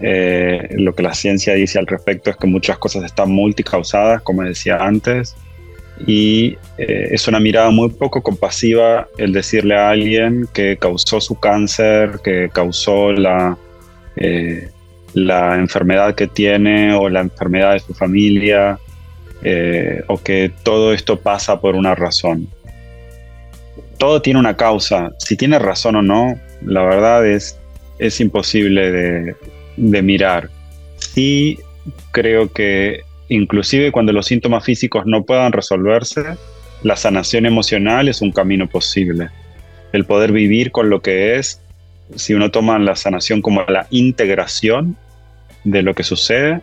Eh, 0.00 0.68
lo 0.72 0.94
que 0.94 1.02
la 1.02 1.14
ciencia 1.14 1.54
dice 1.54 1.78
al 1.78 1.86
respecto 1.86 2.28
es 2.28 2.36
que 2.36 2.46
muchas 2.46 2.76
cosas 2.78 3.04
están 3.04 3.30
multicausadas, 3.30 4.20
como 4.22 4.42
decía 4.42 4.76
antes, 4.76 5.34
y 6.04 6.56
eh, 6.78 7.08
es 7.10 7.26
una 7.28 7.40
mirada 7.40 7.70
muy 7.70 7.88
poco 7.90 8.22
compasiva 8.22 9.08
el 9.16 9.32
decirle 9.32 9.76
a 9.76 9.90
alguien 9.90 10.48
que 10.52 10.76
causó 10.76 11.20
su 11.20 11.38
cáncer, 11.38 12.20
que 12.22 12.50
causó 12.52 13.12
la, 13.12 13.56
eh, 14.16 14.68
la 15.14 15.56
enfermedad 15.56 16.14
que 16.14 16.26
tiene 16.26 16.94
o 16.94 17.08
la 17.08 17.20
enfermedad 17.20 17.72
de 17.72 17.80
su 17.80 17.94
familia, 17.94 18.78
eh, 19.42 20.02
o 20.08 20.22
que 20.22 20.52
todo 20.62 20.92
esto 20.92 21.18
pasa 21.18 21.60
por 21.60 21.74
una 21.74 21.94
razón. 21.94 22.48
Todo 23.98 24.20
tiene 24.20 24.38
una 24.38 24.56
causa. 24.56 25.12
Si 25.18 25.36
tiene 25.36 25.58
razón 25.58 25.96
o 25.96 26.02
no, 26.02 26.38
la 26.62 26.82
verdad 26.82 27.26
es, 27.26 27.58
es 27.98 28.20
imposible 28.20 28.92
de, 28.92 29.36
de 29.76 30.02
mirar. 30.02 30.50
Sí 30.98 31.58
creo 32.12 32.52
que 32.52 33.05
inclusive 33.28 33.92
cuando 33.92 34.12
los 34.12 34.26
síntomas 34.26 34.64
físicos 34.64 35.06
no 35.06 35.24
puedan 35.24 35.52
resolverse, 35.52 36.36
la 36.82 36.96
sanación 36.96 37.46
emocional 37.46 38.08
es 38.08 38.20
un 38.20 38.32
camino 38.32 38.68
posible. 38.68 39.28
El 39.92 40.04
poder 40.04 40.32
vivir 40.32 40.72
con 40.72 40.90
lo 40.90 41.00
que 41.00 41.36
es, 41.36 41.60
si 42.14 42.34
uno 42.34 42.50
toma 42.50 42.78
la 42.78 42.96
sanación 42.96 43.42
como 43.42 43.62
la 43.62 43.86
integración 43.90 44.96
de 45.64 45.82
lo 45.82 45.94
que 45.94 46.04
sucede, 46.04 46.60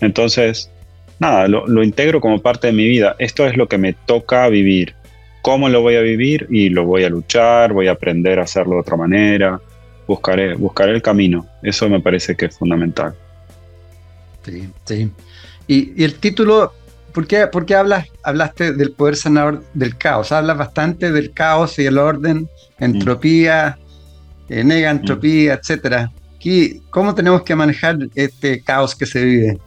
entonces, 0.00 0.70
nada, 1.18 1.48
lo, 1.48 1.82
integro 1.82 2.20
como 2.20 2.40
parte 2.40 2.68
de 2.68 2.72
mi 2.72 2.86
vida. 2.86 3.16
Esto 3.18 3.46
es 3.46 3.56
lo 3.56 3.68
que 3.68 3.78
me 3.78 3.92
toca 3.92 4.48
vivir. 4.48 4.94
¿Cómo 5.42 5.68
lo 5.68 5.82
voy 5.82 5.96
a 5.96 6.00
vivir? 6.00 6.46
Y 6.50 6.70
lo 6.70 6.84
voy 6.84 7.04
a 7.04 7.10
luchar, 7.10 7.72
voy 7.72 7.88
a 7.88 7.92
aprender 7.92 8.38
a 8.38 8.44
hacerlo 8.44 8.74
de 8.74 8.80
otra 8.80 8.96
manera, 8.96 9.60
buscaré, 10.06 10.54
buscaré 10.54 10.92
el 10.92 11.02
camino. 11.02 11.46
Eso 11.62 11.88
me 11.88 12.00
parece 12.00 12.34
que 12.34 12.46
es 12.46 12.58
fundamental. 12.58 13.14
Sí, 14.44 14.68
sí. 14.84 15.10
Y, 15.66 16.02
el 16.02 16.14
título, 16.14 16.72
¿por 17.12 17.26
qué, 17.26 17.74
hablas, 17.74 18.08
hablaste 18.22 18.72
del 18.72 18.92
poder 18.92 19.16
sanador 19.16 19.62
del 19.74 19.96
caos? 19.96 20.32
Hablas 20.32 20.58
bastante 20.58 21.10
del 21.10 21.32
caos 21.32 21.78
y 21.78 21.86
el 21.86 21.98
orden, 21.98 22.48
entropía, 22.78 23.78
eh, 24.48 24.64
negantropía, 24.64 25.54
etcétera. 25.54 26.10
¿Cómo 26.90 27.14
tenemos 27.14 27.42
que 27.42 27.54
manejar 27.54 27.96
este 28.14 28.62
caos 28.62 28.94
que 28.94 29.06
se 29.06 29.24
vive? 29.24 29.58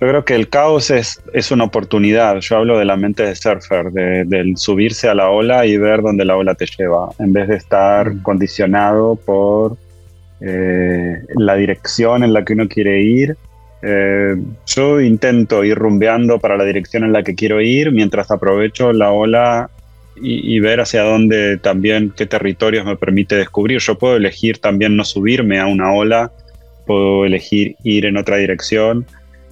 Yo 0.00 0.08
creo 0.08 0.24
que 0.24 0.34
el 0.34 0.48
caos 0.48 0.90
es, 0.90 1.20
es 1.34 1.50
una 1.50 1.64
oportunidad. 1.64 2.36
Yo 2.36 2.56
hablo 2.56 2.78
de 2.78 2.84
la 2.84 2.96
mente 2.96 3.24
de 3.24 3.34
surfer, 3.34 3.90
de, 3.90 4.24
del 4.24 4.56
subirse 4.56 5.08
a 5.08 5.14
la 5.14 5.28
ola 5.28 5.66
y 5.66 5.76
ver 5.76 6.02
dónde 6.02 6.24
la 6.24 6.36
ola 6.36 6.54
te 6.54 6.66
lleva, 6.66 7.10
en 7.18 7.32
vez 7.32 7.48
de 7.48 7.56
estar 7.56 8.14
mm. 8.14 8.22
condicionado 8.22 9.16
por 9.16 9.76
eh, 10.40 11.20
la 11.34 11.56
dirección 11.56 12.22
en 12.22 12.32
la 12.32 12.44
que 12.44 12.52
uno 12.52 12.68
quiere 12.68 13.02
ir 13.02 13.36
eh, 13.82 14.36
yo 14.66 15.00
intento 15.00 15.64
ir 15.64 15.76
rumbeando 15.76 16.38
para 16.38 16.56
la 16.56 16.64
dirección 16.64 17.04
en 17.04 17.12
la 17.12 17.22
que 17.22 17.34
quiero 17.34 17.60
ir 17.60 17.92
mientras 17.92 18.30
aprovecho 18.30 18.92
la 18.92 19.10
ola 19.10 19.70
y, 20.22 20.60
ver 20.60 20.80
hacia 20.80 21.02
dónde 21.02 21.56
también, 21.56 22.12
qué 22.14 22.26
territorios 22.26 22.84
me 22.84 22.96
permite 22.96 23.36
descubrir. 23.36 23.78
Yo 23.80 23.96
puedo 23.96 24.16
elegir 24.16 24.58
también 24.58 24.94
no 24.94 25.04
subirme 25.04 25.58
a 25.58 25.66
una 25.66 25.94
ola, 25.94 26.30
puedo 26.86 27.24
elegir 27.24 27.76
ir 27.84 28.04
en 28.04 28.18
otra 28.18 28.36
dirección. 28.36 29.06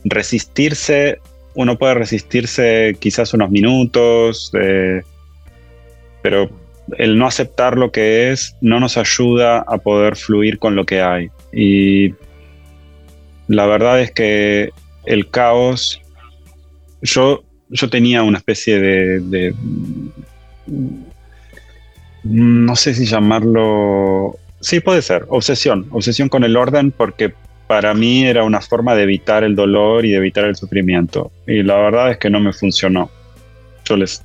Resistirse, 0.05 1.21
uno 1.55 1.79
puede 1.79 1.95
resistirse 1.95 2.97
quizás 2.99 3.33
unos 3.33 3.51
minutos, 3.51 4.51
eh, 4.61 5.01
pero 6.23 6.51
el 6.99 7.19
no 7.19 7.27
aceptar 7.27 7.79
lo 7.79 7.91
que 7.91 8.31
es 8.31 8.55
no 8.61 8.79
nos 8.79 8.99
ayuda 8.99 9.65
a 9.67 9.79
poder 9.79 10.17
fluir 10.17 10.59
con 10.59 10.77
lo 10.77 10.85
que 10.85 11.01
hay. 11.01 11.31
Y 11.51 12.15
la 13.49 13.67
verdad 13.67 14.01
es 14.01 14.13
que 14.13 14.71
el 15.07 15.31
caos, 15.31 16.01
yo, 17.03 17.43
yo 17.71 17.89
tenía 17.91 18.23
una 18.23 18.39
especie 18.39 18.79
de, 18.79 19.55
no 22.25 22.77
sé 22.77 22.95
si 22.95 23.07
llamarlo, 23.07 24.37
sí 24.61 24.81
puede 24.81 25.03
ser, 25.03 25.25
obsesión, 25.29 25.87
obsesión 25.91 26.29
con 26.29 26.45
el 26.45 26.57
orden 26.57 26.91
porque 26.91 27.33
para 27.67 27.95
mí 27.95 28.25
era 28.25 28.45
una 28.45 28.61
forma 28.61 28.95
de 28.95 29.03
evitar 29.03 29.45
el 29.45 29.55
dolor 29.55 30.05
y 30.05 30.11
de 30.11 30.17
evitar 30.17 30.45
el 30.45 30.57
sufrimiento. 30.57 31.31
Y 31.47 31.63
la 31.63 31.77
verdad 31.77 32.11
es 32.11 32.19
que 32.19 32.31
no 32.31 32.41
me 32.41 32.53
funcionó. 32.55 33.11
Yo 33.85 33.97
les, 33.97 34.25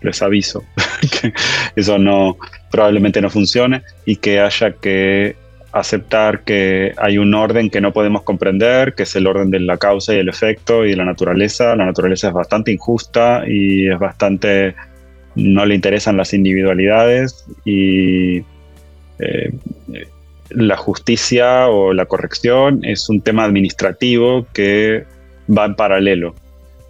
les 0.00 0.22
aviso 0.22 0.64
que 1.20 1.32
eso 1.76 1.98
no, 1.98 2.38
probablemente 2.70 3.20
no 3.20 3.28
funcione 3.28 3.82
y 4.06 4.16
que 4.16 4.40
haya 4.40 4.72
que 4.72 5.36
aceptar 5.72 6.42
que 6.42 6.92
hay 6.96 7.18
un 7.18 7.34
orden 7.34 7.70
que 7.70 7.80
no 7.80 7.92
podemos 7.92 8.22
comprender, 8.22 8.94
que 8.94 9.04
es 9.04 9.16
el 9.16 9.26
orden 9.26 9.50
de 9.50 9.60
la 9.60 9.76
causa 9.76 10.14
y 10.14 10.18
el 10.18 10.28
efecto 10.28 10.84
y 10.84 10.90
de 10.90 10.96
la 10.96 11.04
naturaleza. 11.04 11.76
La 11.76 11.86
naturaleza 11.86 12.28
es 12.28 12.34
bastante 12.34 12.72
injusta 12.72 13.42
y 13.46 13.88
es 13.88 13.98
bastante 13.98 14.74
no 15.36 15.64
le 15.64 15.74
interesan 15.74 16.16
las 16.16 16.34
individualidades 16.34 17.46
y 17.64 18.38
eh, 19.18 19.52
la 20.50 20.76
justicia 20.76 21.68
o 21.68 21.92
la 21.92 22.06
corrección 22.06 22.84
es 22.84 23.08
un 23.08 23.20
tema 23.20 23.44
administrativo 23.44 24.46
que 24.52 25.04
va 25.56 25.66
en 25.66 25.76
paralelo. 25.76 26.34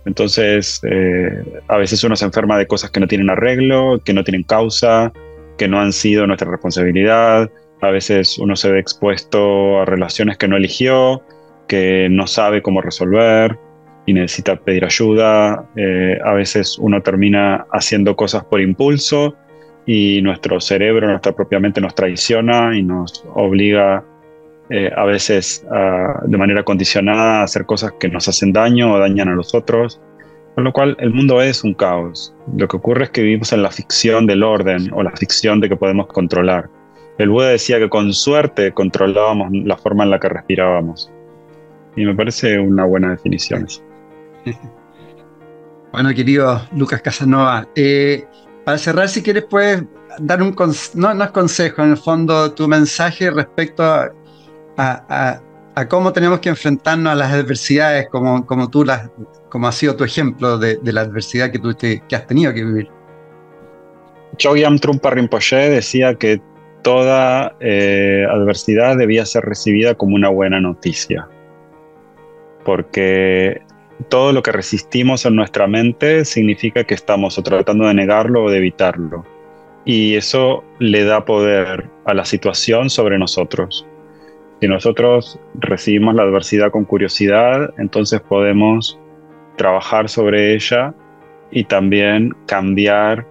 Entonces, 0.07 0.81
eh, 0.85 1.45
a 1.69 1.77
veces 1.77 2.03
uno 2.05 2.17
se 2.17 2.25
enferma 2.25 2.57
de 2.57 2.67
cosas 2.67 2.91
que 2.91 3.01
no 3.01 3.07
tienen 3.07 3.29
arreglo, 3.29 4.01
que 4.03 4.15
no 4.15 4.25
tienen 4.25 4.43
causa, 4.43 5.13
que 5.59 5.69
no 5.69 5.79
han 5.79 5.93
sido 5.93 6.27
nuestra 6.27 6.51
responsabilidad. 6.51 7.51
A 7.81 7.91
veces 7.91 8.39
uno 8.39 8.57
se 8.57 8.71
ve 8.71 8.79
expuesto 8.79 9.81
a 9.81 9.85
relaciones 9.85 10.37
que 10.37 10.49
no 10.49 10.57
eligió, 10.57 11.23
que 11.67 12.09
no 12.11 12.27
sabe 12.27 12.63
cómo 12.63 12.83
resolver 12.83 13.59
y 14.07 14.13
necesita 14.13 14.57
pedir 14.57 14.85
ayuda. 14.85 15.65
Eh, 15.77 16.19
a 16.25 16.35
veces 16.35 16.79
uno 16.79 17.01
termina 17.03 17.67
haciendo 17.73 18.17
cosas 18.17 18.45
por 18.45 18.61
impulso 18.61 19.35
y 19.87 20.21
nuestro 20.23 20.61
cerebro, 20.61 21.09
nuestra 21.09 21.33
propia 21.33 21.59
mente 21.59 21.81
nos 21.81 21.95
traiciona 21.95 22.77
y 22.77 22.83
nos 22.83 23.25
obliga 23.35 24.05
eh, 24.69 24.91
a 24.95 25.05
veces 25.05 25.67
de 26.27 26.39
manera 26.39 26.63
condicionada 26.63 27.41
a 27.41 27.43
hacer 27.45 27.67
cosas 27.67 27.93
que 27.99 28.09
nos 28.09 28.29
hacen 28.29 28.53
daño 28.53 28.93
o 28.93 28.99
dañan 28.99 29.29
a 29.29 29.35
los 29.35 29.55
otros. 29.55 30.01
Con 30.55 30.65
lo 30.65 30.73
cual 30.73 30.97
el 31.01 31.11
mundo 31.11 31.41
es 31.41 31.65
un 31.65 31.75
caos. 31.75 32.35
Lo 32.57 32.69
que 32.69 32.77
ocurre 32.77 33.05
es 33.05 33.11
que 33.11 33.23
vivimos 33.23 33.53
en 33.53 33.63
la 33.63 33.71
ficción 33.71 34.27
del 34.27 34.43
orden 34.43 34.91
o 34.93 35.03
la 35.03 35.13
ficción 35.13 35.61
de 35.61 35.69
que 35.69 35.77
podemos 35.77 36.09
controlar. 36.09 36.69
El 37.19 37.31
Buda 37.31 37.49
decía 37.49 37.79
que 37.79 37.89
con 37.89 38.13
suerte 38.13 38.73
controlábamos 38.73 39.51
la 39.53 39.77
forma 39.77 40.05
en 40.05 40.11
la 40.11 40.19
que 40.19 40.29
respirábamos. 40.29 41.11
Y 41.97 42.05
me 42.05 42.15
parece 42.15 42.59
una 42.59 42.85
buena 42.85 43.11
definición. 43.11 43.67
Bueno, 45.93 46.15
querido 46.15 46.63
Lucas 46.77 47.03
Casanova, 47.03 47.67
eh, 47.75 48.25
para 48.65 48.79
cerrar, 48.79 49.09
si 49.09 49.25
quieres, 49.25 49.45
puedes 49.51 49.83
dar 50.21 50.41
un 50.41 50.55
no, 50.95 51.15
no 51.15 51.25
es 51.25 51.31
consejo, 51.33 51.83
en 51.83 51.91
el 51.91 51.97
fondo, 51.97 52.53
tu 52.53 52.69
mensaje 52.69 53.29
respecto 53.29 53.83
a, 54.77 55.41
cómo 55.89 56.13
tenemos 56.13 56.39
que 56.39 56.51
enfrentarnos 56.51 57.13
a 57.13 57.17
las 57.17 57.33
adversidades, 57.33 58.09
como, 58.09 58.47
como 58.47 58.71
tú 58.71 58.85
las, 58.85 59.11
como 59.49 59.67
ha 59.67 59.73
sido 59.73 59.97
tu 59.97 60.05
ejemplo 60.05 60.59
de, 60.59 60.79
la 60.85 61.01
adversidad 61.01 61.51
que 61.51 61.59
tú 61.59 61.77
que 61.77 62.01
has 62.15 62.27
tenido 62.27 62.55
que 62.55 62.65
vivir. 62.65 62.89
Chogyam 64.37 64.79
Trungpa 64.79 65.11
Rinpoche 65.11 65.71
decía 65.71 66.15
que 66.15 66.41
toda 66.83 67.57
eh, 67.61 68.27
adversidad 68.31 68.97
debía 68.97 69.27
ser 69.27 69.45
recibida 69.45 69.95
como 69.95 70.15
una 70.15 70.29
buena 70.29 70.61
noticia 70.61 71.29
porque 72.65 73.63
todo 74.09 74.33
lo 74.33 74.43
que 74.43 74.53
resistimos 74.53 75.27
en 75.27 75.37
nuestra 75.37 75.67
mente 75.67 76.25
significa 76.25 76.85
que 76.85 76.95
estamos 76.95 77.41
tratando 77.43 77.87
de 77.87 77.95
negarlo 77.95 78.45
o 78.45 78.51
de 78.51 78.59
evitarlo. 78.59 79.25
Y 79.85 80.15
eso 80.15 80.63
le 80.79 81.05
da 81.05 81.25
poder 81.25 81.89
a 82.05 82.15
la 82.15 82.25
situación 82.25 82.91
sobre 82.91 83.19
nosotros. 83.19 83.87
Si 84.61 84.69
nosotros 84.69 85.41
recibimos 85.55 86.15
la 86.15 86.23
adversidad 86.23 86.71
con 86.71 86.85
curiosidad, 86.85 87.73
entonces 87.79 88.21
podemos 88.21 88.99
trabajar 89.57 90.09
sobre 90.09 90.55
ella 90.55 90.95
y 91.51 91.65
también 91.65 92.35
cambiar 92.47 93.27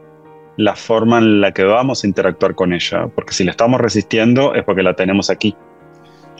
la 0.59 0.75
forma 0.75 1.19
en 1.19 1.39
la 1.39 1.53
que 1.53 1.63
vamos 1.63 2.03
a 2.03 2.07
interactuar 2.07 2.53
con 2.53 2.73
ella. 2.73 3.07
Porque 3.15 3.33
si 3.33 3.45
la 3.45 3.51
estamos 3.51 3.79
resistiendo 3.79 4.53
es 4.53 4.65
porque 4.65 4.83
la 4.83 4.93
tenemos 4.93 5.29
aquí, 5.29 5.55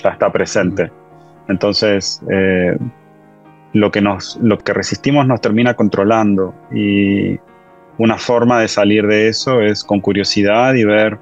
ya 0.04 0.10
está 0.10 0.30
presente. 0.30 0.92
Entonces, 1.48 2.22
eh, 2.30 2.78
lo, 3.72 3.92
que 3.92 4.02
nos, 4.02 4.38
lo 4.42 4.58
que 4.58 4.74
resistimos 4.74 5.26
nos 5.26 5.40
termina 5.40 5.74
controlando 5.74 6.54
y 6.70 7.40
una 7.98 8.18
forma 8.18 8.60
de 8.60 8.68
salir 8.68 9.08
de 9.08 9.30
eso 9.30 9.62
es 9.62 9.86
con 9.86 10.02
curiosidad 10.02 10.74
y 10.74 10.84
ver 10.84 11.18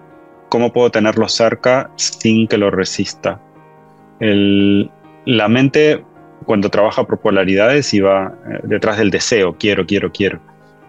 cómo 0.50 0.74
puedo 0.74 0.90
tenerlo 0.90 1.30
cerca 1.30 1.92
sin 1.98 2.48
que 2.48 2.58
lo 2.58 2.72
resista. 2.72 3.40
la 4.20 5.48
mente 5.50 6.04
cuando 6.46 6.70
trabaja 6.72 7.04
por 7.04 7.20
polaridades 7.20 7.94
y 7.94 8.00
va 8.00 8.34
eh, 8.50 8.60
detrás 8.64 8.98
del 8.98 9.12
deseo, 9.12 9.56
quiero, 9.60 9.86
quiero, 9.86 10.12
quiero, 10.12 10.40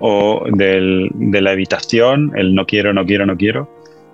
o 0.00 0.44
de 0.52 1.40
la 1.40 1.52
evitación, 1.52 2.32
el 2.36 2.54
no 2.54 2.66
quiero, 2.66 2.92
no 2.92 3.04
quiero, 3.04 3.26
no 3.26 3.36
quiero, 3.36 3.68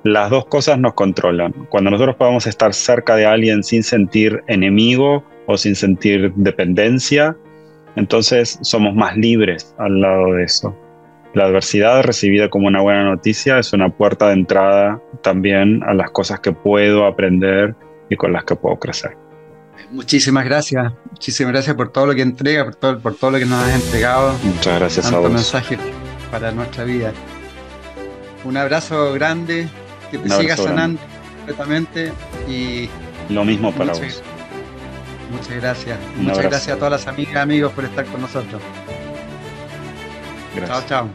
las 0.04 0.30
dos 0.30 0.46
cosas 0.46 0.78
nos 0.78 0.94
controlan. 0.94 1.52
Cuando 1.70 1.90
nosotros 1.90 2.16
podemos 2.16 2.46
estar 2.46 2.74
cerca 2.74 3.16
de 3.16 3.26
alguien 3.26 3.62
sin 3.62 3.82
sentir 3.82 4.42
enemigo 4.46 5.24
o 5.46 5.56
sin 5.56 5.74
sentir 5.74 6.32
dependencia, 6.34 7.36
entonces 7.96 8.58
somos 8.62 8.94
más 8.94 9.16
libres 9.16 9.74
al 9.78 10.00
lado 10.00 10.32
de 10.34 10.44
eso. 10.44 10.76
La 11.32 11.46
adversidad 11.46 12.02
recibida 12.02 12.48
como 12.48 12.68
una 12.68 12.80
buena 12.80 13.04
noticia 13.04 13.58
es 13.58 13.72
una 13.72 13.88
puerta 13.88 14.28
de 14.28 14.34
entrada 14.34 15.02
también 15.22 15.82
a 15.84 15.94
las 15.94 16.10
cosas 16.10 16.40
que 16.40 16.52
puedo 16.52 17.06
aprender 17.06 17.74
y 18.08 18.16
con 18.16 18.32
las 18.32 18.44
que 18.44 18.56
puedo 18.56 18.78
crecer. 18.78 19.23
Muchísimas 19.90 20.44
gracias, 20.44 20.92
muchísimas 21.10 21.52
gracias 21.52 21.76
por 21.76 21.90
todo 21.90 22.06
lo 22.06 22.14
que 22.14 22.22
entrega, 22.22 22.64
por 22.64 22.74
todo, 22.74 23.00
por 23.00 23.14
todo 23.14 23.32
lo 23.32 23.38
que 23.38 23.46
nos 23.46 23.62
has 23.62 23.74
entregado. 23.74 24.34
Muchas 24.42 24.78
gracias 24.78 25.12
a 25.12 25.18
vos. 25.18 25.30
mensaje 25.30 25.78
para 26.30 26.50
nuestra 26.52 26.84
vida. 26.84 27.12
Un 28.44 28.56
abrazo 28.56 29.12
grande, 29.12 29.68
que 30.10 30.18
te 30.18 30.28
siga 30.28 30.56
sanando 30.56 31.00
completamente 31.36 32.12
y... 32.48 32.88
Lo 33.28 33.44
mismo 33.44 33.72
para 33.72 33.92
vos. 33.92 34.22
Muchas 35.30 35.56
gracias. 35.56 35.98
Muchas 36.16 36.42
gracias 36.42 36.76
a 36.76 36.76
todas 36.76 36.92
las 36.92 37.06
amigas 37.06 37.34
y 37.34 37.38
amigos 37.38 37.72
por 37.72 37.84
estar 37.84 38.04
con 38.06 38.20
nosotros. 38.20 38.60
Chao, 40.66 40.82
chao. 40.86 41.08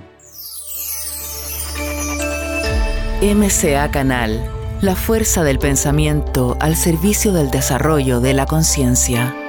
MCA 3.22 3.91
Canal, 3.91 4.41
la 4.81 4.95
fuerza 4.95 5.43
del 5.43 5.60
pensamiento 5.60 6.56
al 6.61 6.77
servicio 6.77 7.34
del 7.34 7.51
desarrollo 7.51 8.22
de 8.22 8.34
la 8.34 8.45
conciencia. 8.45 9.49